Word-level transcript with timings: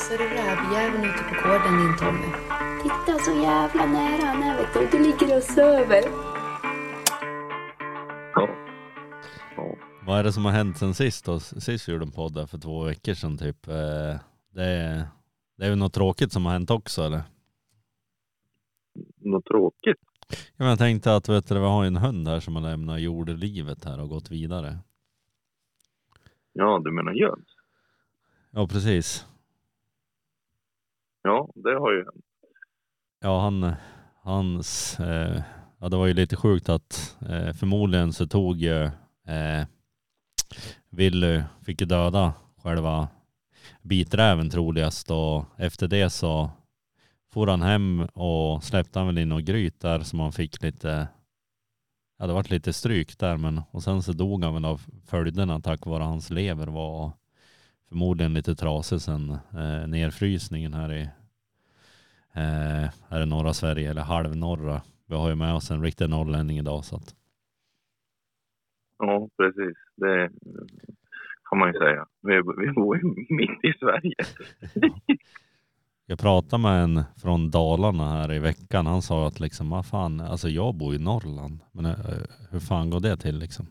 så 0.00 0.14
är 0.14 0.18
det 0.18 0.24
rävjäveln 0.24 1.04
ute 1.04 1.22
på 1.24 1.48
gården 1.48 1.76
din 1.78 1.96
Tommy. 1.96 2.32
Titta 2.82 3.18
så 3.18 3.30
jävla 3.30 3.86
nära 3.86 4.26
han 4.26 4.42
är 4.42 4.56
vet 4.56 4.74
du. 4.74 4.98
Du 4.98 5.04
ligger 5.04 5.36
och 5.36 5.42
söver. 5.42 6.02
Ja. 8.34 8.48
Ja. 9.56 9.76
Vad 10.06 10.18
är 10.18 10.24
det 10.24 10.32
som 10.32 10.44
har 10.44 10.52
hänt 10.52 10.78
sen 10.78 10.94
sist 10.94 11.24
då? 11.24 11.40
Sist 11.40 11.88
vi 11.88 11.92
gjorde 11.92 12.04
en 12.04 12.10
podd 12.12 12.34
där 12.34 12.46
för 12.46 12.58
två 12.58 12.84
veckor 12.84 13.14
sedan 13.14 13.38
typ. 13.38 13.68
Eh, 13.68 13.74
Det 14.54 14.64
är, 14.64 15.04
det 15.56 15.64
är 15.64 15.68
ju 15.70 15.74
något 15.76 15.92
tråkigt 15.94 16.32
som 16.32 16.44
har 16.46 16.52
hänt 16.52 16.70
också 16.70 17.02
eller? 17.02 17.22
Något 19.18 19.44
tråkigt? 19.44 19.98
Ja, 20.56 20.68
jag 20.68 20.78
tänkte 20.78 21.14
att 21.16 21.28
vet 21.28 21.48
du, 21.48 21.54
vi 21.54 21.60
har 21.60 21.84
en 21.84 21.96
hund 21.96 22.28
här 22.28 22.40
som 22.40 22.54
har 22.56 22.62
lämnat 22.62 23.00
jordelivet 23.00 23.84
här 23.84 24.00
och 24.00 24.08
gått 24.08 24.30
vidare. 24.30 24.78
Ja, 26.52 26.80
du 26.84 26.92
menar 26.92 27.12
Jöns? 27.12 27.46
Ja 28.50 28.66
precis. 28.66 29.26
Ja, 31.22 31.48
det 31.54 31.78
har 31.78 31.92
ju 31.92 31.98
hänt. 32.04 32.24
Ja 33.20 33.40
han, 33.40 33.72
hans, 34.22 35.00
eh, 35.00 35.42
ja 35.78 35.88
det 35.88 35.96
var 35.96 36.06
ju 36.06 36.14
lite 36.14 36.36
sjukt 36.36 36.68
att 36.68 37.16
eh, 37.28 37.52
förmodligen 37.52 38.12
så 38.12 38.26
tog 38.26 38.56
ju 38.56 38.84
eh, 39.26 39.66
Willy, 40.90 41.42
fick 41.62 41.80
ju 41.80 41.86
döda 41.86 42.34
själva 42.62 43.08
biträven 43.82 44.50
troligast 44.50 45.10
och 45.10 45.44
efter 45.56 45.88
det 45.88 46.10
så 46.10 46.50
for 47.32 47.46
han 47.46 47.62
hem 47.62 48.00
och 48.00 48.64
släppte 48.64 48.98
han 48.98 49.06
väl 49.06 49.18
in 49.18 49.32
och 49.32 49.42
gryt 49.42 49.80
där 49.80 50.00
som 50.00 50.20
han 50.20 50.32
fick 50.32 50.62
lite, 50.62 51.08
ja 52.18 52.26
det 52.26 52.32
vart 52.32 52.50
lite 52.50 52.72
stryk 52.72 53.18
där 53.18 53.36
men 53.36 53.62
och 53.70 53.82
sen 53.82 54.02
så 54.02 54.12
dog 54.12 54.44
han 54.44 54.54
väl 54.54 54.64
av 54.64 54.80
följderna 55.06 55.60
tack 55.60 55.86
vare 55.86 56.02
hans 56.04 56.30
lever 56.30 56.66
var 56.66 57.12
förmodligen 57.90 58.34
lite 58.34 58.54
trasig 58.54 59.00
sen 59.00 59.30
eh, 59.30 59.88
nedfrysningen 59.88 60.74
här 60.74 60.92
i 60.92 61.02
eh, 62.34 62.90
här 63.08 63.22
i 63.22 63.26
norra 63.26 63.52
Sverige 63.52 63.90
eller 63.90 64.02
halvnorra. 64.02 64.82
Vi 65.06 65.14
har 65.16 65.28
ju 65.28 65.34
med 65.34 65.54
oss 65.54 65.70
en 65.70 65.82
riktig 65.82 66.08
norrlänning 66.10 66.58
idag 66.58 66.84
så 66.84 66.96
att 66.96 67.14
Ja, 68.98 69.28
precis. 69.36 69.76
Det 69.96 70.30
kan 71.50 71.58
man 71.58 71.72
ju 71.72 71.78
säga. 71.78 72.06
Vi, 72.22 72.34
vi 72.34 72.72
bor 72.72 72.96
ju 72.96 73.02
mitt 73.28 73.64
i 73.64 73.78
Sverige. 73.78 74.14
Jag 76.10 76.18
pratade 76.18 76.62
med 76.62 76.82
en 76.82 77.02
från 77.22 77.50
Dalarna 77.50 78.08
här 78.08 78.32
i 78.32 78.38
veckan. 78.38 78.86
Han 78.86 79.02
sa 79.02 79.26
att 79.26 79.40
liksom, 79.40 79.70
vad 79.70 79.86
fan, 79.86 80.20
alltså 80.20 80.48
jag 80.48 80.74
bor 80.74 80.94
i 80.94 80.98
Norrland. 80.98 81.60
Men 81.72 81.86
eh, 81.86 81.94
hur 82.50 82.60
fan 82.60 82.90
går 82.90 83.00
det 83.00 83.16
till 83.16 83.38
liksom? 83.38 83.66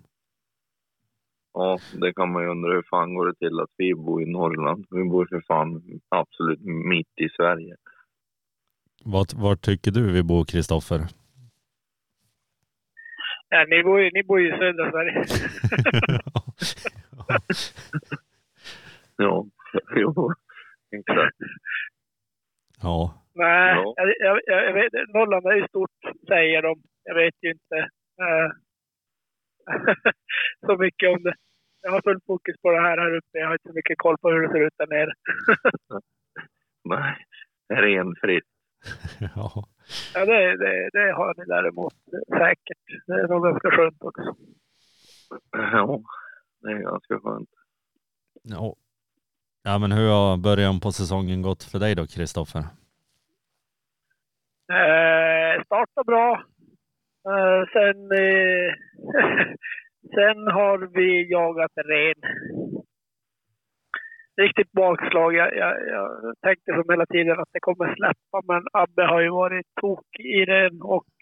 Ja, 1.60 1.80
det 2.02 2.14
kan 2.14 2.32
man 2.32 2.44
ju 2.44 2.50
undra 2.50 2.72
hur 2.74 2.84
fan 2.90 3.14
går 3.16 3.28
det 3.28 3.36
till 3.36 3.60
att 3.60 3.70
vi 3.78 3.96
bor 3.96 4.22
i 4.24 4.26
Norrland. 4.32 4.86
Vi 4.90 5.04
bor 5.04 5.26
för 5.30 5.42
fan 5.48 5.82
absolut 6.10 6.60
mitt 6.64 7.14
i 7.22 7.30
Sverige. 7.30 7.76
Vad, 9.06 9.34
var 9.34 9.56
tycker 9.56 9.92
du 9.92 10.12
vi 10.14 10.24
bor 10.24 10.46
Kristoffer? 10.46 11.00
Ja, 13.50 13.66
ni 13.70 13.84
bor 13.84 14.02
ju, 14.02 14.10
ni 14.14 14.24
bor 14.24 14.40
ju 14.40 14.48
i 14.48 14.58
södra 14.58 14.92
Sverige. 14.92 15.26
Ja, 19.18 19.46
jo, 19.96 20.34
exakt. 20.92 21.38
ja, 22.82 23.24
Nej, 23.34 23.76
Ja. 23.76 23.94
jag, 23.98 24.40
jag, 24.46 24.66
jag 24.66 24.74
vet, 24.74 24.94
Norrland 25.14 25.46
är 25.46 25.56
ju 25.56 25.68
stort, 25.68 25.92
säger 26.28 26.62
de. 26.62 26.82
Jag 27.04 27.16
vet 27.16 27.34
ju 27.42 27.52
inte 27.52 27.78
eh, 28.22 28.50
så 30.66 30.78
mycket 30.78 31.10
om 31.10 31.24
det. 31.24 31.36
Jag 31.82 31.92
har 31.92 32.02
full 32.02 32.20
fokus 32.28 32.56
på 32.62 32.72
det 32.72 32.82
här 32.82 32.98
här 32.98 33.16
uppe. 33.16 33.38
Jag 33.40 33.48
har 33.48 33.54
inte 33.54 33.68
så 33.70 33.74
mycket 33.74 33.98
koll 33.98 34.18
på 34.18 34.30
hur 34.30 34.42
det 34.42 34.50
ser 34.54 34.66
ut 34.68 34.74
där 34.78 34.88
nere. 34.88 35.14
Nej, 36.84 37.16
renfritt. 37.74 38.44
ja. 39.36 39.64
Ja, 40.14 40.26
det, 40.26 40.58
det, 40.58 40.90
det 40.94 41.12
har 41.12 41.34
ni 41.38 41.46
däremot 41.46 41.94
säkert. 42.38 43.06
Det 43.08 43.14
är 43.14 43.28
nog 43.28 43.44
ganska 43.44 43.72
skönt 43.72 44.04
också. 44.04 44.36
Ja, 45.52 46.02
det 46.62 46.72
är 46.72 46.78
ganska 46.78 47.20
skönt. 47.20 47.50
ja. 48.44 48.76
Ja 49.64 49.78
men 49.78 49.92
hur 49.92 50.10
har 50.10 50.38
början 50.38 50.80
på 50.80 50.92
säsongen 50.92 51.42
gått 51.42 51.64
för 51.64 51.80
dig 51.80 51.96
då 51.96 52.08
Kristoffer? 52.08 52.60
Eh, 54.72 55.64
starta 55.66 56.04
bra. 56.04 56.44
Eh, 57.30 57.68
sen, 57.74 58.12
eh, 58.12 58.74
sen 60.02 60.48
har 60.48 60.78
vi 60.78 61.32
jagat 61.32 61.72
ren. 61.76 62.22
Riktigt 64.42 64.72
bakslag. 64.72 65.34
Jag, 65.34 65.56
jag, 65.56 65.88
jag 65.88 66.36
tänkte 66.42 66.74
som 66.74 66.90
hela 66.90 67.06
tiden 67.06 67.40
att 67.40 67.50
det 67.54 67.60
kommer 67.60 67.96
släppa, 67.96 68.54
men 68.54 68.64
Abbe 68.74 69.04
har 69.04 69.22
ju 69.22 69.30
varit 69.30 69.66
tok 69.82 70.20
i 70.20 70.46
ren 70.46 70.82
och 70.82 71.14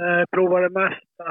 eh, 0.00 0.24
provat 0.30 0.62
det 0.62 0.80
mesta. 0.80 1.26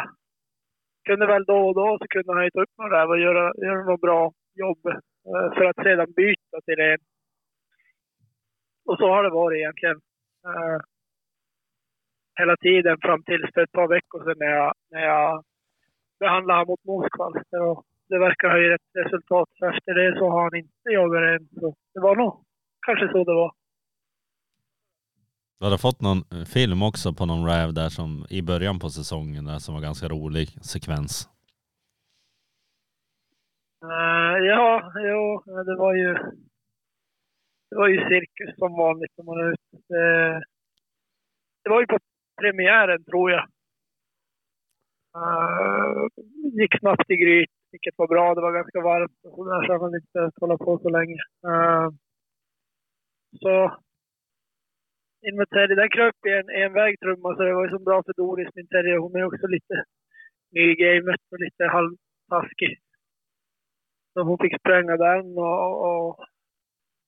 Kunde 1.07 1.25
väl 1.25 1.45
då 1.45 1.67
och 1.67 1.75
då 1.75 1.97
så 2.01 2.05
kunde 2.07 2.33
han 2.33 2.43
ju 2.43 2.51
ta 2.51 2.61
upp 2.61 2.77
några 2.77 3.01
räv 3.01 3.09
och 3.09 3.19
göra, 3.19 3.53
göra 3.65 3.83
något 3.85 4.01
bra 4.01 4.31
jobb 4.53 4.85
eh, 4.85 5.53
för 5.55 5.65
att 5.65 5.75
sedan 5.75 6.13
byta 6.15 6.61
till 6.65 6.75
ren. 6.75 6.99
Och 8.85 8.97
så 8.97 9.07
har 9.07 9.23
det 9.23 9.29
varit 9.29 9.57
egentligen. 9.57 9.99
Eh, 10.47 10.79
hela 12.39 12.57
tiden 12.57 12.97
fram 13.01 13.23
tills 13.23 13.53
för 13.53 13.61
ett 13.61 13.71
par 13.71 13.87
veckor 13.87 14.23
sedan 14.23 14.35
när 14.39 14.51
jag, 14.55 14.73
när 14.91 15.01
jag 15.01 15.43
behandlade 16.23 16.59
honom 16.59 16.67
mot 16.71 16.83
moskvalster. 16.91 17.61
Och 17.69 17.79
det 18.09 18.19
verkar 18.27 18.47
ha 18.49 18.59
gett 18.59 18.87
resultat. 19.03 19.49
Så 19.57 19.65
efter 19.73 19.91
det 19.99 20.17
så 20.19 20.25
har 20.33 20.41
han 20.47 20.55
inte 20.55 20.89
jagat 20.97 21.23
än. 21.33 21.43
Så 21.59 21.67
det 21.93 22.01
var 22.07 22.15
nog 22.15 22.31
kanske 22.85 23.05
så 23.13 23.23
det 23.29 23.35
var. 23.41 23.51
Du 25.59 25.65
hade 25.65 25.77
fått 25.77 26.01
någon 26.01 26.21
film 26.55 26.79
också 26.89 27.13
på 27.13 27.25
någon 27.25 27.47
räv 27.51 27.73
där 27.73 27.89
som 27.89 28.25
i 28.29 28.41
början 28.41 28.79
på 28.79 28.89
säsongen 28.89 29.45
där 29.45 29.59
som 29.59 29.73
var 29.75 29.81
ganska 29.81 30.07
rolig 30.07 30.47
sekvens. 30.71 31.13
Eh, 33.83 34.37
ja, 34.51 34.91
jo, 34.95 35.43
det 35.67 35.75
var 35.75 35.93
ju... 35.95 36.13
Det 37.69 37.77
var 37.77 37.87
ju 37.87 37.97
cirkus 38.09 38.57
som 38.57 38.71
vanligt. 38.73 39.11
Om 39.19 39.25
man 39.25 39.39
är 39.39 39.51
ute. 39.51 39.77
Det, 39.87 40.43
det 41.63 41.69
var 41.69 41.79
ju 41.79 41.87
på 41.87 41.97
premiären 42.41 43.03
tror 43.03 43.31
jag. 43.31 43.47
Uh, 45.17 46.07
gick 46.59 46.79
snabbt 46.79 47.09
i 47.09 47.15
gryt, 47.15 47.49
vilket 47.71 47.97
var 47.97 48.07
bra. 48.07 48.35
Det 48.35 48.41
var 48.41 48.53
ganska 48.53 48.81
varmt 48.81 49.19
och 49.23 49.35
så 49.35 49.43
där, 49.43 49.67
så 49.67 49.95
inte 49.95 50.31
hålla 50.41 50.57
på 50.57 50.79
så 50.79 50.89
länge. 50.89 51.19
Uh, 51.47 51.89
så 53.41 53.81
in 55.27 55.37
med 55.37 55.49
Terry. 55.49 55.75
Den 55.75 55.89
kröp 55.89 56.25
i 56.25 56.29
en, 56.29 56.49
enväg 56.49 56.65
en 56.65 56.73
vägtrumma 56.73 57.35
så 57.35 57.43
det 57.43 57.53
var 57.53 57.65
ju 57.65 57.71
så 57.71 57.79
bra 57.79 58.03
för 58.03 58.13
Doris, 58.13 58.49
min 58.55 58.67
terrier. 58.67 58.97
Hon 58.97 59.15
är 59.15 59.23
också 59.23 59.47
lite 59.47 59.83
ny 60.51 60.61
i 60.71 60.75
gamet 60.75 61.21
och 61.31 61.39
lite 61.39 61.63
halvtaskig. 61.75 62.79
Så 64.13 64.21
hon 64.23 64.37
fick 64.37 64.59
spränga 64.59 64.97
den 64.97 65.37
och, 65.37 65.71
och 65.87 66.19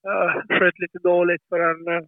uh, 0.08 0.58
sköt 0.60 0.80
lite 0.80 1.00
dåligt 1.00 1.44
för 1.50 1.60
den 1.60 2.08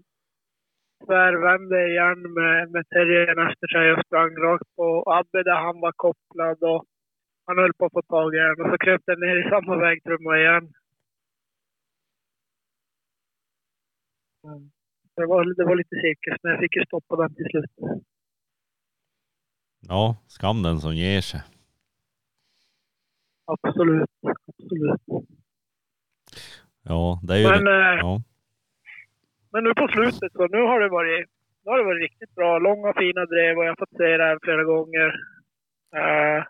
tvärvände 1.05 1.87
igen 1.91 2.19
med, 2.33 2.71
med 2.71 2.89
terriern 2.89 3.49
efter 3.49 3.67
sig 3.67 3.93
och 3.93 4.05
sprang 4.05 4.35
rakt 4.45 4.75
på 4.75 5.03
Abbe 5.17 5.43
där 5.43 5.59
han 5.65 5.79
var 5.79 5.91
kopplad 5.91 6.63
och 6.63 6.85
han 7.45 7.57
höll 7.57 7.73
på 7.73 7.85
att 7.85 7.91
få 7.91 8.01
tag 8.01 8.35
i 8.35 8.37
den 8.37 8.61
och 8.61 8.71
så 8.71 8.77
kröp 8.77 9.01
den 9.05 9.19
ner 9.19 9.37
i 9.47 9.49
samma 9.49 9.75
vägtrumma 9.75 10.37
igen. 10.37 10.73
Mm. 14.43 14.71
Det 15.15 15.25
var, 15.25 15.55
det 15.57 15.65
var 15.65 15.75
lite 15.75 15.95
cirkus 15.95 16.39
men 16.43 16.51
jag 16.51 16.61
fick 16.61 16.75
ju 16.75 16.85
stoppa 16.85 17.15
den 17.15 17.35
till 17.35 17.45
slut. 17.45 17.71
Ja, 19.87 20.15
skam 20.27 20.63
den 20.63 20.79
som 20.79 20.95
ger 20.95 21.21
sig. 21.21 21.41
Absolut, 23.45 24.09
absolut. 24.47 25.01
Ja, 26.83 27.19
det 27.23 27.33
är 27.33 27.37
ju... 27.37 27.47
Men, 27.49 27.67
eh, 27.67 27.99
ja. 27.99 28.21
Men 29.55 29.63
nu 29.63 29.73
på 29.73 29.87
slutet 29.87 30.31
så 30.33 30.47
nu 30.47 30.61
har 30.69 30.79
det 30.79 30.89
varit, 30.89 31.29
nu 31.63 31.71
har 31.71 31.77
det 31.77 31.89
varit 31.89 32.05
riktigt 32.07 32.35
bra. 32.35 32.59
Långa 32.59 32.93
fina 32.93 33.25
drev 33.25 33.57
och 33.57 33.65
jag 33.65 33.71
har 33.71 33.83
fått 33.83 33.97
se 33.97 34.17
det 34.17 34.27
här 34.29 34.39
flera 34.43 34.63
gånger. 34.63 35.09
Uh, 35.99 36.41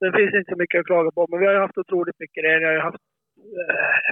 det 0.00 0.12
finns 0.16 0.34
inte 0.34 0.52
så 0.52 0.58
mycket 0.58 0.80
att 0.80 0.86
klaga 0.86 1.10
på, 1.10 1.26
men 1.30 1.40
vi 1.40 1.46
har 1.46 1.54
ju 1.54 1.64
haft 1.66 1.78
otroligt 1.78 2.20
mycket 2.22 2.44
ren. 2.44 2.62
Jag 2.62 2.68
har 2.68 2.78
ju 2.80 2.88
haft 2.88 3.04
uh, 3.60 4.08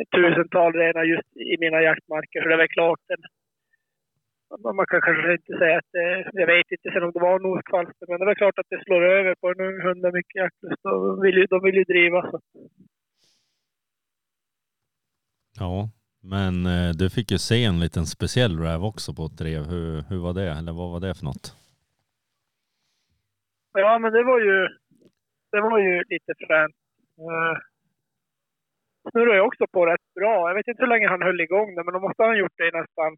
ett 0.00 0.10
tusental 0.16 0.72
renar 0.72 1.04
just 1.04 1.36
i 1.36 1.56
mina 1.64 1.80
jaktmarker, 1.82 2.42
så 2.42 2.48
det 2.48 2.54
är 2.54 2.64
väl 2.64 2.76
klart 2.78 3.04
en, 3.14 3.22
man 4.80 4.86
kan 4.86 5.00
kanske 5.00 5.32
inte 5.32 5.58
säga 5.58 5.78
att 5.78 5.92
det, 5.92 6.30
jag 6.32 6.46
vet 6.46 6.72
inte 6.72 6.90
sen 6.90 7.02
om 7.02 7.12
det 7.14 7.26
var 7.28 7.38
noskvalster, 7.38 8.06
men 8.08 8.18
det 8.20 8.30
är 8.30 8.42
klart 8.42 8.58
att 8.58 8.70
det 8.72 8.84
slår 8.84 9.02
över 9.02 9.34
på 9.40 9.46
en 9.48 9.60
ung 9.68 9.80
hund 9.86 10.00
med 10.00 10.14
mycket 10.14 10.40
jaktlust. 10.42 10.82
De 10.82 11.20
vill 11.24 11.36
ju, 11.36 11.46
de 11.46 11.58
vill 11.62 11.74
ju 11.80 11.84
driva. 11.84 12.30
Så. 12.30 12.40
Ja, 15.58 15.88
men 16.20 16.66
eh, 16.66 16.90
du 16.98 17.10
fick 17.10 17.30
ju 17.30 17.38
se 17.38 17.64
en 17.64 17.80
liten 17.80 18.06
speciell 18.06 18.58
räv 18.58 18.84
också 18.84 19.14
på 19.14 19.24
ett 19.24 19.38
drev. 19.38 19.62
Hur, 19.72 20.02
hur 20.08 20.20
var 20.26 20.34
det? 20.34 20.50
Eller 20.58 20.72
vad 20.72 20.90
var 20.92 21.00
det 21.00 21.14
för 21.14 21.24
något? 21.24 21.46
Ja, 23.72 23.98
men 23.98 24.12
det 24.12 24.24
var 24.24 24.40
ju, 24.40 24.68
det 25.52 25.60
var 25.60 25.78
ju 25.78 26.04
lite 26.08 26.32
fränt. 26.46 26.76
Eh, 27.18 27.24
uh, 27.24 27.58
snurrade 29.10 29.36
jag 29.36 29.46
också 29.46 29.66
på 29.72 29.86
rätt 29.86 30.14
bra. 30.14 30.48
Jag 30.48 30.54
vet 30.54 30.68
inte 30.68 30.82
hur 30.82 30.88
länge 30.94 31.08
han 31.08 31.22
höll 31.22 31.40
igång 31.40 31.74
det, 31.74 31.84
men 31.84 31.94
då 31.94 32.00
måste 32.00 32.22
han 32.22 32.30
ha 32.30 32.36
gjort 32.36 32.56
det 32.56 32.68
i 32.68 32.78
nästan 32.80 33.16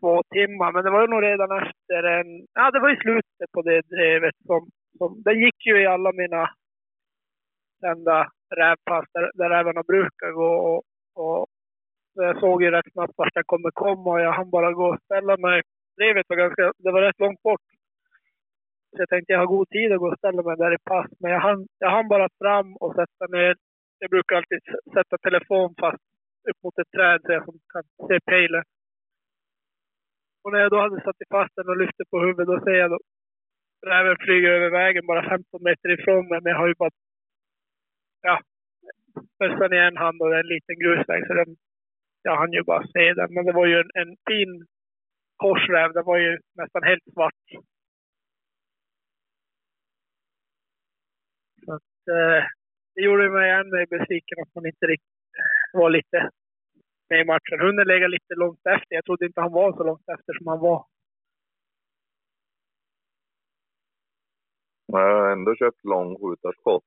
två 0.00 0.22
timmar. 0.22 0.72
Men 0.72 0.84
det 0.84 0.90
var 0.90 1.00
ju 1.00 1.06
nog 1.06 1.22
redan 1.22 1.50
efter 1.62 2.02
en... 2.02 2.46
Ja, 2.54 2.70
det 2.70 2.80
var 2.80 2.90
i 2.96 3.02
slutet 3.04 3.52
på 3.52 3.62
det 3.62 3.80
drevet 3.80 4.36
som... 4.46 4.70
som 4.98 5.22
det 5.24 5.34
gick 5.34 5.66
ju 5.66 5.82
i 5.82 5.86
alla 5.86 6.12
mina 6.12 6.50
kända 7.80 8.30
rävpass 8.56 9.06
där, 9.14 9.30
där 9.34 9.50
rävarna 9.50 9.82
brukar 9.82 10.30
gå. 10.30 10.52
Och, 10.68 10.82
och 11.14 11.46
jag 12.14 12.40
såg 12.40 12.62
ju 12.62 12.70
rätt 12.70 12.92
snabbt 12.92 13.12
vart 13.16 13.36
jag 13.36 13.46
kommer 13.46 13.70
komma 13.70 14.10
och 14.10 14.20
jag 14.20 14.32
hann 14.32 14.50
bara 14.50 14.72
gå 14.72 14.86
och 14.88 15.02
ställa 15.04 15.36
mig. 15.36 15.62
Drevet 15.96 16.28
var 16.28 16.36
ganska... 16.36 16.72
Det 16.78 16.92
var 16.92 17.02
rätt 17.02 17.18
långt 17.18 17.42
bort. 17.42 17.66
Så 18.90 18.96
jag 19.02 19.08
tänkte 19.08 19.32
jag 19.32 19.40
har 19.40 19.46
god 19.46 19.68
tid 19.68 19.92
att 19.92 19.98
gå 19.98 20.08
och 20.12 20.18
ställa 20.18 20.42
mig 20.42 20.56
där 20.56 20.74
i 20.74 20.78
pass. 20.84 21.10
Men 21.20 21.30
jag 21.30 21.40
hann, 21.40 21.66
jag 21.78 21.90
hann 21.90 22.08
bara 22.08 22.28
fram 22.38 22.76
och 22.76 22.94
sätta 22.94 23.26
ner. 23.36 23.56
Jag 23.98 24.10
brukar 24.10 24.36
alltid 24.36 24.60
sätta 24.94 25.18
telefon 25.18 25.74
fast 25.80 26.02
upp 26.50 26.62
mot 26.62 26.78
ett 26.78 26.90
träd 26.90 27.20
så 27.24 27.32
jag 27.32 27.44
kan 27.44 27.84
se 28.08 28.20
pejlen. 28.20 28.64
Och 30.44 30.52
när 30.52 30.58
jag 30.58 30.70
då 30.70 30.80
hade 30.80 31.00
satt 31.00 31.20
i 31.20 31.24
fast 31.30 31.56
den 31.56 31.68
och 31.68 31.76
lyfte 31.76 32.04
på 32.10 32.18
huvudet, 32.20 32.46
då 32.46 32.60
ser 32.64 32.78
jag 32.82 32.90
då 32.90 32.98
räven 33.86 34.16
flyger 34.20 34.50
över 34.50 34.70
vägen 34.70 35.06
bara 35.06 35.28
15 35.28 35.62
meter 35.62 35.88
ifrån 35.90 36.28
mig. 36.28 36.40
Men 36.42 36.50
jag 36.52 36.58
har 36.58 36.68
ju 36.68 36.74
bara, 36.74 36.90
ja, 38.22 38.40
bössan 39.38 39.72
i 39.72 39.78
en 39.78 39.96
hand 39.96 40.22
och 40.22 40.38
en 40.38 40.46
liten 40.46 40.78
grusväg. 40.78 41.26
Så 41.26 41.34
den, 41.34 41.56
jag 42.22 42.36
hann 42.36 42.52
ju 42.52 42.62
bara 42.62 42.86
se 42.86 43.14
den. 43.14 43.34
Men 43.34 43.44
det 43.46 43.52
var 43.52 43.66
ju 43.66 43.76
en, 43.80 43.90
en 43.94 44.16
fin 44.28 44.66
korsräv. 45.36 45.92
Den 45.92 46.04
var 46.04 46.18
ju 46.18 46.38
nästan 46.54 46.82
helt 46.82 47.04
svart. 47.12 47.44
Så 51.64 51.74
att, 51.74 52.08
eh, 52.16 52.44
det 52.94 53.02
gjorde 53.02 53.30
mig 53.30 53.50
än 53.50 53.70
mer 53.70 53.86
besviken 53.86 54.42
att 54.42 54.54
man 54.54 54.66
inte 54.66 54.86
riktigt 54.86 55.08
var 55.72 55.90
lite 55.90 56.30
med 57.08 57.20
i 57.20 57.24
matchen. 57.24 57.60
Hunden 57.60 57.86
lägger 57.86 58.08
lite 58.08 58.34
långt 58.34 58.66
efter. 58.66 58.94
Jag 58.94 59.04
trodde 59.04 59.26
inte 59.26 59.40
han 59.40 59.52
var 59.52 59.72
så 59.72 59.84
långt 59.84 60.08
efter 60.08 60.32
som 60.38 60.46
han 60.46 60.60
var. 60.60 60.84
Men 64.92 65.00
jag 65.00 65.14
har 65.14 65.32
ändå 65.32 65.54
köpt 65.54 65.84
långskjutarskott. 65.84 66.84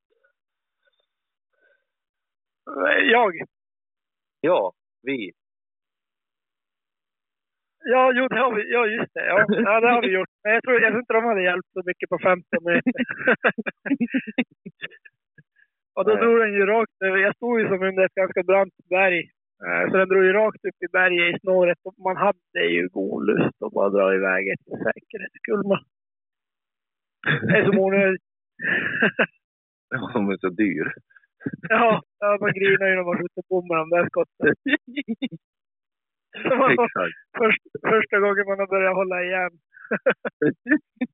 Jag? 3.10 3.32
Ja, 4.40 4.72
vi. 5.02 5.32
Ja, 7.84 8.12
jo, 8.14 8.28
det 8.28 8.38
har 8.38 8.54
vi. 8.54 8.72
Ja, 8.72 8.86
just 8.86 9.14
det. 9.14 9.26
Ja, 9.26 9.46
ja 9.48 9.80
det 9.80 9.88
har 9.90 10.02
vi 10.02 10.08
gjort. 10.14 10.28
Men 10.44 10.52
jag 10.52 10.62
tror, 10.62 10.80
jag 10.80 10.90
tror 10.92 11.00
inte 11.00 11.12
de 11.12 11.24
hade 11.24 11.42
hjälpt 11.42 11.68
så 11.72 11.82
mycket 11.86 12.08
på 12.08 12.18
15 12.18 12.42
meter. 12.64 12.92
och 15.96 16.04
då 16.04 16.10
Nej. 16.12 16.20
drog 16.22 16.38
den 16.38 16.52
ju 16.52 16.66
rakt 16.66 17.02
över. 17.04 17.18
Jag 17.18 17.36
stod 17.36 17.60
ju 17.60 17.66
som 17.68 17.82
under 17.82 18.04
ett 18.04 18.14
ganska 18.14 18.42
brant 18.42 18.74
berg. 18.90 19.20
Eh, 19.66 19.90
Så 19.90 19.96
den 19.96 20.08
drog 20.08 20.24
ju 20.24 20.32
rakt 20.32 20.64
upp 20.64 20.82
i 20.86 20.88
berget 20.92 21.36
i 21.36 21.38
snåret. 21.40 21.78
Och 21.84 21.94
man 21.98 22.16
hade 22.16 22.64
ju 22.68 22.88
god 22.88 23.26
lust 23.26 23.62
att 23.62 23.72
bara 23.72 23.90
dra 23.90 24.14
iväg 24.14 24.48
ett 24.48 24.64
för 24.64 24.76
säkerhets 24.76 25.38
skull. 25.42 25.62
Det 27.48 27.58
är 27.58 27.64
som 27.64 27.78
onödigt. 27.78 28.22
Ja, 29.88 30.10
de 30.14 30.30
är 30.30 30.36
så 30.36 30.48
dyr. 30.48 30.92
Ja, 31.68 32.02
ja, 32.18 32.38
man 32.40 32.52
grinar 32.52 32.86
ju 32.88 32.94
när 32.96 33.04
man 33.08 33.18
skjuter 33.18 33.42
på 33.48 33.62
med 33.62 33.78
de 33.82 33.90
där 33.90 34.06
skotten. 34.08 34.54
Exakt. 36.72 37.16
först, 37.38 37.62
första 37.92 38.16
gången 38.20 38.46
man 38.46 38.58
har 38.58 38.66
börjat 38.66 38.94
hålla 38.94 39.22
igen. 39.22 39.50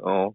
Ja. 0.00 0.34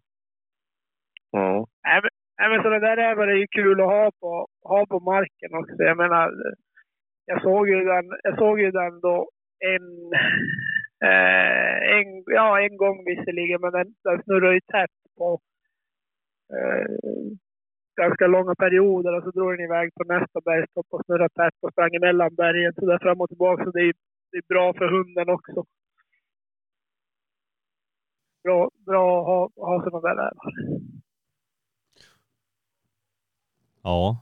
Ja. 1.31 1.67
Nej, 1.83 1.99
men, 2.01 2.09
nej, 2.39 2.49
men 2.49 2.63
sådana 2.63 2.79
där 2.79 2.95
rävar 2.95 3.27
är 3.27 3.35
ju 3.35 3.47
kul 3.47 3.81
att 3.81 3.87
ha 3.87 4.11
på, 4.19 4.47
ha 4.63 4.85
på 4.85 4.99
marken 4.99 5.53
också. 5.53 5.75
Jag 5.77 5.97
menar, 5.97 6.31
jag 7.25 7.41
såg 7.41 7.69
ju 7.69 7.83
den, 7.83 8.05
jag 8.23 8.37
såg 8.37 8.59
ju 8.59 8.71
den 8.71 8.99
då 8.99 9.29
en, 9.59 10.13
eh, 11.09 11.95
en, 11.95 12.23
ja, 12.25 12.61
en 12.61 12.77
gång 12.77 13.05
visserligen, 13.05 13.61
men 13.61 13.71
den, 13.71 13.95
den 14.03 14.23
snurrade 14.23 14.53
ju 14.53 14.59
tätt 14.59 14.97
på 15.17 15.39
eh, 16.53 16.85
ganska 17.95 18.27
långa 18.27 18.55
perioder 18.55 19.17
och 19.17 19.23
så 19.23 19.31
drog 19.31 19.51
den 19.51 19.65
iväg 19.65 19.93
på 19.95 20.03
nästa 20.03 20.41
bergstopp 20.41 20.85
och 20.89 21.01
snurrade 21.05 21.29
tätt 21.29 21.53
och 21.61 21.71
sprang 21.71 21.95
emellan 21.95 22.35
bergen 22.35 22.73
så 22.73 22.85
där 22.85 22.99
fram 22.99 23.21
och 23.21 23.29
tillbaka. 23.29 23.63
Så 23.63 23.71
det 23.71 23.79
är, 23.81 23.93
det 24.31 24.37
är 24.37 24.47
bra 24.47 24.73
för 24.73 24.87
hunden 24.91 25.29
också. 25.29 25.65
Bra, 28.43 28.69
bra 28.85 29.19
att 29.21 29.25
ha, 29.25 29.49
ha 29.67 29.83
sådana 29.83 30.01
där 30.07 30.15
rävar. 30.15 30.53
Ja. 33.83 34.17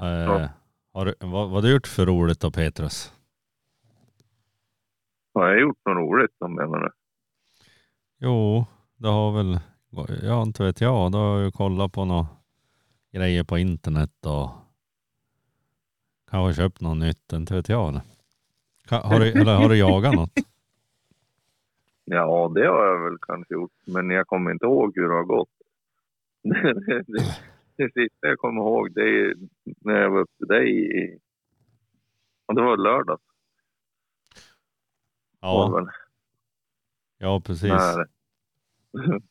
Eh, 0.00 0.06
Ja. 0.06 0.48
Har, 0.92 1.04
du- 1.04 1.14
vad, 1.20 1.30
vad 1.30 1.50
har 1.50 1.62
du 1.62 1.72
gjort 1.72 1.86
för 1.86 2.06
roligt 2.06 2.40
då 2.40 2.50
Petrus? 2.50 3.12
Har 5.34 5.48
jag 5.48 5.60
gjort 5.60 5.78
något 5.84 5.96
roligt 5.96 6.30
då 6.40 6.48
menar 6.48 6.78
du? 6.80 6.90
Jo, 8.18 8.64
det 8.96 9.08
har 9.08 9.32
väl, 9.32 9.58
ja 10.22 10.42
inte 10.42 10.62
vet 10.64 10.80
jag, 10.80 11.12
då 11.12 11.18
har 11.18 11.36
jag 11.36 11.44
ju 11.44 11.50
kollat 11.52 11.92
på 11.92 12.04
några 12.04 12.26
grejer 13.14 13.44
på 13.44 13.58
internet 13.58 14.26
och 14.26 14.50
kanske 16.30 16.62
köpt 16.62 16.80
något 16.80 16.96
nytt, 16.96 17.32
inte 17.32 17.54
vet 17.54 17.68
jag. 17.68 18.00
Har 18.90 19.20
du, 19.20 19.32
eller 19.32 19.54
har 19.56 19.68
du 19.68 19.76
jagat 19.76 20.14
något? 20.14 20.30
Ja, 22.06 22.52
det 22.54 22.66
har 22.66 22.86
jag 22.86 23.04
väl 23.04 23.18
kanske 23.18 23.54
gjort. 23.54 23.72
Men 23.86 24.10
jag 24.10 24.26
kommer 24.26 24.50
inte 24.50 24.66
ihåg 24.66 24.92
hur 24.96 25.08
det 25.08 25.14
har 25.14 25.24
gått. 25.24 25.48
det, 27.76 27.92
sista 27.92 28.26
jag 28.26 28.38
kommer 28.38 28.60
ihåg 28.60 28.92
det 28.94 29.00
är 29.02 29.34
när 29.64 30.00
jag 30.00 30.10
var 30.10 30.20
uppe 30.20 30.36
till 30.38 30.46
dig 30.46 30.98
i... 31.04 31.18
Det 32.46 32.62
var 32.62 32.76
lördag. 32.76 33.18
var 35.40 35.50
Ja, 35.50 35.68
väl. 35.70 35.88
ja 37.18 37.40
precis. 37.40 37.70
När, 37.70 38.08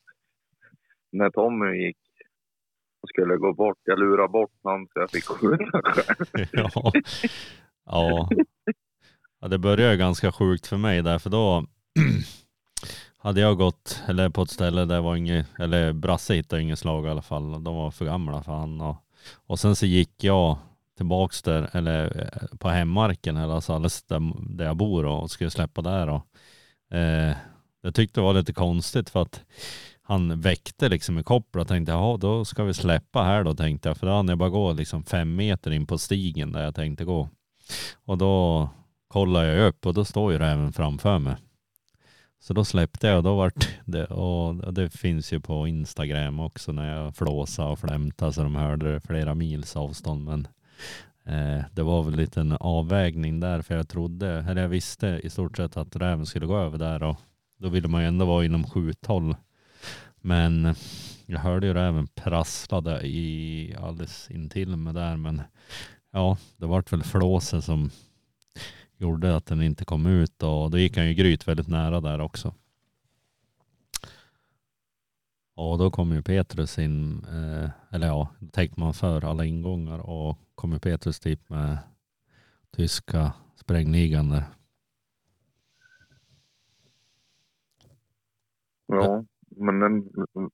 när 1.10 1.30
Tommy 1.30 1.86
gick 1.86 1.98
skulle 3.14 3.36
gå 3.36 3.52
bort. 3.52 3.78
Jag 3.84 3.98
lurade 3.98 4.28
bort 4.28 4.50
honom 4.62 4.86
så 4.92 5.00
jag 5.00 5.10
fick 5.10 5.24
skjuta 5.24 5.80
själv. 5.84 6.48
ja. 6.52 6.92
ja. 7.86 8.28
Ja, 9.44 9.48
det 9.48 9.58
började 9.58 9.96
ganska 9.96 10.32
sjukt 10.32 10.66
för 10.66 10.76
mig 10.76 11.02
där, 11.02 11.18
för 11.18 11.30
då 11.30 11.64
hade 13.18 13.40
jag 13.40 13.56
gått, 13.56 14.02
eller 14.08 14.28
på 14.28 14.42
ett 14.42 14.50
ställe 14.50 14.84
där 14.84 15.00
var 15.00 15.16
inget, 15.16 15.46
eller 15.58 15.92
Brasse 15.92 16.34
hittade 16.34 16.62
inget 16.62 16.78
slag 16.78 17.06
i 17.06 17.08
alla 17.08 17.22
fall. 17.22 17.64
De 17.64 17.76
var 17.76 17.90
för 17.90 18.04
gamla 18.04 18.42
för 18.42 18.52
han. 18.52 18.80
Och, 18.80 18.96
och 19.46 19.58
sen 19.58 19.76
så 19.76 19.86
gick 19.86 20.24
jag 20.24 20.56
tillbaks 20.96 21.42
där, 21.42 21.70
eller 21.72 22.20
eh, 22.20 22.56
på 22.58 22.68
hemmarken, 22.68 23.36
eller 23.36 23.54
alltså 23.54 23.72
alldeles 23.72 24.02
där, 24.02 24.32
där 24.56 24.64
jag 24.64 24.76
bor 24.76 25.04
och 25.04 25.30
skulle 25.30 25.50
släppa 25.50 25.82
där. 25.82 26.08
Och, 26.08 26.26
eh, 26.96 27.36
jag 27.82 27.94
tyckte 27.94 28.20
det 28.20 28.24
var 28.24 28.34
lite 28.34 28.52
konstigt 28.52 29.10
för 29.10 29.22
att 29.22 29.44
han 30.06 30.40
väckte 30.40 30.88
liksom 30.88 31.18
i 31.18 31.22
koppel 31.22 31.60
och 31.60 31.68
tänkte 31.68 31.92
jaha 31.92 32.16
då 32.16 32.44
ska 32.44 32.64
vi 32.64 32.74
släppa 32.74 33.22
här 33.22 33.44
då 33.44 33.54
tänkte 33.54 33.88
jag 33.88 33.96
för 33.96 34.06
då 34.06 34.12
hann 34.12 34.28
jag 34.28 34.38
bara 34.38 34.48
gå 34.48 34.72
liksom 34.72 35.04
fem 35.04 35.36
meter 35.36 35.70
in 35.70 35.86
på 35.86 35.98
stigen 35.98 36.52
där 36.52 36.64
jag 36.64 36.74
tänkte 36.74 37.04
gå. 37.04 37.28
Och 38.04 38.18
då 38.18 38.68
kollade 39.08 39.46
jag 39.46 39.68
upp 39.68 39.86
och 39.86 39.94
då 39.94 40.04
står 40.04 40.32
ju 40.32 40.38
räven 40.38 40.72
framför 40.72 41.18
mig. 41.18 41.36
Så 42.40 42.54
då 42.54 42.64
släppte 42.64 43.06
jag 43.06 43.16
och 43.16 43.22
då 43.22 43.36
vart 43.36 43.68
det, 43.84 44.04
och 44.04 44.74
det 44.74 44.90
finns 44.90 45.32
ju 45.32 45.40
på 45.40 45.68
Instagram 45.68 46.40
också 46.40 46.72
när 46.72 46.96
jag 46.96 47.16
flåsade 47.16 47.70
och 47.70 47.78
flämtade 47.78 48.32
så 48.32 48.42
de 48.42 48.54
hörde 48.54 48.92
det 48.92 49.00
flera 49.00 49.34
mils 49.34 49.76
avstånd 49.76 50.24
men 50.24 50.48
eh, 51.24 51.64
det 51.72 51.82
var 51.82 52.02
väl 52.02 52.16
lite 52.16 52.40
en 52.40 52.52
avvägning 52.52 53.40
där 53.40 53.62
för 53.62 53.76
jag 53.76 53.88
trodde, 53.88 54.28
eller 54.28 54.62
jag 54.62 54.68
visste 54.68 55.20
i 55.22 55.30
stort 55.30 55.56
sett 55.56 55.76
att 55.76 55.96
räven 55.96 56.26
skulle 56.26 56.46
gå 56.46 56.58
över 56.58 56.78
där 56.78 57.02
och 57.02 57.16
då 57.58 57.68
ville 57.68 57.88
man 57.88 58.02
ju 58.02 58.08
ändå 58.08 58.24
vara 58.24 58.44
inom 58.44 58.64
skjuthåll. 58.64 59.36
Men 60.26 60.74
jag 61.26 61.38
hörde 61.38 61.66
ju 61.66 61.74
räven 61.74 62.06
prasslade 62.06 63.06
i 63.06 63.76
alldeles 63.78 64.30
intill 64.30 64.76
mig 64.76 64.94
där 64.94 65.16
men 65.16 65.42
ja, 66.10 66.38
det 66.56 66.66
vart 66.66 66.92
väl 66.92 67.02
flåset 67.02 67.64
som 67.64 67.90
gjorde 68.96 69.36
att 69.36 69.46
den 69.46 69.62
inte 69.62 69.84
kom 69.84 70.06
ut 70.06 70.42
och 70.42 70.70
då 70.70 70.78
gick 70.78 70.96
han 70.96 71.06
ju 71.06 71.14
gryt 71.14 71.48
väldigt 71.48 71.68
nära 71.68 72.00
där 72.00 72.20
också. 72.20 72.54
Och 75.54 75.78
då 75.78 75.90
kom 75.90 76.12
ju 76.12 76.22
Petrus 76.22 76.78
in, 76.78 77.24
eh, 77.24 77.70
eller 77.90 78.06
ja, 78.06 78.28
då 78.38 78.46
täckte 78.46 78.80
man 78.80 78.94
för 78.94 79.24
alla 79.24 79.44
ingångar 79.44 79.98
och 79.98 80.38
kom 80.54 80.72
ju 80.72 80.78
Petrus 80.78 81.20
dit 81.20 81.48
med 81.48 81.78
tyska 82.76 83.32
sprängligan 83.56 84.28
där. 84.28 84.44
Ja, 88.86 89.24
men 89.64 89.80
den 89.80 90.04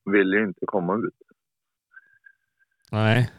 ville 0.05 0.37
ju 0.37 0.43
inte 0.43 0.65
komma 0.65 0.95
ut. 0.95 1.13
Nej, 2.91 3.31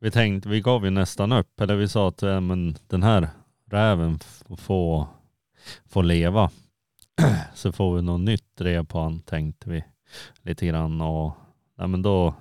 vi 0.00 0.10
tänkte, 0.10 0.48
vi 0.48 0.60
gav 0.60 0.84
ju 0.84 0.90
nästan 0.90 1.32
upp, 1.32 1.60
eller 1.60 1.76
vi 1.76 1.88
sa 1.88 2.08
att 2.08 2.22
äh, 2.22 2.40
men 2.40 2.76
den 2.86 3.02
här 3.02 3.28
räven 3.70 4.18
får, 4.58 5.06
får 5.88 6.02
leva. 6.02 6.50
Så 7.54 7.72
får 7.72 7.96
vi 7.96 8.02
något 8.02 8.20
nytt 8.20 8.56
drev 8.56 8.86
på 8.86 9.00
han 9.00 9.20
tänkte 9.20 9.70
vi 9.70 9.84
lite 10.42 10.66
grann 10.66 11.00
och 11.00 11.32
nej, 11.78 11.88
men 11.88 12.02
då 12.02 12.34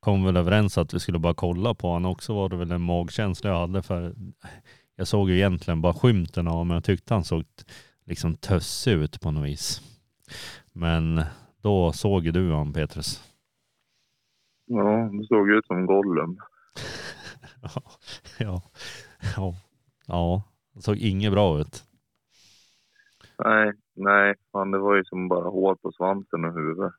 kom 0.00 0.24
väl 0.24 0.36
överens 0.36 0.78
att 0.78 0.94
vi 0.94 1.00
skulle 1.00 1.18
bara 1.18 1.34
kolla 1.34 1.74
på 1.74 1.88
honom. 1.88 2.12
Också 2.12 2.34
var 2.34 2.48
det 2.48 2.56
väl 2.56 2.72
en 2.72 2.82
magkänsla 2.82 3.50
jag 3.50 3.60
hade 3.60 3.82
för 3.82 4.14
jag 4.96 5.06
såg 5.06 5.30
ju 5.30 5.36
egentligen 5.36 5.80
bara 5.80 5.94
skymten 5.94 6.48
av 6.48 6.54
honom. 6.54 6.74
Jag 6.74 6.84
tyckte 6.84 7.14
han 7.14 7.24
såg 7.24 7.44
liksom 8.06 8.34
tössig 8.34 8.92
ut 8.92 9.20
på 9.20 9.30
något 9.30 9.46
vis. 9.46 9.82
Men 10.72 11.24
då 11.62 11.92
såg 11.92 12.32
du 12.32 12.50
honom 12.50 12.72
Petrus. 12.72 13.30
Ja, 14.66 15.10
det 15.12 15.26
såg 15.26 15.50
ut 15.50 15.66
som 15.66 15.86
Gollum. 15.86 16.38
ja, 17.62 17.82
ja, 18.38 18.62
ja, 19.36 19.54
ja, 20.06 20.42
det 20.74 20.82
såg 20.82 20.96
inget 20.96 21.32
bra 21.32 21.60
ut. 21.60 21.84
Nej, 23.44 23.72
nej, 23.94 24.34
fan 24.52 24.70
det 24.70 24.78
var 24.78 24.96
ju 24.96 25.04
som 25.04 25.28
bara 25.28 25.50
hår 25.50 25.74
på 25.74 25.92
svansen 25.92 26.44
och 26.44 26.54
huvudet. 26.54 26.92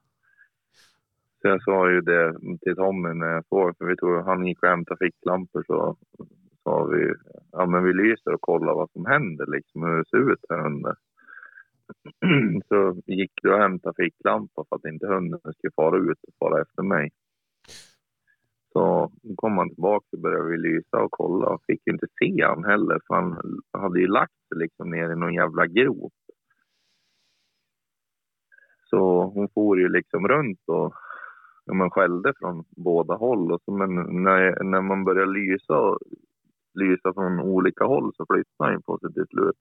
Så 1.41 1.47
jag 1.47 1.63
sa 1.63 1.89
ju 1.89 2.01
det 2.01 2.39
till 2.61 2.75
Tommy 2.75 3.13
när 3.13 3.27
jag 3.27 3.45
såg, 3.45 3.77
för 3.77 3.85
vi 3.85 3.95
tog, 3.95 4.25
han 4.25 4.47
gick 4.47 4.63
och 4.63 4.69
hämtade 4.69 4.97
ficklampor 4.97 5.63
så 5.67 5.97
sa 6.63 6.83
vi, 6.83 7.13
ja 7.51 7.65
men 7.65 7.83
vi 7.83 7.93
lyser 7.93 8.33
och 8.33 8.41
kollar 8.41 8.73
vad 8.73 8.91
som 8.91 9.05
händer 9.05 9.45
liksom, 9.47 9.83
hur 9.83 9.97
det 9.97 10.09
ser 10.09 10.31
ut 10.31 10.45
här 10.49 10.65
under. 10.65 10.95
så 12.67 13.01
gick 13.05 13.31
du 13.41 13.53
och 13.53 13.59
hämtade 13.59 13.95
ficklampa 14.03 14.63
för 14.69 14.75
att 14.75 14.85
inte 14.85 15.07
hunden 15.07 15.39
skulle 15.39 15.71
fara 15.75 15.97
ut 15.97 16.19
och 16.27 16.33
fara 16.39 16.61
efter 16.61 16.83
mig. 16.83 17.09
Så 18.73 19.11
kom 19.35 19.57
han 19.57 19.69
tillbaka 19.69 20.05
och 20.11 20.19
började 20.19 20.49
vi 20.49 20.57
lysa 20.57 20.97
och 20.97 21.11
kolla 21.11 21.47
och 21.47 21.63
fick 21.67 21.87
inte 21.87 22.07
se 22.19 22.43
han 22.43 22.63
heller 22.63 22.99
för 23.07 23.15
han 23.15 23.61
hade 23.73 23.99
ju 23.99 24.07
lagt 24.07 24.47
sig 24.47 24.57
liksom 24.57 24.89
ner 24.89 25.11
i 25.11 25.15
någon 25.15 25.33
jävla 25.33 25.67
grop. 25.67 26.13
Så 28.89 29.23
hon 29.23 29.49
for 29.49 29.79
ju 29.79 29.89
liksom 29.89 30.27
runt 30.27 30.59
och 30.67 30.93
ja, 31.65 31.73
man 31.73 31.91
skällde 31.91 32.33
från 32.39 32.63
båda 32.69 33.15
håll. 33.15 33.51
Och 33.51 33.61
så, 33.65 33.71
men 33.71 33.95
när, 34.23 34.63
när 34.63 34.81
man 34.81 35.03
började 35.03 35.31
lysa, 35.31 35.79
och 35.79 35.99
lysa 36.73 37.13
från 37.13 37.39
olika 37.39 37.85
håll 37.85 38.11
så 38.15 38.25
flyttade 38.25 38.71
han 38.71 38.81
på 38.81 38.97
sig 38.97 39.13
till 39.13 39.27
slut. 39.27 39.57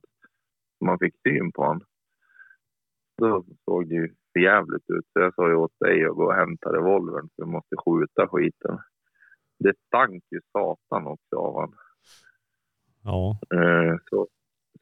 Så 0.78 0.84
man 0.84 0.98
fick 0.98 1.14
syn 1.22 1.52
på 1.52 1.62
honom. 1.62 1.86
Då 3.20 3.44
såg 3.64 3.88
det 3.88 3.94
ju 3.94 4.14
för 4.32 4.40
jävligt 4.40 4.90
ut. 4.90 5.04
Så 5.12 5.20
jag 5.20 5.34
sa 5.34 5.48
ju 5.48 5.54
åt 5.54 5.78
dig 5.80 6.04
att 6.04 6.16
gå 6.16 6.24
och 6.24 6.34
hämta 6.34 6.72
revolvern 6.72 7.28
för 7.36 7.44
vi 7.44 7.50
måste 7.50 7.76
skjuta 7.76 8.28
skiten. 8.28 8.78
Det 9.58 9.74
stank 9.86 10.24
ju 10.30 10.40
satan 10.52 11.06
också 11.06 11.36
av 11.36 11.52
honom. 11.52 11.78
Ja. 13.04 13.38
Eh, 13.54 13.96
så, 14.10 14.28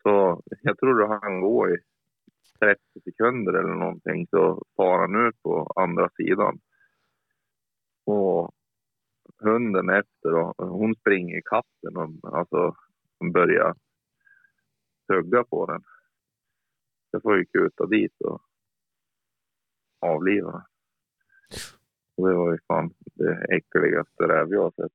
så 0.03 0.43
jag 0.63 0.79
tror 0.79 1.03
att 1.03 1.23
han 1.23 1.41
går 1.41 1.75
i 1.75 1.79
30 2.61 2.81
sekunder 3.05 3.53
eller 3.53 3.75
någonting 3.75 4.27
så 4.27 4.63
far 4.77 4.99
han 4.99 5.27
ut 5.27 5.43
på 5.43 5.73
andra 5.77 6.09
sidan. 6.17 6.59
Och 8.07 8.51
hunden 9.43 9.89
efter 9.89 10.31
då, 10.31 10.55
hon 10.59 10.95
springer 10.95 11.39
i 11.39 11.43
katten 11.45 11.97
och 11.97 12.39
alltså 12.39 12.75
börjar 13.33 13.75
hugga 15.09 15.45
på 15.45 15.67
den. 15.67 15.83
Jag 17.11 17.23
får 17.23 17.39
ju 17.39 17.45
kuta 17.45 17.87
dit 17.87 18.21
och 18.21 18.41
avliva. 20.01 20.67
Och 22.17 22.29
det 22.29 22.35
var 22.35 22.53
ju 22.53 22.59
fan 22.67 22.95
det 23.15 23.57
äckligaste 23.57 24.23
räv 24.25 24.49
jag 24.53 24.75
sett. 24.75 24.93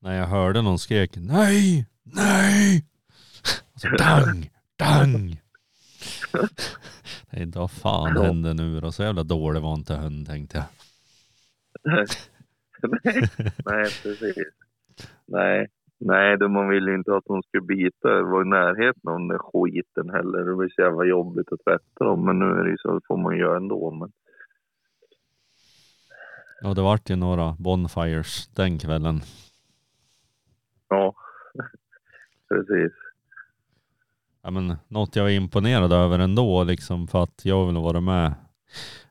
När 0.00 0.18
jag 0.18 0.26
hörde 0.26 0.62
någon 0.62 0.78
skrek 0.78 1.16
nej, 1.16 1.86
nej. 2.02 2.84
Så 3.74 3.88
dang, 3.88 4.50
dang. 4.76 5.40
tänkte 7.30 7.58
vad 7.58 7.70
fan 7.70 8.12
Ja. 8.16 8.22
hände 8.22 8.54
nu 8.54 8.80
då? 8.80 8.92
Så 8.92 9.02
jävla 9.02 9.22
dålig 9.22 9.62
var 9.62 9.74
inte 9.74 9.94
hund 9.94 10.26
tänkte 10.26 10.56
jag. 10.56 10.66
nej, 13.04 13.28
nej, 13.66 13.84
precis. 14.02 14.36
Nej, 15.26 15.68
nej, 15.98 16.36
då 16.38 16.48
man 16.48 16.68
ville 16.68 16.94
inte 16.94 17.16
att 17.16 17.24
hon 17.26 17.42
skulle 17.42 17.62
bita 17.66 18.08
eller 18.10 18.22
vara 18.22 18.42
i 18.42 18.48
närheten 18.48 19.08
av 19.10 19.18
den 19.18 19.28
där 19.28 19.38
skiten 19.38 20.10
heller. 20.10 20.38
Det 20.44 20.56
blir 20.56 20.68
så 20.68 20.82
jävla 20.82 21.04
jobbigt 21.04 21.52
att 21.52 21.64
tvätta 21.64 22.04
dem. 22.04 22.24
Men 22.24 22.38
nu 22.38 22.44
är 22.44 22.64
det 22.64 22.70
ju 22.70 22.76
så, 22.78 22.94
det 22.94 23.00
får 23.08 23.16
man 23.16 23.38
göra 23.38 23.56
ändå. 23.56 23.90
Men 23.90 24.12
Ja 26.60 26.74
det 26.74 26.82
vart 26.82 27.10
ju 27.10 27.16
några 27.16 27.56
bonfires 27.58 28.48
den 28.48 28.78
kvällen. 28.78 29.20
ja, 30.88 31.14
precis. 32.48 32.92
Ja, 34.42 34.50
men 34.50 34.76
något 34.88 35.16
jag 35.16 35.22
var 35.22 35.30
imponerad 35.30 35.92
över 35.92 36.18
ändå 36.18 36.64
liksom 36.64 37.08
för 37.08 37.22
att 37.22 37.44
jag 37.44 37.66
väl 37.66 37.76
varit 37.82 38.02
med 38.02 38.34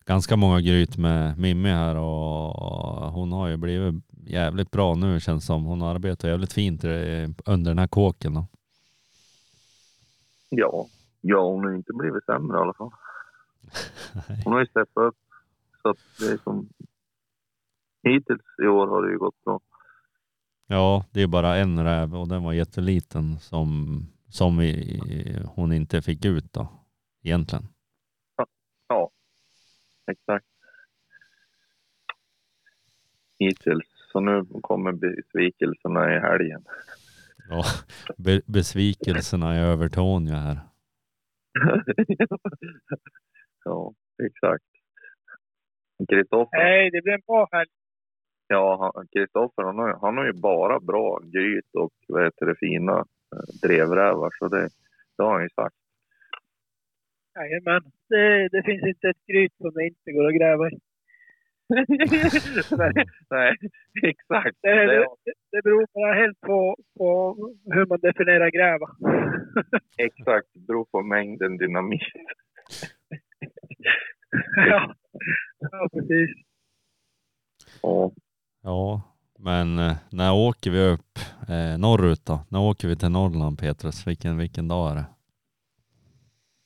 ganska 0.05 0.35
många 0.35 0.61
gryt 0.61 0.97
med 0.97 1.39
Mimmi 1.39 1.69
här 1.69 1.95
och 1.95 3.11
hon 3.11 3.31
har 3.31 3.47
ju 3.47 3.57
blivit 3.57 3.95
jävligt 4.27 4.71
bra 4.71 4.95
nu 4.95 5.19
känns 5.19 5.45
som. 5.45 5.63
Hon 5.63 5.81
arbetar 5.81 6.29
jävligt 6.29 6.53
fint 6.53 6.83
under 7.45 7.71
den 7.71 7.79
här 7.79 7.87
kåken. 7.87 8.33
Då. 8.33 8.47
Ja, 10.49 10.87
ja, 11.21 11.43
hon 11.43 11.63
har 11.63 11.71
inte 11.71 11.93
blivit 11.93 12.25
sämre 12.25 12.57
i 12.57 12.61
alla 12.61 12.73
fall. 12.73 12.91
Hon 14.43 14.53
har 14.53 14.59
ju 14.59 14.65
steppat 14.65 15.03
upp. 15.03 15.17
Så 15.81 15.89
att 15.89 15.97
det 16.19 16.25
är 16.25 16.37
som... 16.37 16.69
Hittills 18.03 18.59
i 18.63 18.67
år 18.67 18.87
har 18.87 19.05
det 19.05 19.11
ju 19.11 19.17
gått 19.17 19.43
bra. 19.43 19.59
Ja, 20.67 21.05
det 21.11 21.21
är 21.21 21.27
bara 21.27 21.55
en 21.55 21.83
räv 21.83 22.15
och 22.15 22.27
den 22.27 22.43
var 22.43 22.53
jätteliten 22.53 23.39
som, 23.39 24.01
som 24.29 24.57
vi, 24.57 24.99
hon 25.55 25.73
inte 25.73 26.01
fick 26.01 26.25
ut 26.25 26.53
då 26.53 26.67
egentligen. 27.23 27.67
Ja, 28.87 29.09
exakt. 30.11 30.45
Hittills. 33.39 33.96
Så 34.17 34.21
nu 34.21 34.45
kommer 34.61 34.91
besvikelserna 34.91 36.15
i 36.15 36.19
helgen. 36.19 36.63
Ja, 37.49 37.63
be, 38.17 38.41
besvikelserna 38.45 39.55
i 39.55 39.59
Övertorneå 39.59 40.35
här. 40.35 40.57
ja, 43.65 43.93
exakt. 44.23 44.65
Kristoffer, 46.09 46.57
Nej, 46.57 46.91
det 46.91 47.01
blir 47.01 47.13
en 47.13 47.21
bra 47.27 47.47
helg. 47.51 47.69
ja, 48.47 48.93
Kristoffer 49.13 49.63
han, 49.63 49.77
har, 49.77 49.99
han 50.01 50.17
har 50.17 50.25
ju 50.25 50.33
bara 50.33 50.79
bra 50.79 51.19
gryt 51.23 51.71
och 51.73 51.93
vad 52.07 52.23
heter 52.23 52.45
det, 52.45 52.55
fina 52.55 52.97
eh, 53.35 53.67
drevrävar. 53.67 54.29
Så 54.39 54.47
det, 54.47 54.69
det 55.17 55.23
har 55.23 55.33
han 55.33 55.43
ju 55.43 55.49
sagt. 55.49 55.75
Jajamän. 57.35 57.91
Det, 58.09 58.49
det 58.49 58.63
finns 58.63 58.83
inte 58.83 59.09
ett 59.09 59.25
gryt 59.27 59.53
som 59.57 59.71
det 59.73 59.87
inte 59.87 60.11
går 60.11 60.27
att 60.27 60.35
gräva 60.39 60.69
i. 60.69 60.79
nej, 62.77 63.05
nej, 63.29 63.55
exakt. 64.03 64.57
Det, 64.61 64.85
Det, 64.85 65.05
det, 65.25 65.33
det 65.51 65.61
beror 65.63 65.87
bara 65.93 66.13
helt 66.13 66.41
på, 66.41 66.75
på 66.97 67.35
hur 67.73 67.85
man 67.85 67.99
definierar 68.01 68.51
gräva. 68.51 68.87
exakt, 69.97 70.47
det 70.53 70.59
beror 70.59 70.85
på 70.85 71.01
mängden 71.01 71.57
dynamit. 71.57 72.01
ja. 74.55 74.95
ja, 75.59 75.89
precis. 75.91 76.29
Ja. 77.81 78.11
Ja, 78.63 79.01
men 79.39 79.79
eh, 79.79 79.97
när 80.11 80.33
åker 80.33 80.71
vi 80.71 80.79
upp 80.79 81.19
eh, 81.49 81.77
norrut 81.79 82.25
då? 82.25 82.39
När 82.49 82.59
åker 82.59 82.87
vi 82.87 82.95
till 82.95 83.09
Norrland 83.09 83.59
Petrus? 83.59 84.07
Vilken, 84.07 84.37
vilken 84.37 84.67
dag 84.67 84.91
är 84.91 84.95
det? 84.95 85.05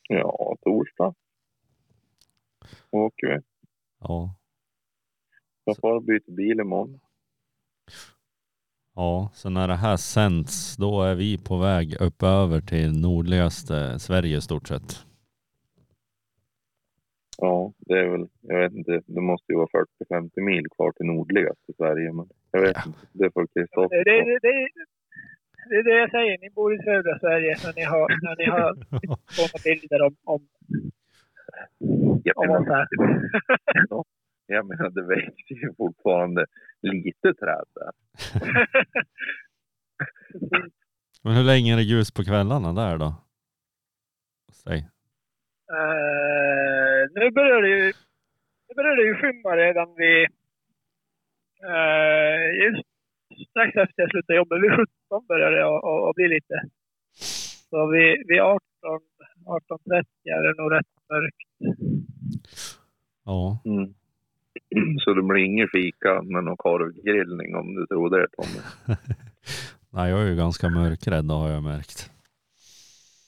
Ja, 0.09 0.55
torsdag. 0.61 1.13
Åker 2.91 3.27
vi. 3.27 3.39
Ja, 3.99 4.35
Jag 5.71 5.77
får 5.77 6.01
byta 6.01 6.31
bil 6.31 6.59
imorgon. 6.59 6.99
ja, 8.95 9.29
så 9.33 9.49
när 9.49 9.67
det 9.67 9.75
här 9.75 9.97
sänds 9.97 10.77
då 10.77 11.01
är 11.03 11.15
vi 11.15 11.37
på 11.37 11.57
väg 11.57 11.95
upp 12.01 12.23
över 12.23 12.61
till 12.61 13.01
nordligaste 13.01 13.99
Sverige 13.99 14.37
i 14.37 14.41
stort 14.41 14.67
sett. 14.67 15.05
Ja, 17.37 17.73
det 17.79 17.93
är 17.99 18.07
väl, 18.09 18.27
jag 18.41 18.59
vet 18.59 18.73
inte, 18.73 19.01
det 19.05 19.21
måste 19.21 19.51
ju 19.51 19.57
vara 19.57 19.85
40-50 20.09 20.41
mil 20.41 20.65
kvar 20.75 20.91
till 20.91 21.05
nordligaste 21.05 21.73
Sverige, 21.77 22.13
men 22.13 22.27
jag 22.51 22.61
vet 22.61 22.75
Ja. 22.75 22.83
inte. 22.87 22.99
Det 23.13 23.31
får 23.33 23.41
Det, 23.41 23.47
Kristoffer 23.59 24.03
det, 24.03 24.23
det, 24.25 24.39
det, 24.41 24.67
det 25.69 25.75
är 25.75 25.83
det 25.83 25.99
jag 25.99 26.11
säger. 26.11 26.37
Ni 26.41 26.49
bor 26.49 26.75
i 26.75 26.83
södra 26.83 27.19
Sverige 27.19 27.55
när 27.65 27.73
ni 27.75 27.83
har, 27.83 28.07
när 28.23 28.35
ni 28.37 28.45
har 28.45 28.73
sådana 29.35 29.59
bilder 29.63 30.01
om, 30.01 30.15
om, 30.23 30.41
om 32.35 32.49
oss 32.49 32.67
här. 32.67 32.87
Jag 34.51 34.67
menar, 34.67 34.89
det 34.89 35.03
växer 35.03 35.55
ju 35.55 35.73
fortfarande 35.77 36.45
lite 36.81 37.33
träd 37.33 37.65
där. 37.75 37.91
Men 41.23 41.33
hur 41.33 41.43
länge 41.43 41.73
är 41.73 41.77
det 41.77 41.83
ljus 41.83 42.11
på 42.11 42.23
kvällarna 42.23 42.73
där 42.73 42.97
då? 42.97 43.13
Säg. 44.53 44.77
Eh, 45.77 47.01
nu 47.15 47.31
börjar 47.31 47.61
det 47.61 47.69
ju, 47.69 47.93
nu 48.67 48.75
börjar 48.75 48.95
det 48.95 49.03
ju 49.03 49.15
skymma 49.15 49.57
redan 49.57 49.95
vid... 49.95 50.27
Uh, 51.63 52.63
just 52.63 52.87
strax 53.49 53.75
efter 53.75 54.01
jag 54.03 54.11
slutade 54.11 54.37
jobba, 54.37 54.55
vid 54.55 54.71
17 54.71 54.87
börjar 55.27 55.51
det 55.51 55.65
att 56.09 56.15
bli 56.15 56.27
lite. 56.27 56.61
Så 57.69 57.91
vid, 57.91 58.27
vid 58.27 58.41
18, 58.41 58.59
18.30 59.45 60.03
är 60.23 60.43
det 60.43 60.61
nog 60.61 60.71
rätt 60.71 60.87
mörkt. 61.09 61.49
Ja, 63.25 63.61
Mm. 63.65 63.93
Så 64.99 65.13
det 65.13 65.23
blir 65.23 65.43
ingen 65.43 65.67
fika 65.67 66.21
med 66.21 66.43
någon 66.43 66.57
korvgrillning 66.57 67.55
om 67.55 67.75
du 67.75 67.87
tror 67.87 68.09
det 68.09 68.27
Tommy. 68.27 68.95
Nej, 69.89 70.09
jag 70.09 70.21
är 70.21 70.27
ju 70.27 70.35
ganska 70.35 70.69
mörkrädd 70.69 71.31
har 71.31 71.49
jag 71.49 71.63
märkt. 71.63 72.11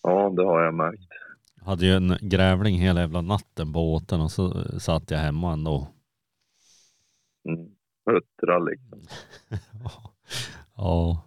Ja, 0.03 0.33
det 0.35 0.43
har 0.43 0.61
jag 0.61 0.73
märkt. 0.73 1.09
Jag 1.55 1.65
hade 1.65 1.85
ju 1.85 1.91
en 1.91 2.17
grävling 2.21 2.75
hela 2.75 3.01
jävla 3.01 3.21
natten 3.21 3.73
på 3.73 3.79
båten 3.79 4.21
och 4.21 4.31
så 4.31 4.51
satt 4.79 5.11
jag 5.11 5.17
hemma 5.17 5.53
ändå. 5.53 5.87
Mm. 7.49 7.67
Huttra 8.05 8.59
liksom. 8.59 8.99
Ja. 10.75 11.23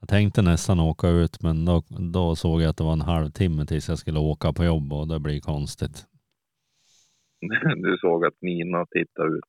Jag 0.00 0.08
tänkte 0.08 0.42
nästan 0.42 0.80
åka 0.80 1.08
ut 1.08 1.42
men 1.42 1.64
då, 1.64 1.82
då 1.88 2.36
såg 2.36 2.62
jag 2.62 2.70
att 2.70 2.76
det 2.76 2.84
var 2.84 2.92
en 2.92 3.00
halvtimme 3.00 3.66
tills 3.66 3.88
jag 3.88 3.98
skulle 3.98 4.18
åka 4.18 4.52
på 4.52 4.64
jobb 4.64 4.92
och 4.92 5.08
det 5.08 5.18
blir 5.18 5.40
konstigt. 5.40 6.06
Du 7.76 7.96
såg 8.00 8.24
att 8.24 8.42
Nina 8.42 8.86
tittade 8.86 9.28
ut 9.28 9.44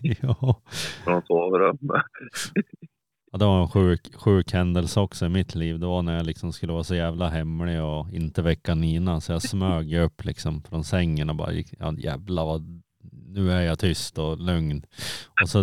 ja. 0.22 0.62
från 1.04 1.22
sovrummet. 1.22 2.02
ja, 3.32 3.38
det 3.38 3.44
var 3.44 3.62
en 3.62 3.68
sjuk, 3.68 4.14
sjuk 4.14 4.52
händelse 4.52 5.00
också 5.00 5.26
i 5.26 5.28
mitt 5.28 5.54
liv. 5.54 5.78
Det 5.78 5.86
var 5.86 6.02
när 6.02 6.16
jag 6.16 6.26
liksom 6.26 6.52
skulle 6.52 6.72
vara 6.72 6.84
så 6.84 6.94
jävla 6.94 7.28
hemlig 7.28 7.82
och 7.82 8.10
inte 8.12 8.42
väcka 8.42 8.74
Nina. 8.74 9.20
Så 9.20 9.32
jag 9.32 9.42
smög 9.42 9.94
upp 9.94 10.24
liksom 10.24 10.62
från 10.62 10.84
sängen 10.84 11.30
och 11.30 11.36
bara 11.36 11.52
gick, 11.52 11.74
ja 11.78 11.94
jävlar 11.98 12.44
vad 12.44 12.82
nu 13.34 13.52
är 13.52 13.62
jag 13.62 13.78
tyst 13.78 14.18
och 14.18 14.38
lugn. 14.38 14.82
Och 15.42 15.48
så 15.48 15.62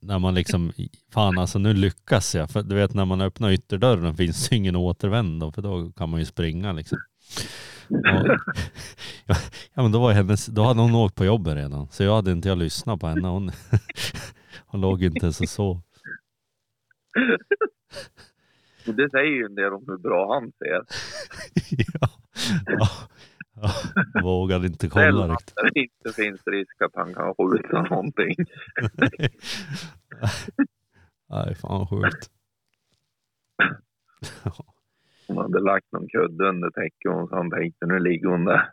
när 0.00 0.18
man 0.18 0.34
liksom, 0.34 0.72
fan 1.12 1.38
alltså 1.38 1.58
nu 1.58 1.74
lyckas 1.74 2.34
jag. 2.34 2.50
För 2.50 2.62
du 2.62 2.74
vet 2.74 2.94
när 2.94 3.04
man 3.04 3.20
öppnar 3.20 3.50
ytterdörren 3.50 4.16
finns 4.16 4.48
det 4.48 4.56
ingen 4.56 4.76
återvändo 4.76 5.52
för 5.52 5.62
då 5.62 5.92
kan 5.92 6.08
man 6.08 6.20
ju 6.20 6.26
springa 6.26 6.72
liksom. 6.72 6.98
Och, 7.90 7.96
ja, 9.74 9.82
men 9.82 9.92
då 9.92 10.00
var 10.00 10.12
hennes, 10.12 10.46
då 10.46 10.62
hade 10.62 10.80
hon 10.80 10.94
åkt 10.94 11.14
på 11.14 11.24
jobbet 11.24 11.54
redan. 11.54 11.88
Så 11.88 12.02
jag 12.02 12.14
hade 12.14 12.32
inte 12.32 12.48
jag 12.48 12.58
lyssnat 12.58 13.00
på 13.00 13.06
henne. 13.06 13.28
Hon, 13.28 13.50
hon 14.66 14.80
låg 14.80 15.02
inte 15.02 15.26
ens 15.26 15.40
och 15.40 15.48
sov. 15.48 15.80
Det 18.84 19.10
säger 19.10 19.32
ju 19.32 19.44
en 19.44 19.54
del 19.54 19.72
om 19.72 19.84
hur 19.86 19.98
bra 19.98 20.34
han 20.34 20.52
ser. 20.58 20.84
ja, 22.00 22.08
ja, 22.66 22.88
ja, 23.54 23.72
jag 24.14 24.22
vågade 24.22 24.66
inte 24.66 24.88
kolla 24.88 25.28
riktigt. 25.28 25.54
det 25.74 25.80
inte 25.80 26.12
finns 26.22 26.46
risk 26.46 26.82
att 26.82 26.94
han 26.94 27.14
kan 27.14 27.34
skjuta 27.34 27.82
någonting. 27.82 28.34
Nej, 31.28 31.54
fan 31.54 31.86
sjukt. 31.86 32.30
Hon 35.30 35.38
hade 35.38 35.60
lagt 35.60 35.92
någon 35.92 36.08
kudde 36.08 36.48
under 36.48 36.70
täcket 36.70 37.10
och 37.10 37.30
han 37.30 37.50
tänkte 37.50 37.86
nu 37.86 37.98
ligger 37.98 38.28
hon 38.28 38.44
där. 38.44 38.72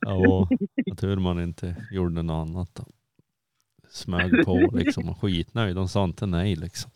Ja, 0.00 0.48
och 0.90 0.98
tur 0.98 1.16
man 1.16 1.40
inte 1.42 1.76
gjorde 1.90 2.22
något 2.22 2.48
annat 2.48 2.74
då. 2.74 2.84
Smög 3.88 4.44
på 4.44 4.70
liksom 4.72 5.08
och 5.08 5.20
skitnöjd. 5.20 5.76
De 5.76 5.88
sa 5.88 6.04
inte 6.04 6.26
nej 6.26 6.56
liksom. 6.56 6.90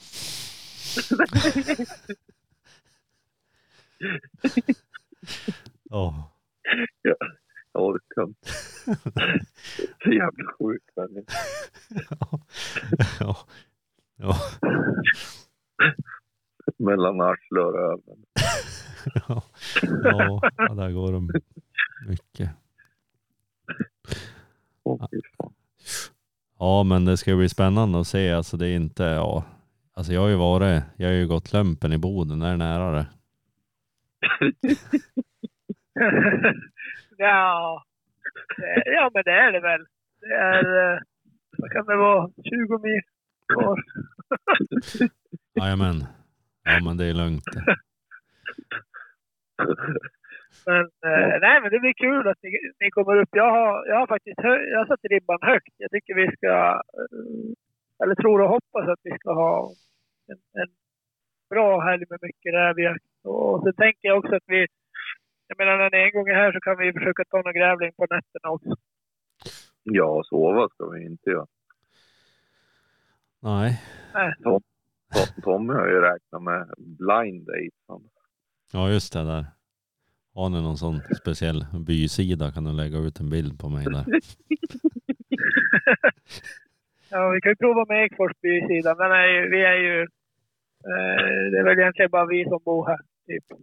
Ja, 5.90 6.32
Jag 7.72 7.84
orkar 7.84 8.22
inte. 8.22 8.48
Så 10.02 10.10
jävla 10.12 10.52
sjukt. 10.58 10.90
men 10.96 11.24
ja, 12.20 12.40
ja, 13.20 13.36
ja, 14.16 14.36
Mellan 16.82 17.20
arsle 17.20 17.60
och 17.60 17.74
röven. 17.74 18.24
ja, 19.14 19.42
ja, 20.56 20.74
där 20.74 20.92
går 20.92 21.12
de 21.12 21.30
mycket. 22.08 22.50
Fan. 24.84 25.08
Ja, 26.58 26.82
men 26.82 27.04
det 27.04 27.16
ska 27.16 27.36
bli 27.36 27.48
spännande 27.48 28.00
att 28.00 28.06
se. 28.06 28.32
Alltså 28.32 28.56
det 28.56 28.68
är 28.68 28.76
inte, 28.76 29.02
ja. 29.02 29.44
Alltså 29.94 30.12
jag 30.12 30.20
har 30.20 30.28
ju 30.28 30.36
varit, 30.36 30.82
jag 30.96 31.08
har 31.08 31.14
ju 31.14 31.26
gått 31.26 31.52
lumpen 31.52 31.92
i 31.92 31.98
Boden, 31.98 32.42
är 32.42 32.50
det 32.50 32.56
nära 32.56 32.90
det? 32.90 33.06
ja, 37.16 37.82
ja, 38.84 39.10
men 39.14 39.22
det 39.24 39.30
är 39.30 39.52
det 39.52 39.60
väl. 39.60 39.86
Det 40.20 40.34
är, 40.34 40.92
eh, 40.94 40.98
vad 41.58 41.72
kan 41.72 41.86
det 41.86 41.96
vara, 41.96 42.28
20 42.28 42.78
mil 42.78 43.00
kvar. 43.48 43.82
Jajamän. 45.54 46.04
Ja 46.62 46.80
men 46.84 46.96
det 46.96 47.04
är 47.04 47.14
lugnt. 47.14 47.44
Men 50.66 50.80
eh, 50.80 51.40
nej, 51.40 51.60
men 51.62 51.70
det 51.70 51.80
blir 51.80 51.92
kul 51.92 52.28
att 52.28 52.42
ni, 52.42 52.58
ni 52.80 52.90
kommer 52.90 53.16
upp. 53.16 53.28
Jag 53.32 53.50
har, 53.50 53.86
jag 53.86 53.96
har 53.96 54.06
faktiskt 54.06 54.40
hö, 54.40 54.56
jag 54.56 54.78
har 54.78 54.86
satt 54.86 55.04
ribban 55.10 55.38
högt. 55.42 55.74
Jag 55.76 55.90
tycker 55.90 56.14
vi 56.14 56.36
ska, 56.36 56.82
eh, 56.98 58.04
eller 58.04 58.14
tror 58.14 58.40
och 58.40 58.48
hoppas 58.48 58.88
att 58.88 59.00
vi 59.02 59.18
ska 59.18 59.32
ha 59.34 59.72
en, 60.26 60.62
en 60.62 60.68
bra 61.50 61.80
helg 61.80 62.04
med 62.10 62.18
mycket 62.22 62.52
rävjakt. 62.54 63.04
Och 63.24 63.62
så 63.62 63.72
tänker 63.72 64.08
jag 64.08 64.18
också 64.18 64.34
att 64.34 64.42
vi, 64.46 64.66
jag 65.46 65.58
menar 65.58 65.76
när 65.76 65.90
ni 65.90 65.98
en 65.98 66.12
gång 66.12 66.28
är 66.28 66.34
här 66.34 66.52
så 66.52 66.60
kan 66.60 66.78
vi 66.78 66.92
försöka 66.92 67.24
ta 67.24 67.36
någon 67.42 67.54
grävling 67.54 67.92
på 67.96 68.06
nätterna 68.10 68.50
också. 68.50 68.76
Ja, 69.82 70.22
sova 70.24 70.68
ska 70.68 70.86
vi 70.88 71.04
inte 71.04 71.30
göra. 71.30 71.46
Nej. 74.14 74.34
Tom- 74.42 74.62
Tommy 75.42 75.72
har 75.72 75.88
ju 75.88 76.00
räknat 76.00 76.42
med 76.42 76.68
blind 76.76 77.46
date. 77.46 78.02
Ja 78.72 78.90
just 78.90 79.12
det 79.12 79.24
där. 79.24 79.46
Har 80.34 80.48
ni 80.48 80.62
någon 80.62 80.76
sån 80.76 81.00
speciell 81.20 81.66
bysida 81.86 82.52
kan 82.52 82.64
du 82.64 82.72
lägga 82.72 82.98
ut 82.98 83.20
en 83.20 83.30
bild 83.30 83.60
på 83.60 83.68
mig 83.68 83.84
där. 83.84 84.04
ja, 87.10 87.30
vi 87.30 87.40
kan 87.40 87.52
ju 87.52 87.56
prova 87.56 87.84
med 87.88 88.04
Ekfors 88.04 88.32
bysida. 88.42 88.94
Men 88.98 89.10
nej, 89.10 89.48
vi 89.48 89.64
är 89.64 89.76
ju, 89.76 90.00
eh, 90.00 91.50
det 91.50 91.58
är 91.58 91.64
väl 91.64 91.78
egentligen 91.78 92.10
bara 92.10 92.26
vi 92.26 92.44
som 92.44 92.60
bor 92.64 92.86
här. 92.86 93.00
Typ. 93.26 93.44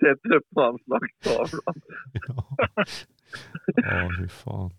Sätter 0.00 0.34
upp 0.34 0.58
anslagstavlan. 0.58 1.80
ja. 2.12 2.56
ja 3.76 4.10
fy 4.20 4.28
fan. 4.28 4.70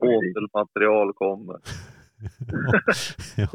Återmaterial 0.00 1.12
kommer 1.12 1.56
ja. 3.36 3.48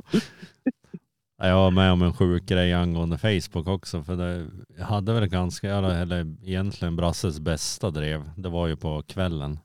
Jag 1.37 1.55
var 1.55 1.71
med 1.71 1.91
om 1.91 2.01
en 2.01 2.13
sjuk 2.13 2.45
grej 2.45 2.73
angående 2.73 3.17
Facebook 3.17 3.67
också. 3.67 4.03
För 4.03 4.15
det, 4.15 4.47
jag 4.77 4.85
hade 4.85 5.13
väl 5.13 5.27
ganska, 5.27 5.75
eller, 5.75 6.35
egentligen 6.43 6.95
Brasses 6.95 7.39
bästa 7.39 7.91
drev. 7.91 8.31
Det 8.35 8.49
var 8.49 8.67
ju 8.67 8.75
på 8.75 9.03
kvällen. 9.07 9.59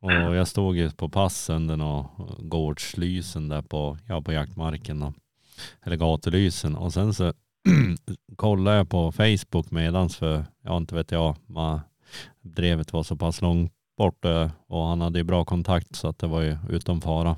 Och 0.00 0.12
jag 0.12 0.48
stod 0.48 0.76
ju 0.76 0.90
på 0.90 1.08
passen 1.08 1.80
och 1.80 2.10
gårdslysen 2.38 3.48
där 3.48 3.62
på, 3.62 3.98
ja, 4.06 4.22
på 4.22 4.32
jaktmarken. 4.32 5.02
Och, 5.02 5.14
Eller 5.82 5.96
gatulysen. 5.96 6.76
Och 6.76 6.92
sen 6.92 7.14
så 7.14 7.32
kollade 8.36 8.76
jag 8.76 8.88
på 8.88 9.12
Facebook 9.12 9.70
medans 9.70 10.16
för, 10.16 10.44
ja 10.62 10.76
inte 10.76 10.94
vet 10.94 11.12
jag, 11.12 11.36
man, 11.46 11.80
drevet 12.42 12.92
var 12.92 13.02
så 13.02 13.16
pass 13.16 13.42
långt 13.42 13.72
bort 13.96 14.24
och 14.66 14.86
han 14.86 15.00
hade 15.00 15.18
ju 15.18 15.24
bra 15.24 15.44
kontakt 15.44 15.96
så 15.96 16.08
att 16.08 16.18
det 16.18 16.26
var 16.26 16.40
ju 16.40 16.56
utom 16.68 17.00
fara. 17.00 17.36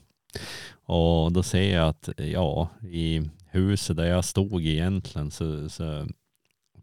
Och 0.84 1.32
då 1.32 1.42
ser 1.42 1.74
jag 1.74 1.88
att 1.88 2.08
ja, 2.16 2.68
i 2.90 3.30
huset 3.50 3.96
där 3.96 4.04
jag 4.04 4.24
stod 4.24 4.66
egentligen 4.66 5.30
så, 5.30 5.68
så 5.68 6.06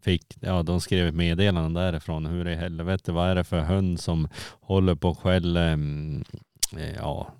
fick, 0.02 0.36
ja 0.40 0.62
de 0.62 0.80
skrev 0.80 1.08
ett 1.08 1.14
meddelande 1.14 1.80
därifrån. 1.80 2.26
Hur 2.26 2.48
i 2.48 2.54
helvete, 2.54 3.12
vad 3.12 3.30
är 3.30 3.34
det 3.34 3.44
för 3.44 3.60
hund 3.60 4.00
som 4.00 4.28
håller 4.60 4.94
på 4.94 5.10
att 5.10 5.18
skälla, 5.18 5.60
mm, 5.60 6.24
eh, 6.76 6.94
ja 6.94 7.32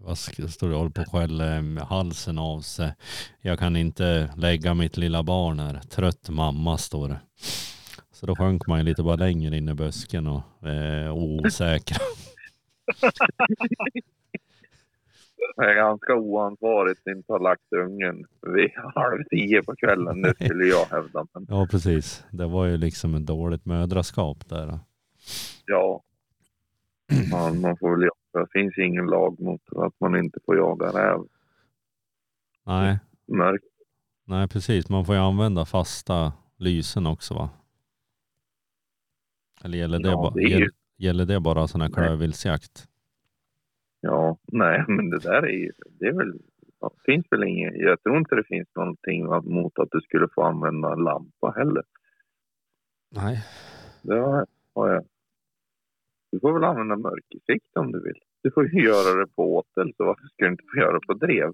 vad 0.00 0.18
står 0.18 0.68
det, 0.68 0.76
håller 0.76 0.90
på 0.90 1.00
att 1.00 1.08
skälla 1.08 1.44
mm, 1.44 1.86
halsen 1.86 2.38
av 2.38 2.60
sig. 2.60 2.94
Jag 3.40 3.58
kan 3.58 3.76
inte 3.76 4.30
lägga 4.36 4.74
mitt 4.74 4.96
lilla 4.96 5.22
barn 5.22 5.60
här. 5.60 5.80
Trött 5.90 6.28
mamma 6.28 6.78
står 6.78 7.08
det. 7.08 7.20
Så 8.12 8.26
då 8.26 8.36
sjönk 8.36 8.66
man 8.66 8.78
ju 8.78 8.84
lite 8.84 9.02
bara 9.02 9.16
längre 9.16 9.56
in 9.56 9.68
i 9.68 9.74
busken 9.74 10.26
och 10.26 10.68
eh, 10.68 11.12
osäkra. 11.12 11.96
Det 15.56 15.64
är 15.64 15.74
ganska 15.74 16.14
oansvarigt 16.14 17.00
att 17.06 17.16
inte 17.16 17.32
ha 17.32 17.38
lagt 17.38 17.72
ungen 17.72 18.24
vid 18.54 18.70
halv 18.94 19.24
tio 19.30 19.62
på 19.62 19.76
kvällen. 19.76 20.22
Det 20.22 20.34
skulle 20.34 20.64
jag 20.64 20.84
hävda. 20.86 21.26
Men 21.34 21.46
Ja 21.48 21.66
precis. 21.70 22.24
Det 22.30 22.46
var 22.46 22.66
ju 22.66 22.76
liksom 22.76 23.14
ett 23.14 23.26
dåligt 23.26 23.64
mödraskap 23.66 24.48
där. 24.48 24.78
ja, 25.66 26.02
man, 27.30 27.60
man 27.60 27.76
får 27.76 27.90
väl 27.90 28.00
jaga. 28.00 28.44
Det 28.46 28.60
finns 28.60 28.78
ingen 28.78 29.06
lag 29.06 29.40
mot 29.40 29.62
att 29.76 30.00
man 30.00 30.16
inte 30.16 30.38
får 30.46 30.56
jaga 30.56 30.86
räv. 30.86 31.20
Nej, 32.66 32.98
Mörk. 33.28 33.62
nej 34.24 34.48
precis. 34.48 34.88
Man 34.88 35.04
får 35.04 35.14
ju 35.14 35.20
använda 35.20 35.64
fasta 35.64 36.32
lysen 36.56 37.06
också 37.06 37.34
va? 37.34 37.50
Eller 39.64 39.78
gäller 39.78 39.98
det, 39.98 40.08
Ja, 40.08 40.32
det 40.34 40.42
ju- 40.42 40.70
gäller, 40.96 41.24
det 41.26 41.40
bara 41.40 41.68
sån 41.68 41.80
här 41.80 41.88
klövviltsjakt? 41.90 42.88
Ja, 44.00 44.38
nej, 44.52 44.84
men 44.88 45.10
det 45.10 45.18
där 45.18 45.42
är 45.42 45.58
ju, 45.58 45.72
det 46.00 46.06
är 46.06 46.12
väl, 46.12 46.32
det 46.80 46.88
finns 47.04 47.26
väl 47.30 47.44
inget, 47.44 47.74
jag 47.76 48.02
tror 48.02 48.18
inte 48.18 48.34
det 48.34 48.44
finns 48.44 48.68
någonting 48.74 49.26
mot 49.54 49.78
att 49.78 49.88
du 49.90 50.00
skulle 50.00 50.28
få 50.34 50.42
använda 50.42 50.92
en 50.92 51.04
lampa 51.04 51.54
heller. 51.56 51.82
Nej. 53.10 53.44
Det 54.02 54.14
har, 54.20 54.46
har 54.74 54.88
jag 54.88 55.04
Du 56.32 56.40
får 56.40 56.52
väl 56.52 56.64
använda 56.64 56.96
mörkersikt 56.96 57.76
om 57.76 57.92
du 57.92 58.02
vill. 58.02 58.18
Du 58.42 58.50
får 58.50 58.74
ju 58.74 58.84
göra 58.84 59.20
det 59.20 59.26
på 59.26 59.56
åtel, 59.56 59.92
så 59.96 60.04
varför 60.04 60.26
ska 60.26 60.44
du 60.44 60.50
inte 60.50 60.64
få 60.74 60.80
göra 60.80 60.92
det 60.92 61.06
på 61.06 61.14
drev? 61.14 61.52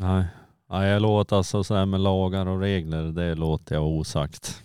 Nej, 0.00 0.26
Nej 0.70 0.90
jag 0.90 1.02
låter 1.02 1.36
alltså 1.36 1.64
så 1.64 1.74
här 1.74 1.86
med 1.86 2.00
lagar 2.00 2.46
och 2.48 2.60
regler, 2.60 3.12
det 3.12 3.34
låter 3.34 3.74
jag 3.74 3.86
osagt. 3.86 4.62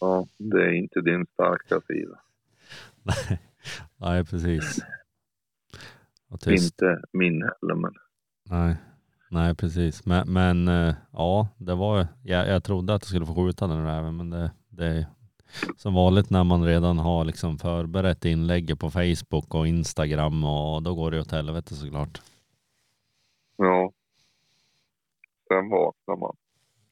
Ja, 0.00 0.26
det 0.38 0.62
är 0.62 0.72
inte 0.72 1.00
din 1.00 1.26
starka 1.26 1.80
sida. 1.80 2.20
Nej, 3.02 3.40
Nej 4.00 4.24
precis. 4.24 4.78
Inte 6.46 7.02
min 7.12 7.42
heller, 7.42 7.74
men 7.74 7.92
Nej, 8.50 8.76
nej 9.30 9.54
precis. 9.54 10.06
Men, 10.06 10.32
men 10.32 10.68
eh, 10.68 10.94
ja, 11.12 11.48
det 11.58 11.74
var, 11.74 12.06
jag, 12.22 12.48
jag 12.48 12.64
trodde 12.64 12.94
att 12.94 13.02
jag 13.02 13.08
skulle 13.08 13.26
få 13.26 13.34
skjuta 13.34 13.66
den 13.66 13.86
räven, 13.86 14.16
men 14.16 14.30
det, 14.30 14.50
det 14.68 14.86
är 14.86 15.06
som 15.76 15.94
vanligt 15.94 16.30
när 16.30 16.44
man 16.44 16.64
redan 16.64 16.98
har 16.98 17.24
liksom 17.24 17.58
förberett 17.58 18.24
inlägget 18.24 18.78
på 18.78 18.90
Facebook 18.90 19.54
och 19.54 19.68
Instagram 19.68 20.44
och 20.44 20.82
då 20.82 20.94
går 20.94 21.10
det 21.10 21.20
åt 21.20 21.32
helvete 21.32 21.74
såklart. 21.74 22.22
ja. 23.56 23.92
Sen 25.48 25.70
vaknar 25.70 26.16
man. 26.16 26.36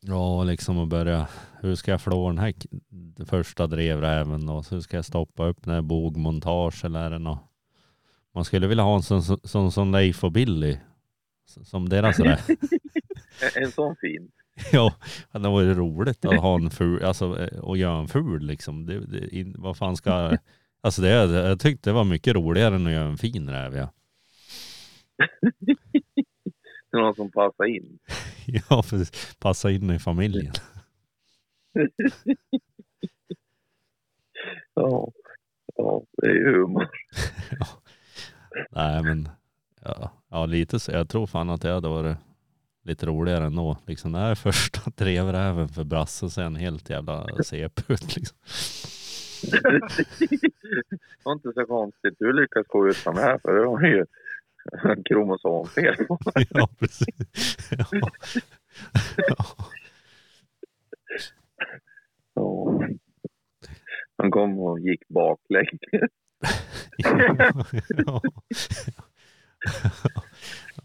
Ja, 0.01 0.45
liksom 0.45 0.79
att 0.79 0.89
börja, 0.89 1.29
hur 1.61 1.75
ska 1.75 1.91
jag 1.91 2.01
flå 2.01 2.29
den 2.29 2.39
här 2.39 2.55
första 3.27 3.67
drevräven 3.67 4.49
och 4.49 4.71
hur 4.71 4.81
ska 4.81 4.97
jag 4.97 5.05
stoppa 5.05 5.47
upp 5.47 5.63
den 5.65 5.75
här 5.75 5.83
bogmontage 5.83 6.85
eller 6.85 7.01
är 7.01 7.11
det 7.11 7.19
något? 7.19 7.54
Man 8.35 8.45
skulle 8.45 8.67
vilja 8.67 8.85
ha 8.85 8.97
en 8.97 9.03
sån 9.03 9.23
som, 9.23 9.39
som, 9.45 9.73
som 9.73 9.93
Leif 9.93 10.25
och 10.25 10.33
Billy. 10.33 10.77
Som 11.47 11.89
deras 11.89 12.17
där. 12.17 12.41
En, 13.57 13.73
sån 13.73 13.97
fin. 13.97 14.31
Ja, 14.73 14.95
det 15.33 15.39
var 15.39 15.63
ju 15.63 15.75
roligt 15.75 16.25
att 16.25 16.41
ha 16.41 16.55
en 16.55 16.71
ful, 16.71 17.05
alltså 17.05 17.39
eh, 17.39 17.71
att 17.71 17.79
göra 17.79 17.99
en 17.99 18.09
ful 18.09 18.47
liksom. 18.47 18.87
Det, 18.87 19.07
det, 19.07 19.37
in, 19.37 19.55
vad 19.59 19.77
fan 19.77 19.97
ska, 19.97 20.37
alltså 20.81 21.03
det, 21.03 21.09
jag 21.09 21.61
tyckte 21.61 21.91
det 21.91 21.95
var 21.95 22.05
mycket 22.05 22.35
roligare 22.35 22.75
än 22.75 22.87
att 22.87 22.93
göra 22.93 23.09
en 23.09 23.19
fin 23.19 23.51
räv 23.51 23.77
ja. 23.77 23.93
Det 26.91 26.99
är 26.99 27.03
någon 27.03 27.15
som 27.15 27.31
passar 27.31 27.65
in. 27.65 27.99
Ja, 28.47 28.83
precis. 28.91 29.37
Passa 29.39 29.71
in 29.71 29.91
i 29.91 29.99
familjen. 29.99 30.53
Ja, 34.75 35.13
ja 35.77 36.03
det 36.17 36.27
är 36.27 36.35
ju 36.35 36.53
humor. 36.53 36.89
Nej 38.71 39.03
men, 39.03 39.29
ja, 39.83 40.13
ja 40.31 40.47
lite 40.47 40.81
så. 40.81 40.93
Jag 40.93 41.09
tror 41.09 41.27
fan 41.27 41.51
att 41.51 41.63
det 41.63 41.71
hade 41.71 41.89
varit 41.89 42.17
lite 42.83 43.07
roligare 43.07 43.45
ändå. 43.45 43.77
Liksom 43.87 44.13
det 44.13 44.19
här 44.19 44.31
är 44.31 44.35
första 44.35 44.81
drevräven 44.97 45.69
för 45.69 45.85
Brasse 45.85 46.25
och 46.25 46.33
sen 46.33 46.57
helt 46.57 46.91
jävla 46.91 47.27
CP 47.45 47.83
ut 47.93 48.17
liksom. 48.17 48.37
Det 49.51 51.25
var 51.25 51.33
inte 51.33 51.53
så 51.55 51.67
konstigt. 51.67 52.15
Du 52.19 52.33
lyckas 52.33 52.67
få 52.73 52.89
ut 52.89 53.05
den 53.05 53.17
här, 53.17 53.39
för 53.39 53.55
det 53.55 53.67
var 53.67 53.81
ju 53.83 54.05
kromosomfel. 55.05 55.95
Ja, 56.51 56.69
precis. 56.79 57.15
Ja. 57.71 57.87
Ja. 59.17 59.45
Ja. 62.35 62.81
Han 64.17 64.31
kom 64.31 64.59
och 64.59 64.81
gick 64.81 65.09
baklänges. 65.09 66.11
Ja, 68.07 68.21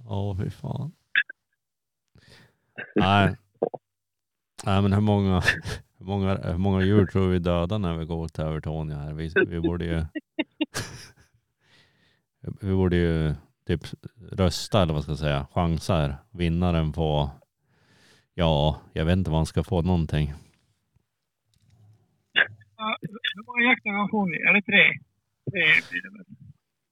ja. 0.06 0.36
Fy 0.44 0.50
fan. 0.50 0.92
Nej. 2.96 3.36
Nej, 4.66 4.82
men 4.82 4.94
hur 4.94 5.02
många, 5.02 5.42
hur 5.98 6.06
många, 6.06 6.36
hur 6.38 6.58
många 6.58 6.82
djur 6.82 7.06
tror 7.06 7.28
vi 7.30 7.40
dödar 7.40 7.80
när 7.80 7.98
vi 7.98 8.06
går 8.06 8.28
till 8.28 8.44
Övertorneå 8.44 8.98
här? 8.98 9.14
Vi, 9.14 9.32
vi 9.48 9.60
borde 9.60 9.86
ju 9.86 10.06
vi 12.62 12.74
borde 12.74 12.96
ju 12.96 13.36
typ 13.68 13.82
rösta 14.32 14.82
eller 14.82 14.94
vad 14.94 15.04
ska 15.04 15.12
jag 15.12 15.20
säga, 15.20 15.48
chansa 15.54 15.96
här. 15.96 16.16
Vinnaren 16.32 16.92
på, 16.92 17.30
ja, 18.34 18.82
jag 18.94 19.06
vet 19.06 19.18
inte 19.18 19.30
vad 19.32 19.40
han 19.40 19.46
ska 19.46 19.64
få 19.64 19.82
någonting. 19.82 20.34
Ja, 22.78 22.98
Hur 23.36 23.46
många 23.46 23.70
jaktdagar 23.70 24.08
får 24.12 24.26
vi? 24.30 24.36
Är 24.38 24.54
det 24.54 24.62
tre? 24.62 25.09
Tre 25.52 25.66
blir 25.90 26.02
det 26.02 26.10
väl? 26.18 26.26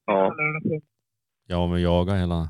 Ja. 0.05 0.33
Ja, 1.49 1.67
men 1.67 1.81
jaga 1.81 2.13
hela, 2.13 2.49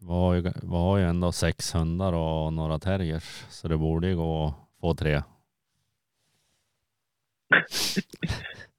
vi 0.00 0.06
har 0.06 0.34
ju, 0.34 0.42
vi 0.42 0.76
har 0.76 0.98
ju 0.98 1.04
ändå 1.04 1.32
sex 1.32 1.74
hundar 1.74 2.12
och 2.12 2.52
några 2.52 2.78
terriers, 2.78 3.46
så 3.48 3.68
det 3.68 3.78
borde 3.78 4.08
ju 4.08 4.16
gå 4.16 4.46
att 4.46 4.54
få 4.80 4.94
tre. 4.94 5.10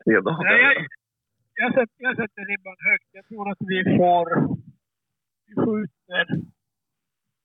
tre 0.06 0.22
dagar. 0.22 0.44
Nej, 0.44 0.62
jag, 0.62 0.88
jag, 1.54 1.74
sätter, 1.74 1.96
jag 1.98 2.16
sätter 2.16 2.46
ribban 2.46 2.76
högt. 2.80 3.10
Jag 3.12 3.28
tror 3.28 3.52
att 3.52 3.58
vi 3.60 3.84
får... 3.98 4.58
Vi 5.46 5.56
skjuter... 5.56 6.42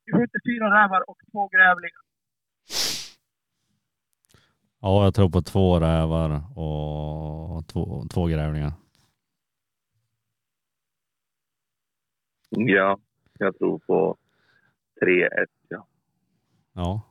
Vi 0.06 0.12
skjuter 0.12 0.40
fyra 0.46 0.66
rävar 0.66 1.10
och 1.10 1.18
två 1.32 1.48
grävlingar. 1.48 2.02
Ja, 4.80 5.04
jag 5.04 5.14
tror 5.14 5.30
på 5.30 5.42
två 5.42 5.80
rävar 5.80 6.58
och 6.58 7.66
två, 7.66 8.04
två 8.10 8.26
grävlingar. 8.26 8.72
Ja, 12.56 12.98
jag 13.38 13.58
tror 13.58 13.78
på 13.78 14.16
3-1. 15.02 15.28
Ja. 15.68 15.86
Ja. 16.72 17.02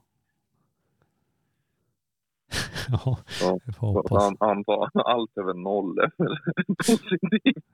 ja, 2.89 3.17
Ja. 3.41 3.59
vi 3.65 3.73
får 3.73 3.87
hoppas. 3.93 4.23
Han, 4.23 4.37
han 4.39 4.63
allt 5.05 5.37
över 5.37 5.53
noll 5.53 5.99
är 5.99 6.11
väl 6.17 6.35
positivt. 6.77 7.65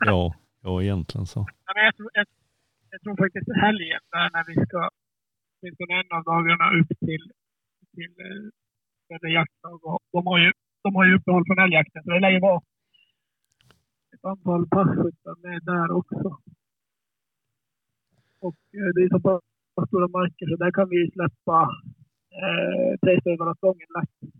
Ja, 0.00 0.34
ja, 0.62 0.82
egentligen 0.82 1.26
så. 1.26 1.46
Ja, 1.66 1.72
men 1.74 1.84
jag, 1.84 1.96
tror, 1.96 2.10
jag, 2.14 2.26
jag 2.90 3.00
tror 3.02 3.16
faktiskt 3.16 3.48
helgen 3.62 4.00
där 4.10 4.30
när 4.32 4.44
vi 4.46 4.66
ska... 4.66 4.90
Åtminstone 5.62 5.94
en 6.00 6.16
av 6.18 6.24
dagarna 6.24 6.66
upp 6.80 6.88
till, 6.98 7.24
till 7.94 8.12
eh, 8.26 8.44
Södra 9.08 9.28
jaktlag. 9.28 9.80
De 10.12 10.26
har 10.26 10.38
ju, 10.38 10.52
de 10.82 10.94
har 10.94 11.04
ju 11.06 11.14
uppehåll 11.16 11.44
från 11.46 11.58
älgjakten, 11.58 12.02
så 12.04 12.10
det 12.10 12.20
lär 12.20 12.30
ju 12.30 12.40
vara 12.40 12.60
ett 14.24 14.30
antal 14.30 14.68
passkyttar 14.68 15.36
med 15.42 15.62
där 15.62 15.90
också. 15.90 16.38
Och 18.38 18.56
eh, 18.72 18.90
det 18.94 19.02
är 19.02 19.08
så 19.08 19.20
pass 19.20 19.88
stora 19.88 20.08
marker 20.08 20.46
så 20.46 20.56
där 20.56 20.70
kan 20.72 20.88
vi 20.88 21.10
släppa 21.10 21.68
eh, 22.30 22.98
tre 23.02 23.20
stövlar 23.20 23.50
åt 23.50 23.60
gången 23.60 23.86
lätt. 24.00 24.30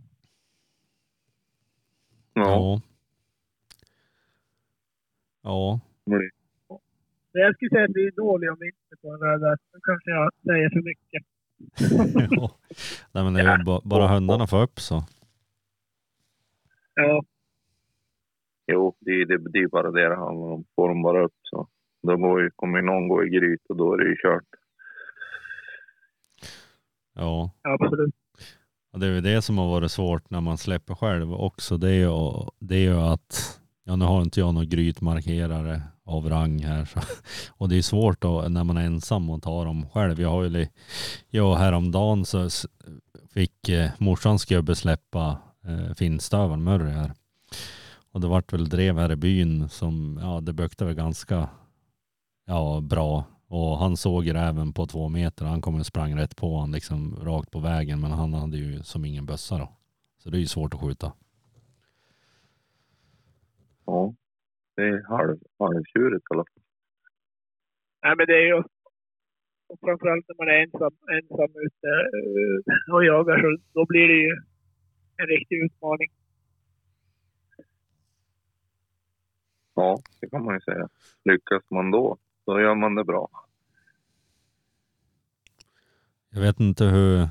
Ja. 2.33 2.81
Ja. 5.42 5.81
Ja, 7.33 7.40
jag 7.40 7.55
skulle 7.57 7.70
säga 7.70 7.85
att 7.85 7.90
vi 7.97 8.07
är 8.07 8.11
dåliga 8.11 8.53
om 8.53 8.57
vi 8.61 8.66
inte 8.66 8.97
får 9.03 9.12
det 9.18 9.38
där. 9.47 9.57
Nu 9.73 9.81
kanske 9.83 10.11
jag 10.11 10.31
säger 10.47 10.70
för 10.70 10.83
mycket. 10.83 11.23
ja. 12.31 12.51
Nej, 13.12 13.25
men 13.25 13.35
det 13.35 13.40
är 13.40 13.59
ju 13.59 13.64
ba- 13.64 13.81
bara 13.85 14.09
hundarna 14.09 14.47
får 14.47 14.62
upp 14.62 14.81
så. 14.81 15.05
Ja, 16.94 17.23
Jo, 18.66 18.96
det, 19.00 19.11
är- 19.11 19.27
det, 19.27 19.50
det 19.50 19.59
är 19.59 19.68
bara 19.68 19.90
det 19.90 20.09
det 20.09 20.16
handlar 20.16 20.46
om. 20.53 20.64
Får 20.77 20.88
de 20.88 21.03
bara 21.03 21.24
upp 21.24 21.35
så 21.42 21.68
då 22.03 22.16
går 22.16 22.42
ju, 22.42 22.50
kommer 22.57 22.83
någon 22.83 23.09
gå 23.09 23.24
i 23.24 23.29
gryt 23.29 23.66
och 23.68 23.77
då 23.77 23.92
är 23.92 23.98
det 23.98 24.09
ju 24.09 24.16
kört. 24.16 24.44
Ja. 27.14 27.50
absolut. 27.62 28.14
Och 28.92 29.00
det 29.00 29.07
är 29.07 29.11
ju 29.11 29.20
det 29.20 29.42
som 29.42 29.59
har 29.59 29.68
varit 29.68 29.90
svårt 29.90 30.31
när 30.31 30.40
man 30.40 30.59
släpper 30.59 30.94
själv 30.94 31.33
också. 31.35 31.77
Det 31.77 31.90
är 31.90 31.94
ju, 31.98 32.11
det 32.59 32.74
är 32.77 32.81
ju 32.81 32.96
att, 33.00 33.61
ja 33.85 33.96
nu 33.96 34.05
har 34.05 34.22
inte 34.22 34.40
jag 34.40 34.55
någon 34.55 34.68
grytmarkerare 34.68 35.83
av 36.05 36.29
rang 36.29 36.59
här. 36.59 36.85
Så, 36.85 37.00
och 37.59 37.68
det 37.68 37.77
är 37.79 37.83
svårt 37.83 38.20
då 38.20 38.44
när 38.48 38.64
man 38.64 38.77
är 38.77 38.87
ensam 38.87 39.31
och 39.31 39.42
ta 39.42 39.64
dem 39.64 39.88
själv. 39.88 40.20
Jag 40.20 40.29
har 40.31 40.44
ju, 40.44 40.66
jag 41.31 41.55
häromdagen 41.55 42.24
så 42.24 42.48
fick 43.35 43.68
eh, 43.68 43.90
morsans 43.98 44.44
gubbe 44.44 44.74
släppa 44.74 45.38
eh, 45.64 45.94
finstövaren 45.94 46.64
Murray 46.64 46.92
här. 46.92 47.12
Och 48.14 48.20
det 48.20 48.29
vart 48.29 48.53
väl 48.53 48.68
drev 48.68 48.98
här 48.98 49.12
i 49.12 49.16
byn 49.16 49.68
som, 49.68 50.18
ja 50.22 50.40
det 50.40 50.53
bökte 50.53 50.85
väl 50.85 50.94
ganska 50.94 51.48
ja, 52.44 52.81
bra. 52.90 53.24
Och 53.48 53.79
han 53.79 53.96
såg 53.96 54.35
räven 54.35 54.72
på 54.72 54.87
två 54.87 55.09
meter. 55.09 55.44
Han 55.44 55.61
kom 55.61 55.74
och 55.74 55.87
sprang 55.87 56.18
rätt 56.18 56.37
på 56.37 56.59
han 56.59 56.72
liksom 56.72 57.16
rakt 57.16 57.50
på 57.50 57.61
vägen. 57.61 58.00
Men 58.00 58.11
han 58.11 58.35
hade 58.35 58.57
ju 58.57 58.83
som 58.83 59.05
ingen 59.05 59.27
bössa 59.27 59.59
då. 59.59 59.68
Så 60.18 60.31
det 60.31 60.37
är 60.37 60.40
ju 60.40 60.46
svårt 60.46 60.74
att 60.74 60.81
skjuta. 60.81 61.12
Ja, 63.87 64.14
det 64.77 64.83
är 64.83 65.03
halv, 65.09 65.38
halvtjurigt 65.59 66.24
i 66.31 66.35
alla 66.35 66.44
fall. 66.44 66.62
Nej, 68.03 68.14
men 68.16 68.27
det 68.27 68.37
är 68.42 68.46
ju... 68.46 68.62
Och 69.68 69.79
framförallt 69.81 70.24
när 70.29 70.37
man 70.40 70.48
är 70.55 70.59
ensam, 70.64 70.94
ensam 71.18 71.53
ute 71.66 71.90
eh, 72.18 72.94
och 72.94 73.05
jagar 73.05 73.37
så 73.42 73.62
då 73.72 73.87
blir 73.87 74.09
det 74.09 74.20
ju 74.27 74.33
en 75.16 75.27
riktig 75.27 75.57
utmaning. 75.64 76.11
Ja, 79.75 79.99
det 80.21 80.31
kan 80.31 80.45
man 80.45 80.55
ju 80.55 80.61
säga. 80.61 80.89
Lyckas 81.25 81.63
man 81.71 81.91
då, 81.91 82.17
då 82.47 82.61
gör 82.61 82.75
man 82.75 82.95
det 82.95 83.05
bra. 83.05 83.29
Jag 86.31 86.41
vet 86.41 86.61
inte 86.61 86.85
hur, 86.85 87.29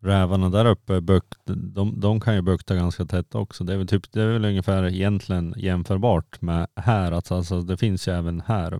rävarna 0.00 0.48
där 0.48 0.70
uppe, 0.70 1.00
bukt, 1.00 1.38
de, 1.74 2.00
de 2.00 2.20
kan 2.20 2.34
ju 2.34 2.42
bukta 2.42 2.74
ganska 2.74 3.04
tätt 3.04 3.34
också. 3.34 3.64
Det 3.64 3.72
är 3.72 3.76
väl, 3.76 3.86
typ, 3.86 4.12
det 4.12 4.22
är 4.22 4.32
väl 4.32 4.44
ungefär 4.44 4.84
egentligen 4.84 5.54
jämförbart 5.56 6.42
med 6.42 6.66
här. 6.76 7.12
Alltså, 7.12 7.34
alltså 7.34 7.60
det 7.60 7.76
finns 7.76 8.08
ju 8.08 8.12
även 8.12 8.40
här 8.40 8.78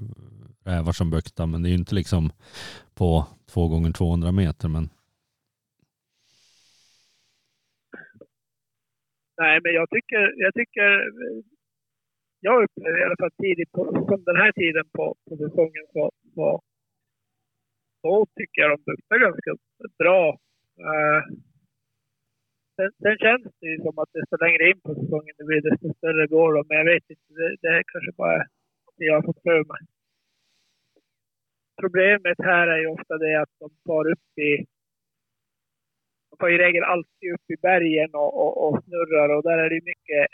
rävar 0.64 0.92
som 0.92 1.10
buktar, 1.10 1.46
men 1.46 1.62
det 1.62 1.68
är 1.68 1.70
ju 1.70 1.76
inte 1.78 1.94
liksom 1.94 2.30
på 2.94 3.26
två 3.52 3.68
gånger 3.68 3.92
200 3.92 4.32
meter. 4.32 4.68
Men 4.68 4.88
Nej, 9.40 9.60
men 9.62 9.74
jag 9.74 9.90
tycker, 9.90 10.34
jag 10.36 10.54
tycker, 10.54 10.90
jag 12.40 12.62
upplever 12.64 13.00
i 13.00 13.04
alla 13.04 13.20
fall 13.20 13.30
tidigt 13.42 13.72
på, 13.72 13.84
som 14.08 14.24
den 14.24 14.36
här 14.36 14.52
tiden 14.52 14.84
på, 14.92 15.14
på 15.28 15.36
säsongen 15.36 15.84
så, 15.92 16.10
så, 16.34 16.60
så 18.02 18.26
tycker 18.36 18.62
jag 18.62 18.70
de 18.70 18.90
luktar 18.90 19.18
ganska 19.18 19.50
bra. 19.98 20.38
Eh, 20.86 21.22
sen, 22.76 22.90
sen 23.02 23.16
känns 23.18 23.46
det 23.60 23.66
ju 23.66 23.78
som 23.78 23.98
att 23.98 24.12
desto 24.12 24.36
längre 24.44 24.70
in 24.70 24.80
på 24.80 24.94
säsongen 24.94 25.34
det 25.38 25.44
blir, 25.44 25.62
desto 25.70 25.94
större 25.94 26.26
går 26.26 26.52
de. 26.54 26.64
Men 26.68 26.78
jag 26.78 26.84
vet 26.84 27.10
inte, 27.10 27.32
det, 27.38 27.56
det 27.62 27.68
är 27.68 27.82
kanske 27.92 28.12
bara 28.16 28.38
det 28.96 29.04
jag 29.04 29.14
har 29.14 29.22
fått 29.22 29.42
för 29.42 29.64
mig. 29.72 29.82
Problemet 31.80 32.38
här 32.38 32.66
är 32.68 32.78
ju 32.78 32.86
ofta 32.86 33.18
det 33.18 33.34
att 33.42 33.54
de 33.58 33.70
far 33.86 34.10
upp 34.10 34.38
i 34.38 34.66
de 36.30 36.36
tar 36.38 36.48
i 36.48 36.58
regel 36.58 36.84
alltid 36.84 37.32
upp 37.34 37.50
i 37.50 37.56
bergen 37.62 38.10
och, 38.14 38.32
och, 38.42 38.52
och 38.64 38.84
snurrar 38.84 39.28
och 39.36 39.42
där 39.42 39.58
är 39.58 39.70
det 39.70 39.84
mycket 39.84 40.26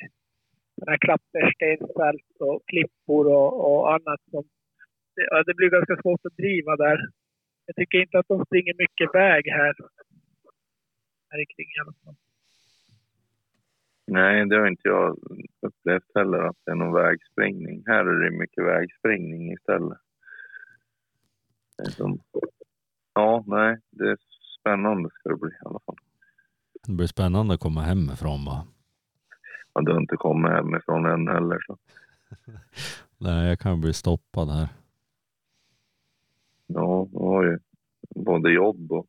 klapper, 1.01 1.53
stensfält 1.55 2.31
och 2.41 2.63
klippor 2.67 3.27
och, 3.27 3.51
och 3.67 3.95
annat 3.95 4.21
som 4.31 4.45
det, 5.17 5.27
ja, 5.31 5.43
det 5.47 5.55
blir 5.55 5.71
ganska 5.71 5.97
svårt 6.03 6.27
att 6.27 6.37
driva 6.37 6.77
där. 6.77 6.99
Jag 7.67 7.77
tycker 7.77 7.99
inte 7.99 8.19
att 8.19 8.29
de 8.29 8.45
springer 8.45 8.75
mycket 8.79 9.15
väg 9.15 9.45
här. 9.49 9.75
Här 11.31 11.45
kring 11.57 11.67
i 11.77 11.81
alla 11.83 11.95
fall. 12.05 12.17
Nej, 14.07 14.49
det 14.49 14.57
har 14.57 14.67
inte 14.69 14.89
jag 14.89 15.19
upplevt 15.67 16.11
heller 16.15 16.39
att 16.39 16.57
det 16.65 16.71
är 16.71 16.75
någon 16.75 16.95
vägspringning. 16.95 17.83
Här 17.87 18.05
är 18.05 18.25
det 18.25 18.39
mycket 18.39 18.65
vägspringning 18.65 19.53
istället. 19.53 19.99
Som... 21.91 22.21
Ja, 23.15 23.45
nej, 23.47 23.79
det 23.91 24.11
är 24.11 24.19
spännande 24.61 25.11
ska 25.13 25.29
det 25.29 25.37
bli 25.37 25.51
i 25.51 25.65
alla 25.65 25.81
fall. 25.87 25.97
det 26.87 26.93
blir 26.93 27.07
spännande 27.07 27.55
att 27.55 27.61
komma 27.61 27.81
hemifrån 27.81 28.45
bara. 28.45 28.74
Ja, 29.75 29.81
du 29.81 29.97
inte 29.97 30.17
kommit 30.17 30.53
hemifrån 30.53 31.07
än 31.07 31.29
heller 31.29 31.59
så. 31.67 31.77
Nej, 33.19 33.49
jag 33.49 33.59
kan 33.61 33.81
bli 33.81 33.93
stoppad 33.93 34.51
här. 34.51 34.69
Ja, 36.67 37.09
du 37.13 37.19
har 37.19 37.45
ju 37.45 37.59
både 38.15 38.53
jobb 38.53 38.93
och 38.93 39.07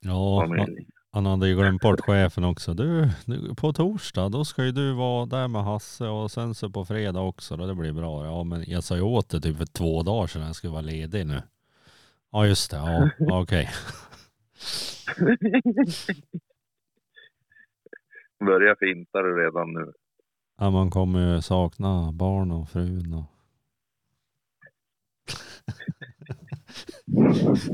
Ja, 0.00 0.40
han, 0.40 0.48
familj. 0.48 0.86
han 1.10 1.26
hade 1.26 1.48
ju 1.48 1.56
glömt 1.56 1.82
bort 1.82 2.00
chefen 2.00 2.44
också. 2.44 2.74
Du, 2.74 3.08
du, 3.26 3.54
på 3.54 3.72
torsdag 3.72 4.28
då 4.28 4.44
ska 4.44 4.64
ju 4.64 4.72
du 4.72 4.92
vara 4.92 5.26
där 5.26 5.48
med 5.48 5.64
Hasse 5.64 6.06
och 6.08 6.30
sen 6.30 6.54
så 6.54 6.70
på 6.70 6.84
fredag 6.84 7.20
också. 7.20 7.56
Då 7.56 7.66
det 7.66 7.74
blir 7.74 7.92
bra. 7.92 8.24
Ja, 8.24 8.44
men 8.44 8.64
jag 8.70 8.84
sa 8.84 8.96
ju 8.96 9.02
åt 9.02 9.28
dig 9.28 9.40
typ 9.40 9.56
för 9.58 9.66
två 9.66 10.02
dagar 10.02 10.26
sedan 10.26 10.42
jag 10.42 10.56
skulle 10.56 10.72
vara 10.72 10.82
ledig 10.82 11.26
nu. 11.26 11.42
Ja, 12.32 12.46
just 12.46 12.70
det. 12.70 12.76
Ja, 12.76 13.10
ja, 13.18 13.40
okej. 13.42 13.70
Börjar 18.46 18.76
finta 18.80 19.22
det 19.22 19.28
redan 19.28 19.72
nu. 19.72 19.92
Ja, 20.58 20.70
man 20.70 20.90
kommer 20.90 21.34
ju 21.34 21.42
sakna 21.42 22.12
barn 22.12 22.50
och 22.50 22.68
frun 22.68 23.14
och... 23.14 23.24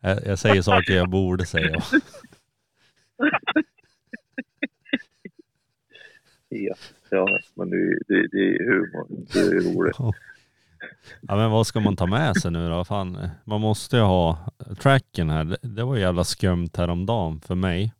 jag, 0.00 0.26
jag 0.26 0.38
säger 0.38 0.62
saker 0.62 0.92
jag 0.92 1.10
borde 1.10 1.46
säga. 1.46 1.82
Ja, 6.48 6.74
ja 7.10 7.26
men 7.54 7.70
det, 7.70 7.98
det, 8.08 8.28
det 8.28 8.56
är 8.56 8.64
humor. 8.64 9.06
Det 9.32 9.38
är 9.38 9.74
roligt. 9.74 9.96
Ja 11.20 11.36
men 11.36 11.50
vad 11.50 11.66
ska 11.66 11.80
man 11.80 11.96
ta 11.96 12.06
med 12.06 12.36
sig 12.36 12.50
nu 12.50 12.68
då? 12.68 12.84
Fan, 12.84 13.28
man 13.44 13.60
måste 13.60 13.96
ju 13.96 14.02
ha 14.02 14.38
tracken 14.78 15.30
här. 15.30 15.44
Det, 15.44 15.58
det 15.62 15.84
var 15.84 15.96
jävla 15.96 16.24
skumt 16.24 16.70
häromdagen 16.76 17.40
för 17.40 17.54
mig. 17.54 17.92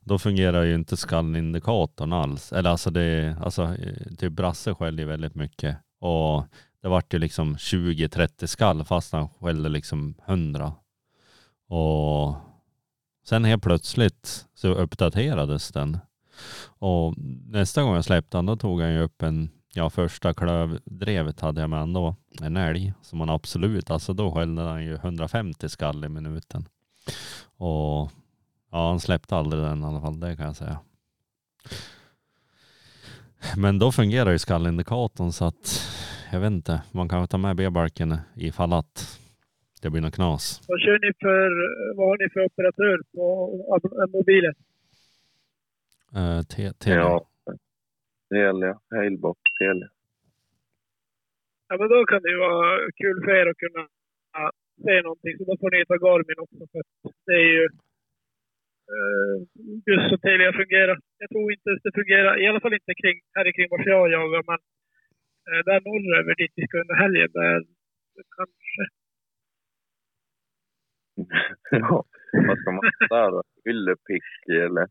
Då 0.00 0.18
fungerar 0.18 0.62
ju 0.62 0.74
inte 0.74 0.96
skallindikatorn 0.96 2.12
alls. 2.12 2.52
Eller 2.52 2.70
alltså 2.70 2.90
det, 2.90 3.36
alltså 3.42 3.62
eh, 3.62 4.16
typ 4.18 4.32
Brasse 4.32 4.74
skällde 4.74 5.02
ju 5.02 5.08
väldigt 5.08 5.34
mycket. 5.34 5.76
Och 6.00 6.44
det 6.82 6.88
vart 6.88 7.14
ju 7.14 7.18
liksom 7.18 7.56
20-30 7.56 8.46
skall 8.46 8.84
fast 8.84 9.12
han 9.12 9.28
skällde 9.28 9.68
liksom 9.68 10.14
100. 10.26 10.72
Och 11.68 12.34
sen 13.26 13.44
helt 13.44 13.62
plötsligt 13.62 14.46
så 14.54 14.68
uppdaterades 14.68 15.68
den. 15.68 15.98
Och 16.78 17.14
nästa 17.46 17.82
gång 17.82 17.94
jag 17.94 18.04
släppte 18.04 18.38
den 18.38 18.46
då 18.46 18.56
tog 18.56 18.80
han 18.80 18.92
ju 18.92 19.00
upp 19.00 19.22
en 19.22 19.50
Ja, 19.74 19.90
första 19.90 20.34
klövdrevet 20.34 21.40
hade 21.40 21.60
jag 21.60 21.70
med 21.70 21.78
han 21.78 21.92
då. 21.92 22.16
En 22.40 22.56
älg 22.56 22.92
som 23.02 23.18
man 23.18 23.30
absolut, 23.30 23.90
alltså 23.90 24.12
då 24.12 24.32
skällde 24.32 24.62
han 24.62 24.84
ju 24.84 24.94
150 24.94 25.68
skall 25.68 26.04
i 26.04 26.08
minuten. 26.08 26.68
Och 27.56 28.10
ja, 28.70 28.88
han 28.88 29.00
släppte 29.00 29.36
aldrig 29.36 29.62
den 29.62 29.82
i 29.82 29.84
alla 29.84 30.00
fall, 30.00 30.20
det 30.20 30.36
kan 30.36 30.46
jag 30.46 30.56
säga. 30.56 30.78
Men 33.56 33.78
då 33.78 33.92
fungerar 33.92 34.30
ju 34.30 34.38
skallindikatorn 34.38 35.32
så 35.32 35.44
att 35.44 35.80
jag 36.32 36.40
vet 36.40 36.50
inte, 36.50 36.82
man 36.92 37.08
kan 37.08 37.28
ta 37.28 37.38
med 37.38 37.56
B-barken 37.56 38.18
ifall 38.36 38.72
att 38.72 39.20
det 39.82 39.90
blir 39.90 40.02
något 40.02 40.14
knas. 40.14 40.60
Vad 40.68 40.80
kör 40.80 40.98
ni 41.06 41.12
för, 41.20 41.50
vad 41.96 42.06
har 42.08 42.18
ni 42.18 42.28
för 42.32 42.40
operatör 42.40 43.02
på 43.14 44.08
mobilen? 44.12 44.54
Uh, 46.16 46.42
te- 46.42 46.72
te- 46.72 46.90
Ja. 46.90 47.24
Telia, 48.30 48.78
Halebox, 48.90 49.40
Telia. 49.58 49.88
Ja, 51.68 51.76
men 51.78 51.88
då 51.88 52.04
kan 52.04 52.22
det 52.22 52.30
ju 52.30 52.38
vara 52.38 52.78
kul 52.96 53.16
för 53.24 53.30
er 53.40 53.46
att 53.50 53.56
kunna 53.56 53.82
se 54.84 55.02
någonting. 55.02 55.34
Så 55.38 55.44
då 55.44 55.56
får 55.60 55.70
ni 55.70 55.84
ta 55.86 55.94
Garmin 56.06 56.38
också. 56.44 56.62
För 56.72 56.82
det 57.26 57.32
är 57.32 57.48
ju 57.56 57.64
eh, 57.64 57.70
just 59.86 60.10
så 60.10 60.16
Telia 60.18 60.52
fungerar. 60.52 60.98
Jag 61.18 61.28
tror 61.30 61.52
inte 61.52 61.70
det 61.84 61.92
fungerar, 61.94 62.42
i 62.42 62.46
alla 62.46 62.60
fall 62.60 62.74
inte 62.74 62.94
kring, 63.02 63.20
här 63.34 63.52
kring 63.52 63.68
vart 63.70 63.86
jag 63.86 64.10
jagar, 64.10 64.42
men 64.50 64.60
eh, 65.48 65.60
där 65.68 65.80
norröver 65.80 66.34
dit 66.34 66.52
vi 66.56 66.66
ska 66.66 66.80
under 66.80 66.94
helgen, 66.94 67.30
där 67.32 67.64
kanske. 68.36 68.82
ja, 71.70 72.04
vad 72.46 72.58
ska 72.58 72.70
man 72.72 72.84
där 73.08 73.30
då? 73.30 73.42
Yllepick 73.70 74.28
eller? 74.48 74.86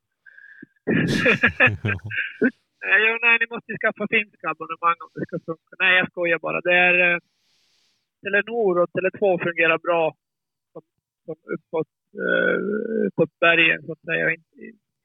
nej, 2.85 2.99
ja, 3.05 3.19
nej, 3.21 3.37
ni 3.39 3.45
måste 3.53 3.71
ju 3.71 3.77
skaffa 3.77 4.07
finska 4.09 4.49
abonnemang 4.49 4.99
om 5.05 5.11
det 5.13 5.25
ska 5.27 5.39
funka. 5.45 5.73
Nej, 5.79 5.97
jag 5.97 6.11
skojar 6.11 6.39
bara. 6.39 6.61
Det 6.61 6.75
är 6.87 7.13
eh, 7.13 7.19
Telenor 8.21 8.79
och 8.81 8.89
Tele2 8.89 9.43
fungerar 9.43 9.77
bra 9.77 10.15
som, 10.73 10.81
som 11.25 11.35
uppåt, 11.55 11.87
eh, 12.25 12.55
uppåt 13.07 13.39
bergen 13.39 13.79
så 13.85 13.91
att 13.91 14.03
säga, 14.09 14.31
inte, 14.31 14.55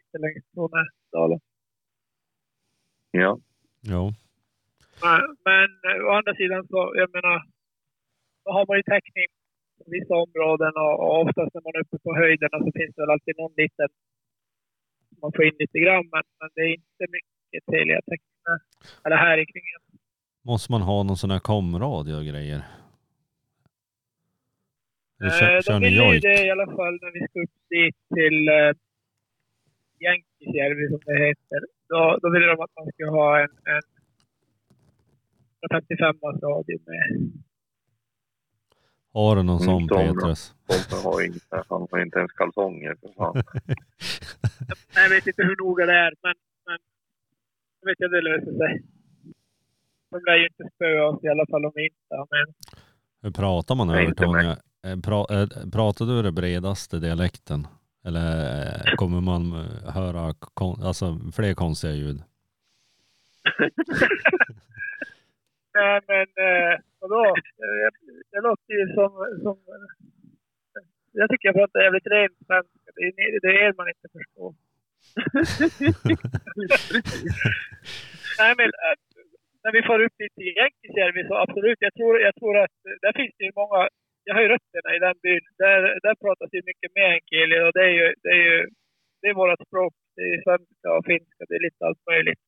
inte 0.05 0.18
längst 0.25 0.46
från 0.55 0.70
dalen. 1.12 1.40
Ja. 3.11 3.38
Jo. 3.92 4.05
Men, 5.05 5.20
men 5.48 5.68
eh, 5.88 6.07
å 6.07 6.11
andra 6.18 6.35
sidan 6.35 6.66
så, 6.70 6.81
jag 7.01 7.09
menar, 7.16 7.38
då 8.44 8.51
har 8.57 8.64
man 8.68 8.77
ju 8.77 8.83
täckning 8.83 9.29
på 9.79 9.85
vissa 9.96 10.14
områden 10.25 10.72
och, 10.85 10.94
och 11.03 11.20
oftast 11.22 11.55
när 11.55 11.62
man 11.66 11.77
är 11.77 11.85
uppe 11.85 11.98
på 12.05 12.11
höjderna 12.22 12.57
så 12.64 12.70
finns 12.79 12.94
det 12.94 13.03
väl 13.03 13.14
alltid 13.14 13.35
någon 13.38 13.55
liten 13.62 13.88
man 15.22 15.33
får 15.37 15.44
in 15.44 15.57
lite 15.59 15.79
grann, 15.79 16.05
men, 16.12 16.22
men 16.40 16.48
det 16.55 16.61
är 16.61 16.72
inte 16.81 17.05
mycket 17.16 17.66
Telia-täckning. 17.70 18.33
Eller 19.05 19.16
här 19.16 19.38
i 19.38 19.46
kring. 19.46 19.62
Måste 20.44 20.72
man 20.72 20.83
ha 20.83 21.03
någon 21.03 21.16
sån 21.16 21.31
här 21.31 21.38
komradio 21.38 22.14
och 22.14 22.25
grejer? 22.25 22.62
Eller 25.22 25.32
Eh, 25.32 25.38
kör, 25.40 25.54
de 25.56 25.62
kör 25.62 25.80
ni 25.80 25.90
ville 25.90 26.14
ju 26.14 26.20
det 26.20 26.46
i 26.46 26.50
alla 26.50 26.66
fall 26.66 26.94
när 27.02 27.12
vi 27.16 27.20
upp 27.42 27.50
dit 27.70 27.96
till 28.16 28.48
eh, 28.48 28.72
Jänkisjärvi 30.06 30.88
som 30.88 31.00
det 31.06 31.18
heter. 31.26 31.61
Då, 31.88 32.18
då 32.22 32.30
ville 32.30 32.46
de 32.46 32.61
att 32.61 32.70
man 32.78 32.92
skulle 32.92 33.11
ha 33.11 33.40
en, 33.40 33.50
en 33.74 33.82
55 35.72 36.16
radio 36.22 36.78
med. 36.87 37.32
Har 39.14 39.37
du 39.37 39.42
någon 39.42 39.62
Mm, 39.62 39.88
sån. 39.88 39.88
Petrus? 39.88 40.54
Tobbe 40.68 41.02
har 41.02 41.22
inte, 41.22 41.64
han 41.68 41.87
har 41.90 42.02
inte 42.02 42.18
ens 42.18 42.32
kalsonger 42.32 42.96
för 43.00 43.08
fan. 43.16 43.35
Jag 44.94 45.08
vet 45.11 45.26
inte 45.26 45.42
hur 45.42 45.56
noga 45.64 45.87
det 45.87 45.92
är, 46.06 46.14
men, 46.22 46.35
men 46.66 46.78
jag 47.80 47.87
vet 47.88 48.04
att 48.06 48.11
det 48.12 48.20
löser 48.20 48.52
sig. 48.58 48.82
De 50.11 50.20
lär 50.26 50.37
ju 50.37 50.46
inte 50.46 50.64
spöa 50.74 51.06
oss 51.08 51.24
i 51.24 51.28
alla 51.28 51.46
fall 51.46 51.64
om 51.64 51.72
vi 51.74 51.85
inte 51.85 52.14
har 52.20 52.28
med. 52.30 52.54
Hur 53.22 53.30
pratar 53.30 53.74
man? 53.74 53.90
Eh, 53.90 54.56
Pra, 55.04 55.26
eh, 55.30 55.48
pratar 55.72 56.04
du 56.04 56.22
den 56.22 56.34
bredaste 56.34 56.98
dialekten? 56.98 57.66
Eller 58.04 58.30
eh, 58.88 58.94
kommer 58.96 59.20
man 59.20 59.52
eh, 59.52 59.92
höra 59.94 60.34
kon, 60.54 60.82
alltså, 60.82 61.18
fler 61.36 61.54
konstiga 61.54 61.92
ljud? 61.92 62.16
Nej, 65.74 66.00
men 66.08 66.26
eh, 66.46 66.78
vadå? 67.00 67.26
Eh, 67.26 67.88
Det 68.30 68.40
låter 68.40 68.72
ju 68.74 68.94
som, 68.94 69.10
som 69.42 69.56
jag 71.12 71.30
tycker 71.30 71.48
jag 71.48 71.54
pratar 71.54 71.80
jävligt 71.80 72.06
ren 72.06 72.30
svenska. 72.46 72.90
Det 72.96 73.02
är, 73.04 73.40
det 73.40 73.64
är 73.64 73.72
man 73.78 73.88
inte 73.88 74.08
förstår. 74.18 74.54
Nej, 78.40 78.52
men 78.58 78.68
när 79.64 79.72
vi 79.76 79.82
får 79.88 79.98
upp 80.04 80.16
dit 80.18 80.34
till 80.34 80.54
Jänkijärvi 80.60 81.28
så 81.28 81.34
absolut. 81.44 81.78
Jag 81.86 81.94
tror, 81.94 82.20
jag 82.20 82.34
tror 82.34 82.54
att 82.58 82.70
där 83.02 83.12
finns 83.20 83.34
det 83.38 83.44
ju 83.44 83.52
många... 83.62 83.88
Jag 84.24 84.35
har 84.35 84.42
ju 84.42 84.48
rötterna 84.48 84.90
i 84.96 84.98
den 84.98 85.16
byn. 85.22 85.44
Där, 85.58 85.80
där 86.04 86.14
pratas 86.14 86.50
ju 86.52 86.62
mycket 86.70 86.94
meänkieli 86.94 87.61
och 87.66 87.72
det 87.76 87.85
är 87.90 87.94
ju, 88.00 88.14
det 88.22 88.28
är 88.28 88.42
ju 88.50 88.68
det 89.20 89.28
är 89.28 89.35
vårt 89.35 89.66
språk. 89.66 89.94
Det 90.16 90.22
är 90.22 90.42
svenska 90.42 90.88
och 90.96 91.04
finska. 91.06 91.44
Det 91.48 91.54
är 91.54 91.64
lite 91.66 91.85
allt 91.87 92.02
möjligt. 92.11 92.42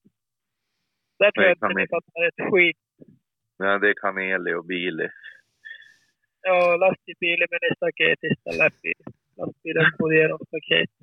Där 1.18 1.30
tror 1.30 1.44
jag 1.44 1.54
inte 1.56 1.80
ni 1.80 1.87
fattar 1.88 2.22
ett 2.28 2.50
skit. 2.50 2.76
Nej, 3.58 3.80
det 3.80 3.88
är 3.88 3.94
kaneli 3.94 4.54
och 4.54 4.64
bili. 4.64 5.08
Ja, 6.42 6.76
lastbil 6.76 7.40
med 7.50 7.60
en 7.62 7.76
staket 7.76 8.18
istället. 8.22 8.74
Lastbilen 9.37 9.90
går 9.98 10.14
igenom 10.14 10.38
staket. 10.48 10.90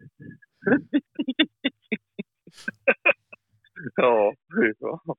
Ja, 3.95 4.34
fan. 4.79 5.15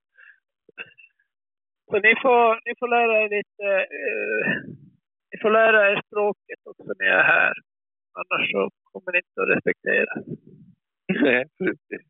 Så 1.91 1.99
ni 1.99 2.15
får, 2.23 2.69
ni 2.69 2.75
får 2.79 2.89
lära 2.89 3.23
er 3.23 3.29
lite... 3.29 3.67
ni 4.71 4.82
får 5.43 5.51
lära 5.51 5.91
er 5.93 6.03
språket 6.07 6.61
också 6.65 6.85
när 6.99 7.07
jag 7.07 7.21
är 7.21 7.25
här. 7.25 7.53
Annars 8.21 8.51
så 8.51 8.71
kommer 8.93 9.13
ni 9.13 9.19
inte 9.19 9.43
att 9.43 9.49
respektera. 9.57 10.13
Nej, 11.25 11.45
precis. 11.59 12.07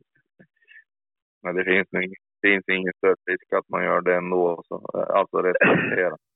Men 1.43 1.55
det 1.57 1.65
finns, 1.65 1.89
ing- 1.89 2.23
finns 2.43 2.65
ingen 2.69 2.93
större 2.99 3.15
risk 3.31 3.53
att 3.53 3.69
man 3.69 3.85
gör 3.85 4.01
det 4.01 4.15
ändå. 4.17 4.63
Så, 4.69 4.75
alltså 5.19 5.37
respektera. 5.37 6.17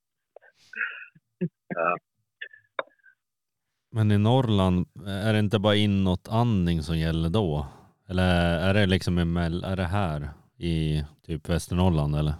Men 3.93 4.13
i 4.13 4.19
Norrland, 4.19 4.87
är 5.27 5.33
det 5.33 5.39
inte 5.39 5.59
bara 5.59 5.75
inåtandning 5.75 6.83
som 6.83 6.99
gäller 6.99 7.29
då? 7.31 7.67
Eller 8.09 8.59
är 8.69 8.75
det 8.75 8.87
liksom 8.87 9.19
emell- 9.19 9.65
är 9.67 9.77
det 9.77 9.83
här 9.85 10.29
i 10.59 11.03
typ 11.27 11.49
Västernorrland 11.49 12.17
eller? 12.17 12.35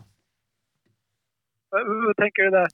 Vad 1.71 2.17
tänker 2.17 2.43
du 2.43 2.51
där? 2.51 2.67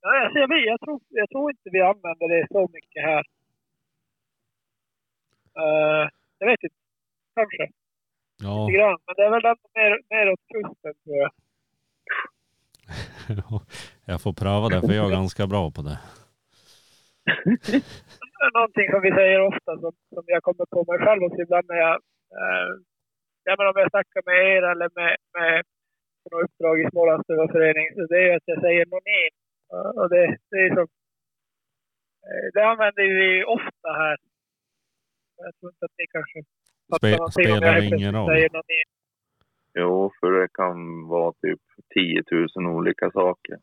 Ja, 0.00 0.24
alltså 0.24 0.38
jag, 0.38 0.48
vet, 0.48 0.64
jag, 0.64 0.80
tror, 0.80 1.00
jag 1.08 1.28
tror 1.30 1.50
inte 1.50 1.70
vi 1.72 1.80
använder 1.80 2.28
det 2.28 2.46
så 2.50 2.68
mycket 2.72 3.02
här. 3.02 3.24
Eh, 5.62 6.08
jag 6.38 6.46
vet 6.50 6.62
inte. 6.62 6.76
Kanske. 7.34 7.68
Ja, 8.42 8.66
Lite 8.66 8.78
grann. 8.78 8.98
Men 9.06 9.14
det 9.16 9.22
är 9.24 9.30
väl 9.30 9.44
ändå 9.44 9.68
mer, 9.74 9.92
mer 10.10 10.32
åt 10.32 10.44
kusten 10.52 10.94
tror 11.04 11.16
jag. 11.16 11.30
jag 14.10 14.22
får 14.22 14.32
pröva 14.32 14.68
det 14.68 14.80
för 14.80 14.94
jag 14.94 15.06
är 15.06 15.18
ganska 15.20 15.46
bra 15.46 15.70
på 15.70 15.82
det. 15.82 15.98
Det 18.38 18.44
är 18.46 18.58
någonting 18.60 18.88
som 18.92 19.00
vi 19.02 19.10
säger 19.20 19.40
ofta 19.50 19.72
som, 19.82 19.92
som 20.14 20.24
jag 20.26 20.42
kommer 20.42 20.66
på 20.74 20.80
mig 20.88 20.98
själv 21.04 21.22
också 21.22 21.40
ibland 21.42 21.66
när 21.68 21.80
jag... 21.86 21.96
Eh, 22.38 22.70
ja, 23.44 23.52
men 23.58 23.66
om 23.70 23.76
jag 23.82 23.90
snackar 23.90 24.22
med 24.28 24.40
er 24.54 24.62
eller 24.72 24.88
med, 24.98 25.16
med 25.36 25.62
något 26.30 26.44
uppdrag 26.44 26.76
i 26.80 26.90
Smålandsstuvarföreningen 26.90 27.94
så 27.94 28.06
det 28.10 28.18
är 28.22 28.26
ju 28.28 28.34
att 28.36 28.50
jag 28.52 28.60
säger 28.60 28.86
nonin. 28.86 29.32
Ja, 29.68 29.92
Och 30.02 30.08
det, 30.10 30.36
det 30.50 30.56
är 30.56 30.68
som... 30.74 30.86
eh, 32.28 32.48
Det 32.54 32.64
använder 32.66 33.02
vi 33.02 33.44
ofta 33.44 33.88
här. 33.92 34.16
Jag 35.36 35.54
tror 35.60 35.70
inte 35.72 35.84
att 35.84 35.92
ni 35.98 36.06
kanske 36.06 36.42
Spe, 36.96 37.30
spelar 37.32 37.74
det 37.80 37.86
ingen 37.86 38.14
roll? 38.14 38.48
Jo, 39.74 40.12
för 40.20 40.30
det 40.30 40.48
kan 40.54 41.08
vara 41.08 41.32
typ 41.32 41.60
10 41.94 42.22
000 42.56 42.66
olika 42.66 43.10
saker. 43.10 43.58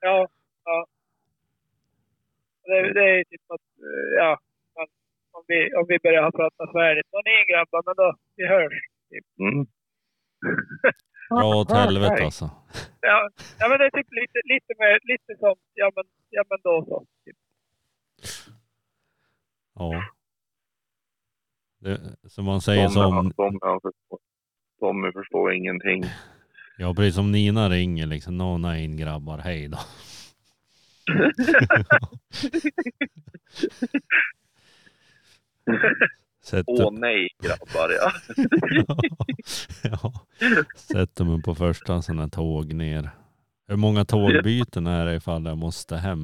Ja, 0.00 0.28
ja. 0.64 0.86
Det, 2.64 2.92
det 2.92 3.10
är 3.20 3.24
typ 3.24 3.40
att, 3.48 3.60
eh, 3.60 4.14
ja, 4.18 4.38
om, 5.32 5.44
vi, 5.48 5.74
om 5.74 5.84
vi 5.88 5.98
börjar 6.02 6.22
ha 6.22 6.30
pratat 6.32 6.72
färdigt. 6.72 7.06
Nonin 7.12 7.46
grabbar, 7.50 7.82
men 7.86 7.94
då, 7.96 8.16
vi 8.36 8.46
hörs. 8.46 8.72
Mm. 9.40 9.66
Dra 11.30 11.56
åt 11.56 11.72
helvete 11.72 12.24
alltså. 12.24 12.50
Ja, 13.00 13.30
ja 13.58 13.68
men 13.68 13.78
det 13.78 13.84
är 13.84 13.90
typ 13.90 14.06
lite, 14.10 14.40
lite, 14.44 14.74
mer, 14.78 14.98
lite 15.02 15.40
som, 15.40 15.54
ja 15.74 15.92
men, 15.96 16.04
ja 16.30 16.44
men 16.50 16.58
då 16.62 16.84
så. 16.88 17.06
Typ. 17.24 17.36
Ja. 19.74 20.04
Det, 21.78 22.00
som 22.28 22.44
man 22.44 22.60
säger 22.60 22.88
Tommy, 22.88 22.94
som, 22.94 23.32
Tommy, 23.32 23.58
förstår, 23.82 24.18
Tommy 24.80 25.12
förstår 25.12 25.52
ingenting. 25.52 26.04
ja 26.78 26.94
precis 26.94 27.14
som 27.14 27.32
Nina 27.32 27.68
ringer 27.68 28.06
liksom, 28.06 28.38
no 28.38 28.58
nej 28.58 28.96
grabbar, 28.96 29.38
hej 29.38 29.68
då. 29.68 29.78
Sätter, 36.44 36.86
Åh 36.86 36.92
nej 36.92 37.28
grabbar 37.42 37.90
ja. 38.00 38.10
ja. 39.82 40.12
Sätter 40.76 41.24
mig 41.24 41.42
på 41.42 41.54
första 41.54 42.02
sån 42.02 42.18
här 42.18 42.28
tåg 42.28 42.72
ner. 42.72 43.10
Hur 43.68 43.76
många 43.76 44.04
tågbyten 44.04 44.86
är 44.86 45.06
det 45.06 45.14
ifall 45.14 45.44
jag 45.46 45.58
måste 45.58 45.96
hem? 45.96 46.18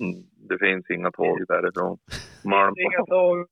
Mm, 0.00 0.22
Det 0.48 0.58
finns 0.58 0.90
inga 0.90 1.10
tåg 1.10 1.38
därifrån. 1.48 1.98
Är 2.44 2.50
Inga 2.50 2.50
Malmbanan. 2.50 3.06
tåg. 3.06 3.46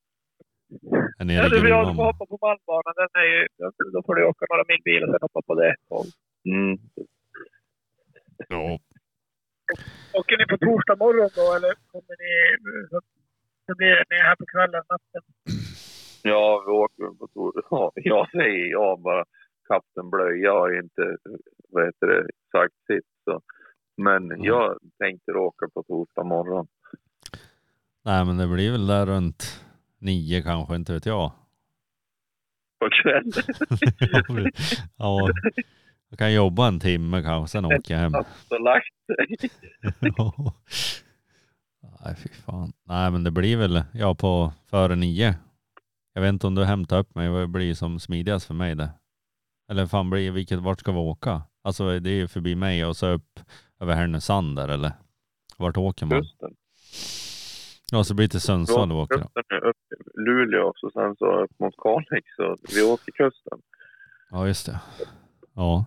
Är 1.19 1.25
nere 1.25 1.37
Ja, 1.43 1.49
du 1.49 1.55
vill 1.61 1.65
gruvan? 1.65 1.97
få 1.97 2.03
hoppa 2.05 2.27
på 2.27 2.39
Malmbanan. 2.47 2.95
Den 2.97 3.09
är 3.23 3.27
ju, 3.35 3.47
då 3.93 4.03
får 4.07 4.15
du 4.15 4.25
åka 4.25 4.47
några 4.51 4.65
mil 4.69 4.83
bil 4.85 5.03
och 5.05 5.11
sen 5.11 5.19
hoppa 5.23 5.43
på 5.47 5.55
det 5.55 5.75
tåget. 5.89 6.15
Mm. 6.47 6.79
Ja. 8.49 8.79
Åker 10.13 10.37
ni 10.39 10.45
på 10.47 10.57
torsdag 10.67 10.97
morgon 11.05 11.31
då 11.37 11.47
eller 11.57 11.73
kommer 11.93 12.15
ni, 12.23 12.33
så, 13.71 13.77
blir 13.77 14.05
ni 14.11 14.17
här 14.17 14.37
på 14.37 14.47
kvällen, 14.47 14.83
natten? 14.89 15.23
Ja, 16.23 16.65
vi 16.67 16.73
åker 16.73 17.19
på 17.19 17.27
Tor. 17.27 17.63
Ja, 17.71 17.93
jag 17.95 18.31
säger 18.31 18.71
ja 18.71 18.97
bara. 19.05 19.25
Kapten 19.69 20.11
Blöja 20.11 20.53
har 20.53 20.79
inte 20.79 21.17
vad 21.69 21.85
heter 21.85 22.07
det, 22.07 22.27
sagt 22.53 22.75
sitt. 22.87 23.11
Så. 23.25 23.41
Men 23.97 24.43
jag 24.43 24.79
tänkte 24.99 25.33
åka 25.33 25.69
på 25.75 25.83
torsdag 25.83 26.25
morgon. 26.25 26.67
Nej 28.05 28.25
men 28.25 28.37
det 28.37 28.47
blir 28.47 28.71
väl 28.71 28.87
där 28.87 29.07
runt 29.07 29.65
nio 29.99 30.43
kanske, 30.43 30.75
inte 30.75 30.93
vet 30.93 31.07
jag. 31.07 31.33
På 32.79 32.89
kvällen. 33.03 33.33
ja, 34.97 35.29
jag 36.11 36.19
kan 36.19 36.33
jobba 36.33 36.69
en 36.69 36.81
timme 36.81 37.23
kanske, 37.23 37.53
sen 37.53 37.65
åker 37.65 37.95
jag 37.95 38.01
hem. 38.01 38.13
Så 38.49 38.59
lagt 38.59 38.95
sig. 39.07 39.51
Nej 41.83 42.17
fy 42.17 42.29
fan. 42.29 42.73
Nej 42.85 43.11
men 43.11 43.25
det 43.25 43.31
blir 43.31 43.57
väl, 43.57 43.83
ja 43.93 44.15
på 44.15 44.53
före 44.67 44.97
nio. 44.97 45.35
Jag 46.13 46.23
vet 46.23 46.29
inte 46.29 46.47
om 46.47 46.55
du 46.55 46.65
hämtar 46.65 46.99
upp 46.99 47.15
mig, 47.15 47.29
det 47.29 47.47
blir 47.47 47.75
som 47.75 48.01
smidigast 48.01 48.47
för 48.47 48.55
mig 48.55 48.75
det. 48.75 48.91
Eller 49.71 49.87
fan 49.87 50.11
blir 50.11 50.31
vilket, 50.31 50.59
vart 50.59 50.81
ska 50.81 50.93
vi 50.93 50.99
åka? 50.99 51.43
Alltså 51.63 52.01
det 52.01 52.11
är 52.11 52.15
ju 52.15 52.29
förbi 52.29 52.55
mig 52.55 52.85
och 52.85 52.97
så 52.97 53.07
upp 53.07 53.41
över 53.81 53.95
Härnösand 53.95 54.57
där 54.57 54.69
eller? 54.69 54.93
Vart 55.57 55.77
åker 55.77 56.07
man? 56.07 56.23
Kusten. 56.23 56.51
Ja 57.93 58.05
så 58.05 58.15
blir 58.15 58.27
det 58.27 58.31
till 58.31 58.41
Sundsvall 58.41 58.89
vi 58.89 58.95
åker. 58.95 59.17
Kusten 59.17 59.43
är 59.49 59.65
upp 59.65 59.77
till 59.89 60.23
Luleå 60.25 60.69
och 60.83 60.93
sen 60.93 61.17
så 61.17 61.43
upp 61.43 61.59
mot 61.59 61.75
Kalix. 61.77 62.27
Så 62.37 62.57
vi 62.75 62.83
åker 62.83 63.13
kusten. 63.13 63.59
Ja 64.31 64.47
just 64.47 64.67
det. 64.67 64.81
Ja. 65.55 65.85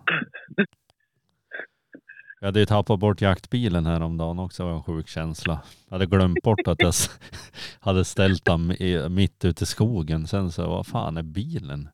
Jag 2.44 2.48
hade 2.48 2.60
ju 2.60 2.66
tappat 2.66 3.00
bort 3.00 3.20
jaktbilen 3.20 3.86
häromdagen 3.86 4.38
också, 4.38 4.62
det 4.62 4.68
var 4.68 4.76
en 4.76 4.82
sjuk 4.82 5.08
känsla. 5.08 5.60
Jag 5.88 5.94
hade 5.94 6.06
glömt 6.06 6.42
bort 6.42 6.68
att 6.68 6.80
jag 6.82 6.92
hade 7.80 8.04
ställt 8.04 8.44
den 8.44 8.70
i- 8.72 9.08
mitt 9.08 9.44
ute 9.44 9.62
i 9.64 9.66
skogen. 9.66 10.26
Sen 10.26 10.52
så, 10.52 10.68
vad 10.68 10.86
fan 10.86 11.16
är 11.16 11.22
bilen? 11.22 11.88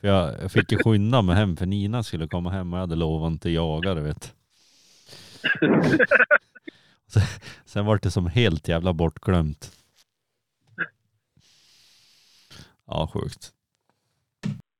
För 0.00 0.08
jag, 0.08 0.42
jag 0.42 0.52
fick 0.52 0.72
ju 0.72 0.78
skynda 0.78 1.22
mig 1.22 1.36
hem 1.36 1.56
för 1.56 1.66
Nina 1.66 2.02
skulle 2.02 2.28
komma 2.28 2.50
hem 2.50 2.72
och 2.72 2.76
jag 2.76 2.80
hade 2.80 2.94
lovat 2.96 3.30
inte 3.32 3.50
jaga 3.50 3.94
du 3.94 4.00
vet. 4.00 4.34
Sen, 7.06 7.22
sen 7.64 7.84
var 7.86 7.98
det 8.02 8.10
som 8.10 8.26
helt 8.26 8.68
jävla 8.68 8.92
bortglömt. 8.92 9.70
Ja, 12.86 13.10
sjukt. 13.14 13.50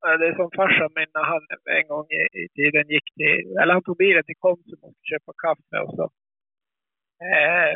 Det 0.02 0.26
är 0.26 0.34
som 0.36 0.50
farsan 0.56 0.88
min 0.96 1.06
när 1.14 1.24
han 1.24 1.40
en 1.82 1.88
gång 1.88 2.06
i 2.44 2.48
tiden 2.54 2.88
gick 2.88 2.99
till, 3.16 3.56
eller 3.60 3.72
han 3.72 3.82
tog 3.82 3.96
bilen 3.96 4.24
till 4.24 4.42
Konsum 4.46 4.80
och 4.82 4.94
köpa 5.10 5.32
kaffe 5.44 5.76
och 5.84 5.94
så 5.96 6.04
eh, 7.28 7.74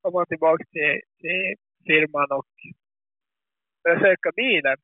kom 0.00 0.14
han 0.14 0.26
tillbaka 0.26 0.64
till, 0.74 1.00
till 1.20 1.54
firman 1.86 2.30
och 2.38 2.52
började 3.82 4.04
söka 4.06 4.30
bilen. 4.36 4.76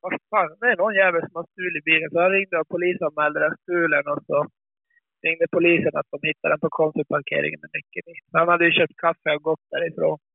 Vad 0.00 0.12
fan, 0.30 0.56
det 0.60 0.66
är 0.66 0.76
någon 0.76 0.94
jävel 0.94 1.22
som 1.26 1.36
har 1.38 1.46
stulit 1.52 1.84
bilen. 1.84 2.10
Så 2.10 2.20
han 2.20 2.30
ringde 2.30 2.60
och 2.60 2.68
polisanmälde 2.68 3.40
den 3.40 3.56
stulen 3.62 4.04
och 4.12 4.22
så 4.26 4.46
ringde 5.24 5.46
polisen 5.56 5.96
att 5.96 6.10
de 6.10 6.18
hittade 6.28 6.52
den 6.52 6.60
på 6.60 6.68
Konsumparkeringen 6.80 7.60
med 7.62 7.70
nyckeln 7.76 8.06
i. 8.14 8.16
Så 8.30 8.38
han 8.38 8.48
hade 8.48 8.64
ju 8.64 8.72
köpt 8.72 8.96
kaffe 8.96 9.30
och 9.36 9.42
gått 9.42 9.64
därifrån. 9.70 10.18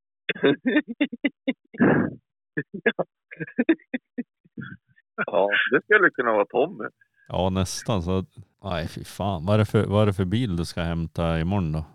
Ja, 5.26 5.49
det 5.72 5.82
skulle 5.84 6.09
kunna 6.09 6.32
vara 6.32 6.45
Tommy. 6.45 6.86
Ja, 7.28 7.49
nästan. 7.49 8.01
Så, 8.01 8.24
nej, 8.64 8.88
fy 8.88 9.03
fan. 9.03 9.45
Vad 9.45 9.53
är, 9.53 9.57
det 9.57 9.66
för, 9.66 9.86
vad 9.86 10.01
är 10.01 10.05
det 10.05 10.14
för 10.14 10.26
bil 10.26 10.55
du 10.55 10.66
ska 10.66 10.82
hämta 10.82 11.39
imorgon 11.39 11.72
då? 11.72 11.86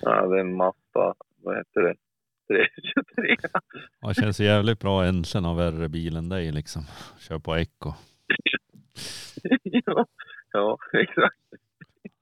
Ja, 0.00 0.26
det 0.26 0.36
är 0.36 0.40
en 0.40 0.56
Mazda, 0.56 1.14
vad 1.42 1.56
heter 1.56 1.80
det? 1.80 1.94
323. 2.48 3.36
Ja, 4.00 4.08
Det 4.08 4.14
känns 4.14 4.40
jävligt 4.40 4.80
bra 4.80 5.04
äntligen 5.04 5.44
har 5.44 5.54
värre 5.54 5.88
bil 5.88 6.16
än 6.16 6.28
dig 6.28 6.52
liksom. 6.52 6.82
Kör 7.18 7.38
på 7.38 7.54
Echo. 7.54 7.92
ja, 9.62 10.06
ja, 10.52 10.78
exakt. 10.92 11.36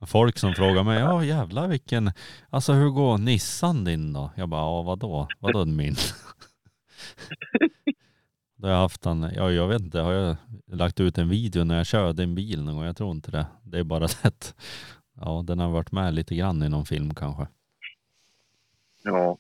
Folk 0.07 0.39
som 0.39 0.55
frågar 0.55 0.85
mig, 0.85 0.99
ja 1.01 1.25
jävlar 1.25 1.69
vilken, 1.69 2.11
alltså 2.51 2.73
hur 2.73 2.89
går 2.91 3.19
Nissan 3.19 3.85
din 3.85 4.13
då? 4.13 4.31
Jag 4.37 4.49
bara, 4.49 4.61
ja 4.61 4.83
vadå? 4.83 5.29
Vadå 5.41 5.65
min? 5.65 5.95
Då 8.63 8.69
har 8.69 8.73
jag 8.75 8.81
haft 8.81 9.03
den, 9.03 9.31
ja 9.35 9.51
jag 9.51 9.69
vet 9.69 9.81
inte, 9.81 10.01
har 10.01 10.13
jag 10.13 10.37
lagt 10.67 11.01
ut 11.01 11.19
en 11.19 11.29
video 11.29 11.65
när 11.65 11.77
jag 11.77 11.87
kör 11.87 12.13
din 12.13 12.35
bil 12.35 12.65
någon 12.65 12.75
gång? 12.75 12.85
Jag 12.85 12.97
tror 12.97 13.11
inte 13.11 13.31
det. 13.31 13.47
Det 13.65 13.79
är 13.79 13.85
bara 13.85 14.07
det 14.23 14.55
ja 15.15 15.45
den 15.47 15.59
har 15.59 15.71
varit 15.71 15.93
med 15.93 16.15
lite 16.15 16.35
grann 16.35 16.63
i 16.63 16.69
någon 16.69 16.85
film 16.87 17.15
kanske. 17.15 17.47
Ja. 19.05 19.39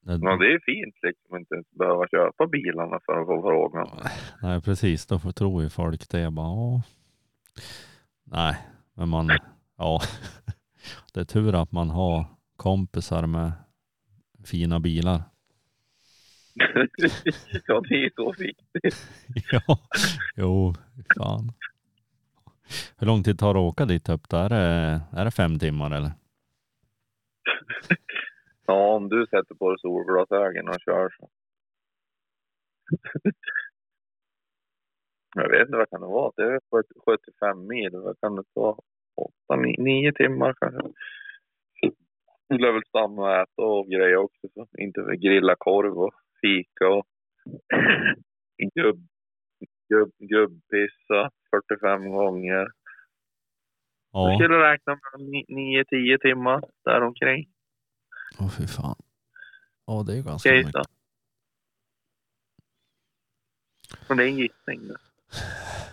Det, 0.00 0.12
ja, 0.12 0.36
det 0.36 0.46
är 0.52 0.60
fint 0.64 0.94
liksom 1.02 1.36
inte 1.36 1.54
ens 1.54 1.70
behöva 1.70 2.08
köpa 2.08 2.46
bilarna 2.46 3.00
för 3.06 3.20
att 3.20 3.26
få 3.26 3.42
frågan. 3.42 3.88
Nej 4.42 4.60
precis, 4.60 5.06
då 5.06 5.18
får- 5.18 5.32
tror 5.32 5.62
ju 5.62 5.70
folk 5.70 6.08
det. 6.08 6.20
Jag 6.20 6.32
bara. 6.32 6.82
Nej, 8.24 8.56
men 8.94 9.08
man, 9.08 9.30
ja. 9.76 10.00
Det 11.14 11.20
är 11.20 11.24
tur 11.24 11.54
att 11.62 11.72
man 11.72 11.90
har 11.90 12.24
kompisar 12.56 13.26
med 13.26 13.52
fina 14.44 14.80
bilar. 14.80 15.22
ja, 17.66 17.80
det 17.88 18.04
är 18.04 18.10
så 18.14 18.32
viktigt. 18.38 19.08
ja, 19.52 19.78
jo, 20.36 20.74
fan. 21.16 21.52
Hur 22.98 23.06
lång 23.06 23.22
tid 23.22 23.38
tar 23.38 23.54
det 23.54 23.60
att 23.60 23.72
åka 23.72 23.84
dit 23.84 24.08
upp? 24.08 24.28
Då? 24.28 24.36
Är 24.36 24.48
det, 24.48 25.00
är 25.12 25.24
det 25.24 25.30
fem 25.30 25.58
timmar 25.58 25.90
eller? 25.90 26.10
Ja, 28.66 28.94
om 28.94 29.08
du 29.08 29.26
sätter 29.26 29.54
på 29.54 29.70
dig 29.70 29.78
solglasögon 29.80 30.68
och 30.68 30.80
kör 30.80 31.14
så. 31.18 31.28
Jag 35.34 35.50
vet 35.50 35.66
inte 35.66 35.76
vad 35.76 35.90
kan 35.90 36.00
det 36.00 36.06
vara. 36.06 36.32
Det 36.36 36.42
är 36.42 36.60
70 36.70 36.88
75 37.06 37.66
mil. 37.66 37.90
Vad 37.92 38.20
kan 38.20 38.36
det 38.36 38.44
ta? 38.54 38.78
8, 39.48 39.56
9 39.78 40.12
timmar 40.12 40.54
kanske. 40.60 40.80
Du 42.48 42.58
lär 42.58 42.72
väl 42.72 42.82
stanna 42.88 43.22
och 43.22 43.32
äta 43.32 43.62
och 43.62 43.86
grejer 43.86 44.16
också. 44.16 44.48
Så. 44.54 44.66
Inte 44.78 45.16
grilla 45.16 45.54
korv 45.58 45.98
och 45.98 46.14
fika 46.42 46.88
och 46.88 47.06
gubb, 48.74 49.00
gubb, 49.88 50.12
gubbpissa 50.18 51.30
45 51.50 52.10
gånger. 52.10 52.52
Jag 52.54 54.32
Ja, 54.32 54.38
skulle 54.38 54.58
räkna 54.72 54.92
med 54.94 55.44
9-10 55.48 56.18
timmar 56.18 56.62
däromkring. 56.84 57.48
åh 58.40 58.50
fy 58.58 58.66
fan. 58.66 58.96
Ja, 59.86 60.02
det 60.06 60.12
är 60.18 60.22
ganska 60.22 60.48
Okej, 60.50 60.64
mycket. 60.64 60.86
Och 64.08 64.16
det 64.16 64.22
är 64.24 64.28
en 64.28 64.36
gissning. 64.38 64.80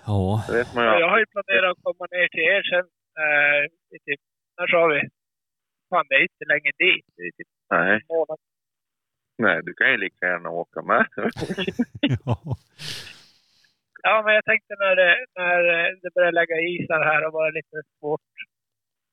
Ja, 0.06 0.44
Det 0.48 0.54
vet 0.58 0.74
man 0.76 0.84
ju. 0.84 0.90
Ja, 0.90 1.00
jag 1.00 1.10
har 1.10 1.20
ju 1.20 1.26
planerat 1.26 1.72
att 1.78 1.84
komma 1.84 2.06
ner 2.12 2.28
till 2.28 2.48
er 2.56 2.64
sen. 2.72 2.88
Eh, 3.24 3.64
i 3.96 4.00
typ, 4.06 4.22
när 4.58 4.68
sa 4.68 4.88
vi? 4.88 5.02
Fan, 5.90 6.06
det 6.10 6.16
är 6.16 6.22
inte 6.22 6.46
länge 6.54 6.72
dit. 6.78 7.06
Det 7.16 7.22
är 7.22 7.32
typ 7.38 7.48
Nej, 7.70 7.94
en 7.96 8.02
månad. 8.10 8.38
Nej, 9.40 9.62
du 9.64 9.74
kan 9.74 9.92
ju 9.92 9.98
lika 9.98 10.26
gärna 10.26 10.50
åka 10.50 10.82
med. 10.82 11.06
ja. 12.26 12.38
Ja, 14.04 14.22
men 14.26 14.34
jag 14.36 14.46
tänkte 14.46 14.74
när 14.80 14.96
det, 14.96 15.26
när 15.36 15.60
det 16.02 16.10
börjar 16.16 16.32
lägga 16.32 16.56
isar 16.56 17.02
här 17.06 17.28
och 17.28 17.34
vara 17.34 17.50
lite 17.50 17.78
svårt. 18.00 18.22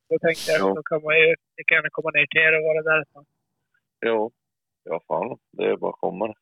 Då 0.08 0.18
tänkte 0.18 0.50
jag 0.52 0.60
Ja. 0.60 0.68
att 0.70 0.76
då 0.76 0.82
kan 0.82 1.02
man 1.02 1.18
ju 1.18 1.34
lika 1.56 1.74
gärna 1.74 1.88
komma 1.92 2.10
ner 2.14 2.26
till 2.26 2.40
er 2.40 2.58
och 2.58 2.64
vara 2.64 2.82
där 2.82 3.02
ett 3.02 3.12
tag. 3.12 3.26
jo, 4.06 4.32
ja 4.84 5.00
fan, 5.08 5.38
det 5.52 5.64
är 5.64 5.76
bara 5.76 5.92
komma. 5.92 6.34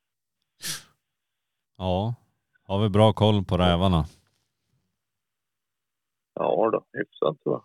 ja. 1.79 2.15
Har 2.67 2.83
vi 2.83 2.89
bra 2.89 3.13
koll 3.13 3.45
på 3.45 3.59
rävarna? 3.59 4.05
Ja 6.35 6.71
då, 6.73 6.85
hyfsat 6.93 7.41
tror 7.43 7.55
jag. 7.55 7.65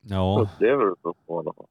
Ja, 0.00 0.40
Upplever 0.40 0.84
du 0.84 0.94
så 1.02 1.14
på 1.14 1.34
i 1.34 1.38
alla 1.38 1.52
fall. 1.52 1.66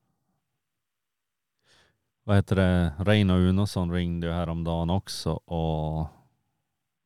Vad 2.28 2.36
heter 2.36 2.56
det? 2.56 2.94
Reino 2.98 3.34
Unosson 3.34 3.92
ringde 3.92 4.28
ju 4.28 4.34
häromdagen 4.34 4.90
också 4.90 5.32
och 5.32 6.08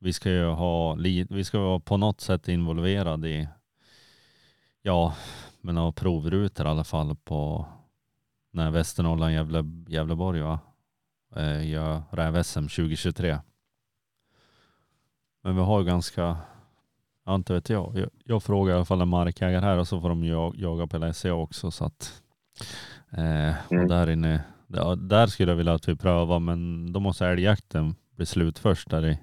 vi 0.00 0.12
ska 0.12 0.30
ju 0.30 0.46
ha, 0.46 0.94
vi 1.30 1.44
ska 1.44 1.58
vara 1.58 1.80
på 1.80 1.96
något 1.96 2.20
sätt 2.20 2.48
involverade 2.48 3.28
i, 3.28 3.48
ja, 4.82 5.14
med 5.60 5.74
några 5.74 5.92
provrutor 5.92 6.66
i 6.66 6.68
alla 6.68 6.84
fall 6.84 7.16
på 7.16 7.66
när 8.52 8.70
Västernorrland, 8.70 9.32
Gävle, 9.32 9.64
Gävleborg 9.88 10.40
va? 10.40 10.58
Eh, 11.36 11.68
gör 11.68 12.02
räv-SM 12.10 12.68
2023. 12.68 13.38
Men 15.42 15.56
vi 15.56 15.62
har 15.62 15.80
ju 15.80 15.86
ganska, 15.86 16.36
ja 17.24 17.34
inte 17.34 17.52
vet 17.52 17.68
jag, 17.68 17.98
jag, 17.98 18.10
jag 18.24 18.42
frågar 18.42 18.72
i 18.72 18.76
alla 18.76 18.84
fall 18.84 19.00
en 19.00 19.08
markägare 19.08 19.64
här 19.64 19.78
och 19.78 19.88
så 19.88 20.00
får 20.00 20.08
de 20.08 20.24
jag, 20.24 20.56
jaga 20.56 20.86
på 20.86 20.98
LSA 20.98 21.32
också 21.34 21.70
så 21.70 21.84
att 21.84 22.22
eh, 23.10 23.54
och 23.66 23.72
Mm. 23.72 23.88
där 23.88 24.10
inne, 24.10 24.44
ja, 24.72 24.94
där 24.94 25.26
skulle 25.26 25.52
jag 25.52 25.56
vilja 25.56 25.72
att 25.72 25.88
vi 25.88 25.96
prövar 25.96 26.40
men 26.40 26.92
då 26.92 27.00
måste 27.00 27.26
älgjakten 27.26 27.94
bli 28.16 28.26
slut 28.26 28.58
först 28.58 28.90
där 28.90 29.06
i, 29.06 29.18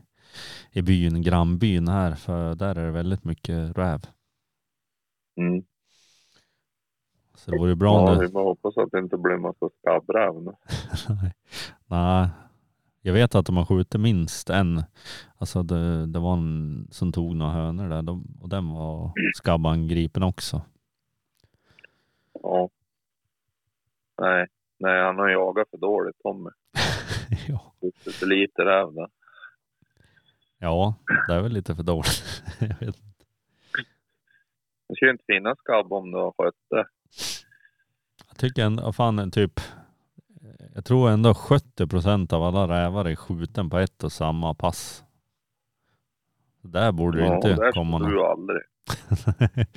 i 0.71 0.81
byn, 0.81 1.21
grannbyn 1.21 1.87
här 1.87 2.15
för 2.15 2.55
där 2.55 2.75
är 2.75 2.85
det 2.85 2.91
väldigt 2.91 3.23
mycket 3.23 3.77
räv. 3.77 4.01
Mm. 5.37 5.63
Så 7.35 7.51
det 7.51 7.57
vore 7.57 7.75
bra 7.75 8.09
Ja, 8.09 8.15
det, 8.15 8.21
vi 8.21 8.33
bara 8.33 8.43
hoppas 8.43 8.77
att 8.77 8.91
det 8.91 8.99
inte 8.99 9.17
blir 9.17 9.33
en 9.33 9.41
massa 9.41 9.69
skabbräv 9.79 10.43
nu. 10.43 10.51
Nej. 11.09 11.33
Nej, 11.87 12.29
jag 13.01 13.13
vet 13.13 13.35
att 13.35 13.45
de 13.45 13.57
har 13.57 13.65
skjutit 13.65 14.01
minst 14.01 14.49
en. 14.49 14.83
Alltså 15.37 15.63
det, 15.63 16.05
det 16.05 16.19
var 16.19 16.33
en 16.33 16.87
som 16.91 17.11
tog 17.11 17.35
några 17.35 17.51
hönor 17.51 17.89
där 17.89 18.01
de, 18.01 18.37
och 18.41 18.49
den 18.49 18.69
var 18.69 19.11
skabbangripen 19.35 20.23
också. 20.23 20.61
Ja. 22.43 22.69
Nej, 24.21 24.47
nej, 24.79 25.03
han 25.03 25.17
har 25.17 25.29
jagat 25.29 25.69
för 25.69 25.77
dåligt 25.77 26.19
Tommy. 26.23 26.49
ja. 27.47 27.73
Lite 27.81 28.11
för 28.11 28.25
lite 28.25 28.65
räv 28.65 28.93
där. 28.93 29.09
ja, 30.59 30.95
det 31.27 31.33
är 31.33 31.41
väl 31.41 31.51
lite 31.51 31.75
för 31.75 31.83
dåligt. 31.83 32.43
jag 32.59 32.67
vet. 32.67 32.81
inte. 32.81 32.99
Det 34.87 35.05
ju 35.05 35.11
inte 35.11 35.23
finnas 35.27 35.59
skabb 35.59 35.93
om 35.93 36.11
du 36.11 36.17
har 36.17 36.31
skött 36.37 36.55
det. 36.69 36.87
Jag 38.27 38.37
tycker 38.37 38.65
ändå, 38.65 38.93
fan 38.93 39.31
typ, 39.31 39.59
jag 40.75 40.85
tror 40.85 41.09
ändå 41.09 41.33
70 41.33 41.87
procent 41.87 42.33
av 42.33 42.43
alla 42.43 42.67
rävar 42.67 43.05
är 43.05 43.15
skjuten 43.15 43.69
på 43.69 43.77
ett 43.77 44.03
och 44.03 44.11
samma 44.11 44.53
pass. 44.53 45.03
Där 46.61 46.91
borde 46.91 47.17
det 47.19 47.25
Ja, 47.25 47.35
inte 47.35 47.53
där 47.55 47.71
komma 47.71 47.97
någon. 47.97 48.11
du 48.11 48.23
aldrig. 48.25 48.61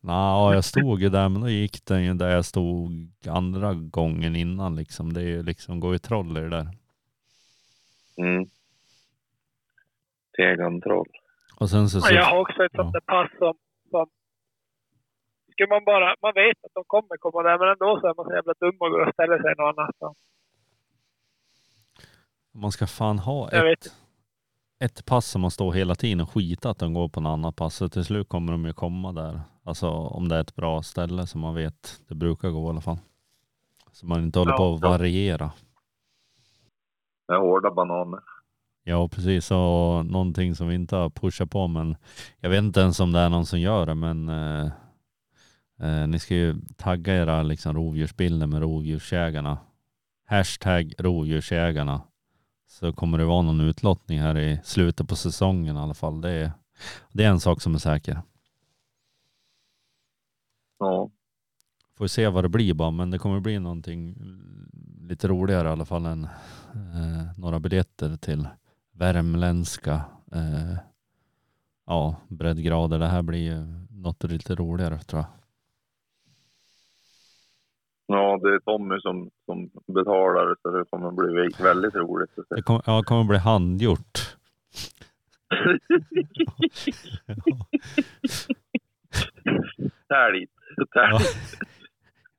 Nå, 0.00 0.52
jag 0.54 0.64
stod 0.64 1.00
ju 1.00 1.08
där 1.08 1.28
men 1.28 1.40
då 1.40 1.48
gick 1.48 1.84
den 1.84 2.04
ju 2.04 2.14
där 2.14 2.30
jag 2.30 2.44
stod 2.44 2.90
andra 3.28 3.74
gången 3.74 4.36
innan 4.36 4.76
liksom. 4.76 5.12
Det 5.12 5.20
är 5.20 5.24
ju 5.26 5.42
liksom, 5.42 5.80
går 5.80 5.92
ju 5.92 5.98
troll 5.98 6.36
i 6.38 6.40
det 6.40 6.48
där. 6.48 6.68
Mm. 8.16 8.46
Tegantroll. 10.36 11.08
Och 11.60 11.70
sen 11.70 11.88
så, 11.88 12.00
så 12.00 12.08
Ja, 12.10 12.14
jag 12.14 12.24
har 12.24 12.40
också 12.40 12.64
ett 12.64 12.70
ja. 12.72 12.82
sånt 12.82 12.92
där 12.92 13.00
pass 13.00 13.30
som, 13.38 13.54
som 13.90 14.06
skulle 15.52 15.68
man 15.68 15.84
bara, 15.84 16.14
man 16.22 16.32
vet 16.34 16.64
att 16.64 16.74
de 16.74 16.84
kommer 16.86 17.16
komma 17.16 17.42
där 17.42 17.58
men 17.58 17.68
ändå 17.68 18.00
så 18.00 18.06
är 18.06 18.14
man 18.16 18.26
så 18.26 18.34
jävla 18.34 18.54
dum 18.60 18.76
och 18.80 18.90
går 18.90 19.06
och 19.06 19.12
ställer 19.14 19.42
sig 19.42 19.54
någon 19.58 19.68
annanstans. 19.78 20.16
man 22.52 22.72
ska 22.72 22.86
fan 22.86 23.18
ha 23.18 23.48
Jag 23.52 23.64
vet 23.64 23.86
ett, 23.86 23.92
ett 24.80 25.04
pass 25.04 25.26
som 25.26 25.40
man 25.40 25.50
står 25.50 25.72
hela 25.72 25.94
tiden 25.94 26.20
och 26.20 26.30
skita 26.30 26.70
att 26.70 26.78
de 26.78 26.94
går 26.94 27.08
på 27.08 27.20
något 27.20 27.30
annat 27.30 27.56
pass. 27.56 27.74
Så 27.74 27.88
till 27.88 28.04
slut 28.04 28.28
kommer 28.28 28.52
de 28.52 28.64
ju 28.64 28.72
komma 28.72 29.12
där. 29.12 29.40
Alltså 29.64 29.88
om 29.90 30.28
det 30.28 30.36
är 30.36 30.40
ett 30.40 30.54
bra 30.54 30.82
ställe 30.82 31.26
som 31.26 31.40
man 31.40 31.54
vet 31.54 32.00
det 32.08 32.14
brukar 32.14 32.50
gå 32.50 32.66
i 32.66 32.70
alla 32.70 32.80
fall. 32.80 32.98
Så 33.92 34.06
man 34.06 34.22
inte 34.22 34.38
håller 34.38 34.52
Ja, 34.52 34.56
på 34.56 34.74
att 34.74 34.80
ja. 34.82 34.88
variera. 34.88 35.50
Det 37.28 37.34
är 37.34 37.38
hårda 37.38 37.70
bananer. 37.70 38.20
Ja 38.84 39.08
precis 39.08 39.50
och 39.50 40.06
någonting 40.06 40.54
som 40.54 40.68
vi 40.68 40.74
inte 40.74 40.96
har 40.96 41.10
pushat 41.10 41.50
på 41.50 41.66
men 41.66 41.96
jag 42.40 42.50
vet 42.50 42.58
inte 42.62 42.80
ens 42.80 43.00
om 43.00 43.12
det 43.12 43.18
är 43.20 43.28
någon 43.28 43.46
som 43.46 43.60
gör 43.60 43.86
det 43.86 43.94
men 43.94 44.28
eh, 44.28 44.66
eh, 45.82 46.06
ni 46.06 46.18
ska 46.18 46.34
ju 46.34 46.54
tagga 46.76 47.16
era 47.16 47.42
liksom, 47.42 47.76
rovdjursbilder 47.76 48.46
med 48.46 48.60
rovdjursjägarna. 48.60 49.58
Hashtag 50.26 50.94
rovdjursjägarna. 50.98 52.00
Så 52.68 52.92
kommer 52.92 53.18
det 53.18 53.24
vara 53.24 53.42
någon 53.42 53.60
utlottning 53.60 54.20
här 54.20 54.38
i 54.38 54.60
slutet 54.64 55.08
på 55.08 55.16
säsongen 55.16 55.76
i 55.76 55.78
alla 55.78 55.94
fall. 55.94 56.20
Det 56.20 56.30
är, 56.30 56.52
det 57.12 57.24
är 57.24 57.28
en 57.28 57.40
sak 57.40 57.62
som 57.62 57.74
är 57.74 57.78
säker. 57.78 58.22
Ja. 60.78 61.10
Får 61.96 62.06
se 62.06 62.28
vad 62.28 62.44
det 62.44 62.48
blir 62.48 62.74
bara 62.74 62.90
men 62.90 63.10
det 63.10 63.18
kommer 63.18 63.40
bli 63.40 63.58
någonting 63.58 64.16
lite 65.00 65.28
roligare 65.28 65.68
i 65.68 65.72
alla 65.72 65.84
fall 65.84 66.06
än 66.06 66.24
eh, 66.74 67.38
några 67.38 67.60
biljetter 67.60 68.16
till 68.16 68.48
värmländska 68.92 70.02
eh, 70.32 70.76
ja, 71.86 72.16
breddgrader. 72.28 72.98
Det 72.98 73.06
här 73.06 73.22
blir 73.22 73.38
ju 73.38 73.86
något 73.90 74.24
lite 74.24 74.54
roligare 74.54 74.98
tror 74.98 75.22
jag. 75.22 75.37
Ja, 78.10 78.38
det 78.42 78.48
är 78.48 78.58
Tommy 78.58 79.00
som, 79.00 79.30
som 79.44 79.70
betalar 79.94 80.56
så 80.62 80.70
det 80.70 80.84
kommer 80.90 81.10
bli 81.10 81.48
väldigt 81.64 81.94
roligt. 81.94 82.30
Det 82.50 82.62
kommer, 82.62 82.82
ja, 82.86 83.02
kommer 83.02 83.24
bli 83.24 83.38
handgjort. 83.38 84.36
Tält. 90.08 90.50
Ja. 90.94 91.20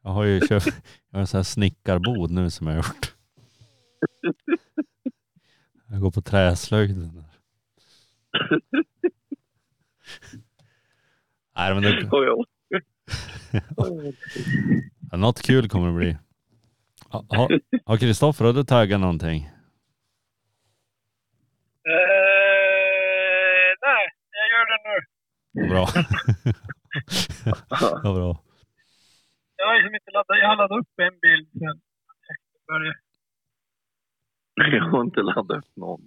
Jag 0.04 0.12
har 0.12 0.24
ju 0.24 0.40
köpt 0.40 0.66
jag 1.10 1.18
har 1.18 1.22
en 1.22 1.28
sån 1.28 1.38
här 1.38 1.44
snickarbod 1.44 2.32
nu 2.32 2.50
som 2.50 2.68
jag 2.68 2.74
har 2.74 2.78
gjort. 2.78 3.16
Jag 5.88 6.02
går 6.02 6.12
på 6.12 6.22
träslöjden. 6.22 7.12
Nej 11.56 11.74
men 11.74 11.84
det, 11.84 12.10
något 15.18 15.42
kul 15.42 15.70
kommer 15.70 15.88
det 15.88 15.94
bli. 15.98 16.18
Ha- 17.10 17.26
Har 17.86 17.98
Kristoffer 17.98 18.46
har 18.46 18.54
du 18.54 18.64
taggat 18.64 19.00
någonting? 19.02 19.50
Eh, 21.90 23.70
nej, 23.86 24.04
jag 24.40 24.48
gör 24.54 24.66
det 24.72 24.80
nu. 24.90 24.98
Bra. 25.70 25.86
ja, 28.04 28.10
bra. 28.14 28.32
Jag 29.56 29.66
har 29.68 29.76
liksom 29.76 29.96
inte 29.96 30.12
laddat, 30.12 30.38
jag 30.42 30.48
har 30.48 30.56
laddat 30.56 30.80
upp 30.80 30.94
en 31.08 31.20
bild 31.26 31.48
sen 31.52 31.62
jag 31.62 31.80
började. 32.68 32.98
Jag 34.78 34.84
har 34.92 35.02
inte 35.02 35.22
laddat 35.22 35.58
upp 35.58 35.76
någon. 35.76 36.02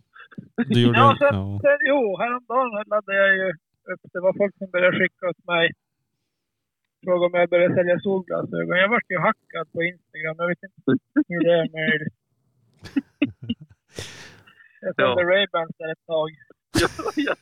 Du 0.56 0.80
gjorde 0.82 0.98
Ja, 0.98 1.10
en, 1.12 1.18
sen, 1.18 1.34
ja. 1.38 1.60
sen, 1.62 1.78
jo, 1.90 2.18
häromdagen 2.22 2.70
laddade 2.90 3.16
jag 3.22 3.30
ju 3.36 3.48
upp. 3.92 4.00
Det 4.12 4.20
var 4.20 4.32
folk 4.40 4.54
som 4.58 4.70
började 4.70 4.98
skicka 4.98 5.28
åt 5.28 5.44
mig. 5.46 5.70
Fråga 7.04 7.26
om 7.26 7.34
jag 7.34 7.50
började 7.50 7.74
sälja 7.74 8.00
solglasögon. 8.00 8.76
Jag 8.78 8.88
vart 8.88 9.10
ju 9.10 9.18
hackad 9.18 9.72
på 9.72 9.82
Instagram. 9.82 10.36
Jag 10.38 10.48
vet 10.48 10.62
inte 10.62 10.90
hur 11.28 11.44
det 11.44 11.52
är 11.52 11.68
möjligt. 11.80 12.14
Jag 14.84 14.94
sålde 14.94 15.22
Ja. 15.22 15.28
Ray-Bans 15.30 15.76
där 15.78 15.92
ett 15.92 16.06
tag. 16.06 16.30
Jag, 16.80 16.90
jag, 17.26 17.36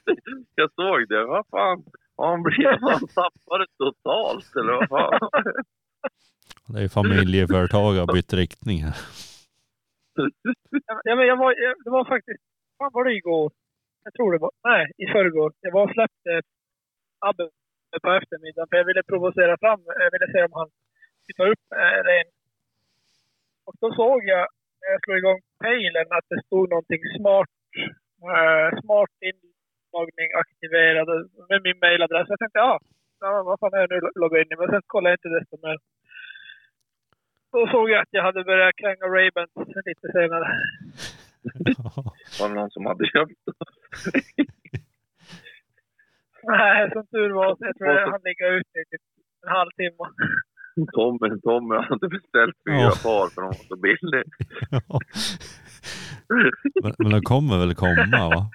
jag 0.55 0.71
såg 0.73 1.09
det. 1.09 1.25
Vad 1.25 1.47
fan? 1.47 1.85
Han 2.17 2.43
blivit 2.43 2.81
han 2.81 3.01
tappade 3.01 3.67
totalt 3.79 4.57
eller 4.57 4.73
vad 4.73 4.89
fan? 4.89 5.31
Det 6.69 6.79
är 6.79 6.83
ju 6.83 6.89
familjeföretag 6.89 7.93
har 7.93 8.15
bytt 8.15 8.33
riktning 8.33 8.79
här. 8.85 8.97
Ja, 11.05 11.17
men 11.17 11.27
jag 11.27 11.37
var, 11.37 11.55
jag, 11.65 11.75
det 11.85 11.91
var 11.91 12.05
faktiskt... 12.05 12.43
Fan 12.79 12.91
var 12.93 13.05
det 13.05 13.15
igår? 13.15 13.53
Jag 14.05 14.15
tror 14.15 14.33
det 14.33 14.39
var... 14.39 14.51
Nej, 14.65 14.93
i 14.97 15.07
förrgår. 15.07 15.53
Jag 15.61 15.73
var 15.73 15.83
och 15.85 15.91
släppte 15.91 16.43
Abbe 17.19 17.49
på 18.05 18.11
eftermiddagen 18.19 18.69
för 18.69 18.77
jag 18.77 18.89
ville 18.91 19.11
provocera 19.11 19.55
fram. 19.63 19.81
Jag 20.05 20.13
ville 20.15 20.33
se 20.33 20.41
om 20.49 20.55
han 20.61 20.71
skulle 21.21 21.39
ta 21.41 21.47
upp 21.53 21.65
äh, 21.83 22.01
ren. 22.09 22.29
Och 23.67 23.75
då 23.81 23.89
såg 24.01 24.21
jag 24.35 24.45
när 24.81 24.89
jag 24.93 25.01
slog 25.05 25.19
igång 25.19 25.41
pejlen 25.65 26.09
att 26.17 26.29
det 26.33 26.43
stod 26.47 26.67
någonting 26.71 27.03
smart. 27.17 27.51
eh, 28.37 28.69
smart 28.83 29.15
inloggning 29.31 30.31
aktiverad 30.43 31.09
med 31.51 31.61
min 31.67 31.79
mailadress. 31.85 32.29
Jag 32.29 32.39
tänkte 32.39 32.59
ja, 32.59 32.81
ja 33.21 33.43
vad 33.43 33.61
fan 33.61 33.75
är 33.75 33.87
det 33.89 33.95
nu 33.95 34.01
logga 34.15 34.39
in 34.41 34.53
i? 34.53 34.57
Men 34.57 34.71
sen 34.71 34.83
kollade 34.87 35.11
jag 35.13 35.19
inte 35.19 35.37
desto 35.39 35.57
mer. 35.67 35.79
Då 37.53 37.67
såg 37.67 37.91
jag 37.91 38.01
att 38.03 38.17
jag 38.19 38.23
hade 38.23 38.45
börjat 38.45 38.77
kränga 38.77 39.07
Ray-Bans 39.15 39.53
lite 39.89 40.07
senare. 40.13 40.47
Var 42.41 42.49
det 42.49 42.55
någon 42.55 42.71
som 42.71 42.87
hade 42.87 43.07
köpt 43.07 43.33
Nej, 46.43 46.91
som 46.93 47.07
tur 47.07 47.31
var. 47.31 47.57
så 47.57 47.65
Jag 47.67 47.77
tror 47.79 47.89
jag 47.91 48.11
hann 48.11 48.21
ligga 48.25 48.47
ute 48.49 48.79
i 48.79 48.85
typ 48.91 49.03
en 49.47 49.49
halvtimme. 49.53 50.05
Tommy, 50.93 51.41
Tommy 51.41 51.75
hade 51.89 52.09
beställt 52.09 52.57
fyra 52.67 52.77
Ja. 52.77 52.91
par 53.03 53.29
för 53.35 53.41
de 53.43 53.47
var 53.47 53.67
så 53.69 53.77
billiga. 53.77 54.25
Men, 56.83 56.95
men 56.99 57.11
de 57.11 57.21
kommer 57.23 57.59
väl 57.59 57.75
komma 57.75 58.29
va? 58.29 58.51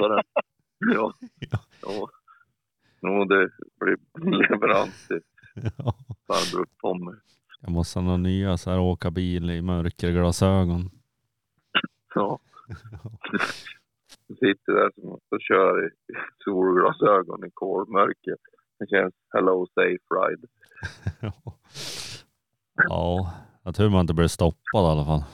Bara, 0.00 0.22
ja. 0.94 1.14
ja. 1.82 2.08
Jo, 3.02 3.24
det 3.24 3.48
blir 3.80 3.96
leverans 4.48 5.06
till 5.08 5.20
Ja. 5.54 5.94
farbror 6.26 6.66
Tommy. 6.80 7.16
Jag 7.60 7.70
måste 7.72 7.98
ha 7.98 8.04
några 8.04 8.16
nya 8.16 8.56
så 8.56 8.70
här 8.70 8.78
åka 8.80 9.10
bil 9.10 9.50
i 9.50 9.62
mörkerglasögon. 9.62 10.90
Ja. 12.14 12.38
Sitter 14.34 14.72
där 14.72 14.90
som 14.94 15.10
och 15.10 15.20
kör 15.40 15.84
i 15.84 15.86
i 15.86 16.14
solglasögon 16.44 17.44
i 17.46 17.50
kolmörker. 17.54 18.36
Det 18.78 18.86
känns 18.90 19.14
hello 19.34 19.66
safe 19.74 19.98
ride. 20.14 20.46
Ja, 22.88 23.32
jag 23.62 23.74
tur 23.74 23.88
man 23.88 24.00
inte 24.00 24.14
blev 24.14 24.28
stoppad 24.28 24.82
i 24.84 24.86
alla 24.86 25.04
fall. 25.04 25.24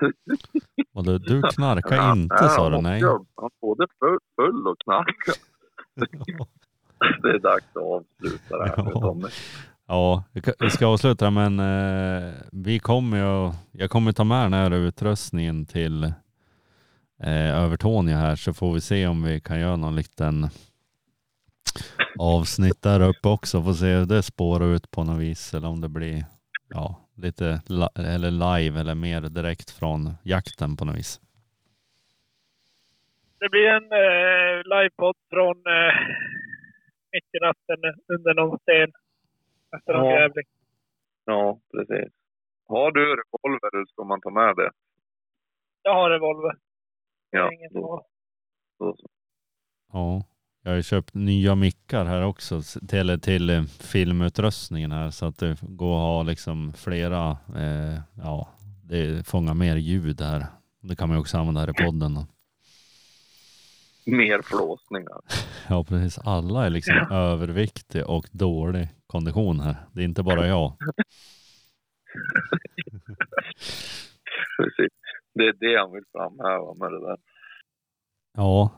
Och 0.94 1.04
du, 1.04 1.18
du 1.18 1.42
knarkar 1.42 1.96
Ja, 1.96 2.12
inte 2.12 2.36
ja, 2.40 2.48
sa 2.48 2.70
du, 2.70 2.80
nej. 2.80 3.02
Han 3.36 3.50
både 3.60 3.86
full, 3.98 4.18
full 4.36 4.66
och 4.68 4.78
knarkar. 4.84 5.34
Det 7.22 7.28
är 7.30 7.38
dags 7.38 7.64
att 7.76 7.82
avsluta 7.82 8.58
det 8.58 8.68
här 8.68 8.84
nu 8.84 8.90
Ja. 8.94 9.00
Tommy. 9.00 9.28
Ja, 9.86 10.24
vi 10.32 10.40
ka- 10.40 10.54
vi 10.60 10.70
ska 10.70 10.86
avsluta 10.86 11.30
men 11.30 11.60
eh, 11.60 12.32
vi 12.52 12.78
kommer 12.78 13.16
ju, 13.18 13.52
jag 13.72 13.90
kommer 13.90 14.12
ta 14.12 14.24
med 14.24 14.44
den 14.44 14.52
här 14.52 14.70
utrustningen 14.70 15.66
till 15.66 16.12
eh, 17.22 17.62
Övertorneå 17.64 18.16
här 18.16 18.36
så 18.36 18.54
får 18.54 18.74
vi 18.74 18.80
se 18.80 19.06
om 19.06 19.22
vi 19.22 19.40
kan 19.40 19.60
göra 19.60 19.76
någon 19.76 19.96
liten 19.96 20.46
avsnitt 22.18 22.82
där 22.82 23.00
uppe 23.08 23.28
också. 23.28 23.62
Får 23.62 23.72
se 23.72 23.86
hur 23.86 24.06
det 24.06 24.22
spårar 24.22 24.74
ut 24.74 24.90
på 24.90 25.04
något 25.04 25.20
vis 25.20 25.54
eller 25.54 25.68
om 25.68 25.80
det 25.80 25.88
blir 25.88 26.24
ja, 26.68 27.00
lite 27.16 27.62
li- 27.66 28.04
eller 28.14 28.30
live 28.30 28.80
eller 28.80 28.94
mer 28.94 29.20
direkt 29.20 29.70
från 29.70 30.10
jakten 30.22 30.76
på 30.76 30.84
något 30.84 30.96
vis. 30.96 31.20
Det 33.40 33.48
blir 33.48 33.66
en 33.68 33.92
eh, 34.02 34.56
livepodd 34.72 35.16
från 35.30 35.56
eh, 35.56 35.94
mitt 37.12 37.28
i 37.36 37.40
natten 37.46 37.80
under 38.14 38.34
någon 38.34 38.58
sten. 38.58 38.90
Efter 39.76 39.92
någon 39.92 40.06
Ja. 40.06 40.16
grävling. 40.16 40.44
Ja, 41.24 41.60
precis. 41.72 42.12
Har 42.68 42.92
du 42.92 43.00
revolver 43.00 43.76
eller 43.76 43.86
ska 43.86 44.04
man 44.04 44.20
ta 44.20 44.30
med 44.30 44.56
det? 44.56 44.70
Jag 45.82 45.94
har 45.94 46.10
revolver. 46.10 46.52
Ja, 47.30 47.50
då, 47.70 48.04
då. 48.78 48.96
Ja, 49.92 50.24
jag 50.62 50.70
har 50.70 50.76
ju 50.76 50.82
köpt 50.82 51.14
nya 51.14 51.54
mickar 51.54 52.04
här 52.04 52.22
också 52.22 52.62
till, 52.88 53.20
till 53.20 53.50
eh, 53.50 53.62
filmutrustningen 53.64 54.92
här 54.92 55.10
så 55.10 55.26
att 55.26 55.38
det 55.38 55.56
går 55.62 55.96
att 55.96 56.02
ha 56.02 56.22
liksom 56.22 56.72
flera, 56.72 57.38
eh, 57.56 58.00
ja, 58.22 58.48
det 58.84 59.26
fångar 59.26 59.54
mer 59.54 59.76
ljud 59.76 60.20
här. 60.20 60.46
Det 60.80 60.96
kan 60.96 61.08
man 61.08 61.16
ju 61.16 61.20
också 61.20 61.38
använda 61.38 61.60
här 61.60 61.70
i 61.70 61.84
podden. 61.84 62.14
Då. 62.14 62.26
Mer 64.06 64.42
flåsningar. 64.42 65.20
Ja, 65.68 65.84
precis. 65.84 66.18
Alla 66.18 66.66
är 66.66 66.70
liksom 66.70 66.94
överviktiga 67.10 68.06
och 68.06 68.26
dålig 68.32 68.88
kondition 69.06 69.60
här. 69.60 69.76
Det 69.92 70.00
är 70.00 70.04
inte 70.04 70.22
bara 70.22 70.46
jag. 70.46 70.72
Precis. 74.56 74.99
Det 75.34 75.42
är 75.42 75.52
det 75.52 75.80
han 75.80 75.92
vill 75.92 76.04
framhäva 76.12 76.74
med 76.74 76.92
det 76.92 77.06
där. 77.06 77.18
Ja, 78.36 78.70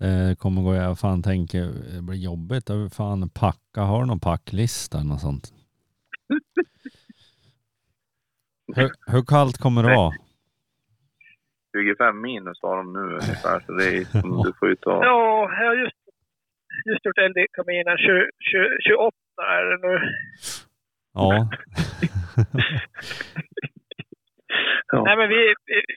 det 0.00 0.38
kommer 0.38 0.62
gå, 0.62 0.74
jag 0.74 0.98
fan 0.98 1.22
tänker, 1.22 1.60
det 1.94 2.02
blir 2.02 2.16
jobbigt. 2.16 2.68
Jag 2.68 2.76
vill 2.76 2.90
fan 2.90 3.30
packa, 3.30 3.80
har 3.80 4.00
du 4.00 4.06
någon 4.06 4.20
packlista 4.20 4.98
eller 4.98 5.08
något 5.08 5.20
sånt? 5.20 5.52
Hur, 8.76 8.90
hur 9.06 9.22
kallt 9.22 9.58
kommer 9.58 9.82
det 9.82 9.96
vara? 9.96 10.12
25 11.72 12.20
minus 12.20 12.58
har 12.62 12.76
de 12.76 12.92
nu 12.92 12.98
ungefär, 12.98 13.60
så 13.66 13.72
det 13.72 13.84
är, 13.84 14.22
du 14.44 14.52
får 14.58 14.68
ju 14.68 14.76
ta... 14.76 14.90
Ja, 14.90 15.50
jag 15.60 15.66
har 15.66 15.74
just, 15.74 15.96
just 16.86 17.06
gjort 17.06 17.18
eld 17.18 17.36
i 17.36 17.46
kaminen. 17.52 17.98
20, 17.98 18.30
20, 18.38 18.78
28 18.80 19.16
är 19.38 19.64
det 19.64 19.88
nu. 19.88 20.00
Ja, 21.12 21.44
Ja. 24.92 25.02
Nej 25.04 25.16
men 25.16 25.28
vi... 25.28 25.54
vi- 25.66 25.96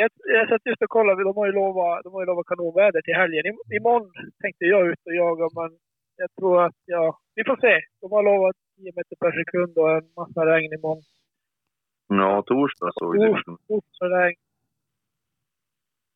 Jag, 0.00 0.10
jag 0.36 0.48
satt 0.48 0.66
just 0.66 0.82
och 0.82 0.88
kollade. 0.88 1.24
De 1.24 1.36
har 1.36 1.46
ju 1.46 1.52
lovat, 1.52 2.04
de 2.04 2.12
har 2.12 2.20
ju 2.22 2.26
lovat 2.26 2.46
kanonväder 2.46 3.00
till 3.02 3.14
helgen. 3.14 3.44
Imorgon 3.78 4.10
tänkte 4.42 4.64
jag 4.64 4.86
ut 4.90 5.02
och 5.08 5.14
jaga 5.14 5.46
men 5.60 5.70
jag 6.16 6.28
tror 6.38 6.64
att 6.66 6.78
ja, 6.84 7.18
vi 7.34 7.42
får 7.44 7.56
se. 7.66 7.74
De 8.00 8.06
har 8.12 8.22
lovat 8.22 8.56
10 8.76 8.92
meter 8.96 9.16
per 9.22 9.32
sekund 9.40 9.72
och 9.78 9.90
en 9.96 10.06
massa 10.16 10.40
regn 10.46 10.72
imorgon. 10.78 11.02
Ja, 12.08 12.42
torsdag 12.46 12.90
såg 12.98 13.18
det 13.18 13.26
ut 13.30 13.44
som. 13.44 13.56
Onsdag 13.68 14.08
regn. 14.18 14.38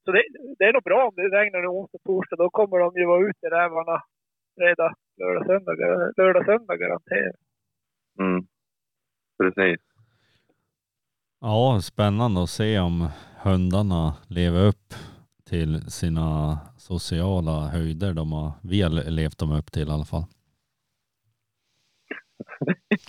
Så 0.04 0.12
det, 0.12 0.22
det 0.58 0.64
är 0.64 0.72
nog 0.72 0.82
bra 0.90 1.00
om 1.08 1.14
det 1.16 1.28
regnar 1.38 1.60
nu 1.60 1.66
onsdag 1.68 1.98
torsdag. 2.04 2.36
Då 2.36 2.50
kommer 2.50 2.78
de 2.78 2.88
ju 3.00 3.06
vara 3.06 3.28
ute 3.28 3.46
rävarna 3.50 3.96
fredag, 4.56 4.94
lördag, 5.20 5.46
söndag, 5.46 5.74
lördag, 6.16 6.44
söndag 6.44 6.76
garanterat. 6.76 7.36
Mm. 8.20 8.40
Precis. 9.38 9.80
Ja, 11.40 11.80
spännande 11.82 12.42
att 12.42 12.50
se 12.50 12.78
om 12.78 13.08
hundarna 13.42 14.16
lever 14.28 14.66
upp 14.66 14.94
till 15.44 15.90
sina 15.90 16.58
sociala 16.78 17.68
höjder 17.68 18.14
de 18.14 18.32
har, 18.32 18.52
vi 18.62 18.82
har 18.82 18.90
levt 19.10 19.38
dem 19.38 19.52
upp 19.52 19.72
till 19.72 19.88
i 19.88 19.92
alla 19.92 20.04
fall. 20.04 20.24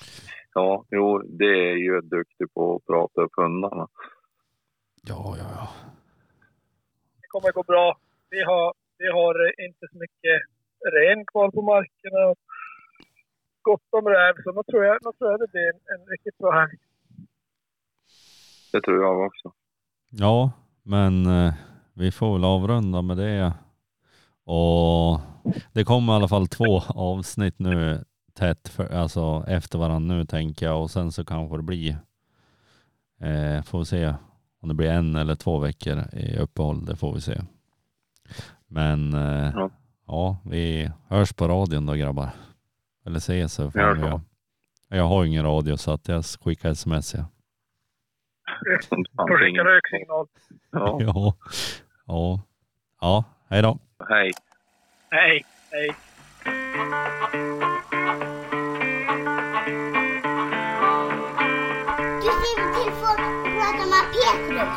Ja, 0.53 0.85
jo, 0.91 1.17
det 1.17 1.69
är 1.69 1.75
ju 1.75 2.01
duktig 2.01 2.53
på 2.53 2.75
att 2.75 2.85
prata 2.85 3.21
upp 3.21 3.31
hundarna. 3.37 3.87
Ja, 5.03 5.35
ja, 5.37 5.45
ja. 5.55 5.67
Det 7.21 7.27
kommer 7.27 7.51
gå 7.51 7.63
bra. 7.63 7.97
Vi 8.29 8.43
har, 8.43 8.73
vi 8.97 9.07
har 9.07 9.61
inte 9.65 9.87
så 9.91 9.97
mycket 9.97 10.37
ren 10.95 11.25
kvar 11.25 11.51
på 11.51 11.61
markerna. 11.61 12.27
och 12.29 12.37
Gott 13.61 13.87
om 13.89 14.07
räv, 14.07 14.33
så 14.43 14.51
då 14.51 14.63
tror 14.63 14.83
jag, 14.85 15.01
tror 15.01 15.31
jag 15.31 15.39
det 15.39 15.51
blir 15.51 15.67
en, 15.73 15.79
en 15.93 16.07
riktigt 16.07 16.37
bra 16.37 16.51
helg. 16.51 16.77
Det 18.71 18.81
tror 18.81 19.03
jag 19.03 19.25
också. 19.25 19.51
Ja, 20.09 20.51
men 20.83 21.25
eh, 21.25 21.53
vi 21.93 22.11
får 22.11 22.33
väl 22.33 22.43
avrunda 22.45 23.01
med 23.01 23.17
det. 23.17 23.53
Och 24.43 25.21
det 25.73 25.83
kommer 25.83 26.13
i 26.13 26.15
alla 26.15 26.27
fall 26.27 26.47
två 26.47 26.79
avsnitt 26.87 27.59
nu 27.59 28.03
tätt 28.33 28.67
för, 28.67 28.93
alltså 28.93 29.45
efter 29.47 29.79
varandra 29.79 30.15
nu 30.15 30.25
tänker 30.25 30.65
jag 30.65 30.81
och 30.81 30.91
sen 30.91 31.11
så 31.11 31.25
kanske 31.25 31.57
det 31.57 31.63
blir 31.63 31.97
eh, 33.19 33.63
får 33.63 33.79
vi 33.79 33.85
se 33.85 34.13
om 34.61 34.69
det 34.69 34.75
blir 34.75 34.89
en 34.89 35.15
eller 35.15 35.35
två 35.35 35.59
veckor 35.59 36.03
i 36.13 36.37
uppehåll, 36.37 36.85
det 36.85 36.95
får 36.95 37.13
vi 37.13 37.21
se. 37.21 37.41
Men 38.67 39.13
eh, 39.13 39.51
ja. 39.55 39.69
Ja. 40.07 40.37
vi 40.43 40.91
hörs 41.07 41.33
på 41.33 41.47
radion 41.47 41.85
då 41.85 41.93
grabbar. 41.93 42.29
Eller 43.05 43.17
ses 43.17 43.59
gör. 43.59 44.21
Jag 44.87 45.07
har 45.07 45.25
ingen 45.25 45.43
radio 45.43 45.77
så 45.77 45.91
att 45.91 46.07
jag 46.07 46.25
skickar 46.25 46.69
sms 46.69 47.13
ja. 47.13 47.25
Får 49.17 49.37
skicka 49.37 49.63
röksignal. 49.63 50.27
Ja. 50.71 50.97
ja. 51.01 51.33
Ja. 52.07 52.41
Ja. 53.01 53.23
Hej 53.49 53.61
då. 53.61 53.77
Hej. 54.09 54.31
Hej. 55.11 55.45
Hej. 55.71 55.95
Du 62.21 62.29
skriver 62.37 62.67
till 62.73 62.91
folk 63.01 63.19
och 63.19 63.45
pratar 63.55 63.87
med 63.93 64.05
Petrus. 64.15 64.73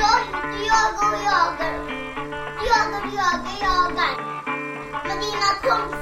Jag, 0.00 0.20
jag 0.68 0.90
och 1.04 1.16
jagar. 1.28 1.74
Jagar, 2.68 3.04
jagar, 3.18 3.56
jagar. 3.66 4.14
Med 5.06 5.16
dina 5.22 5.50
kompisar. 5.62 5.99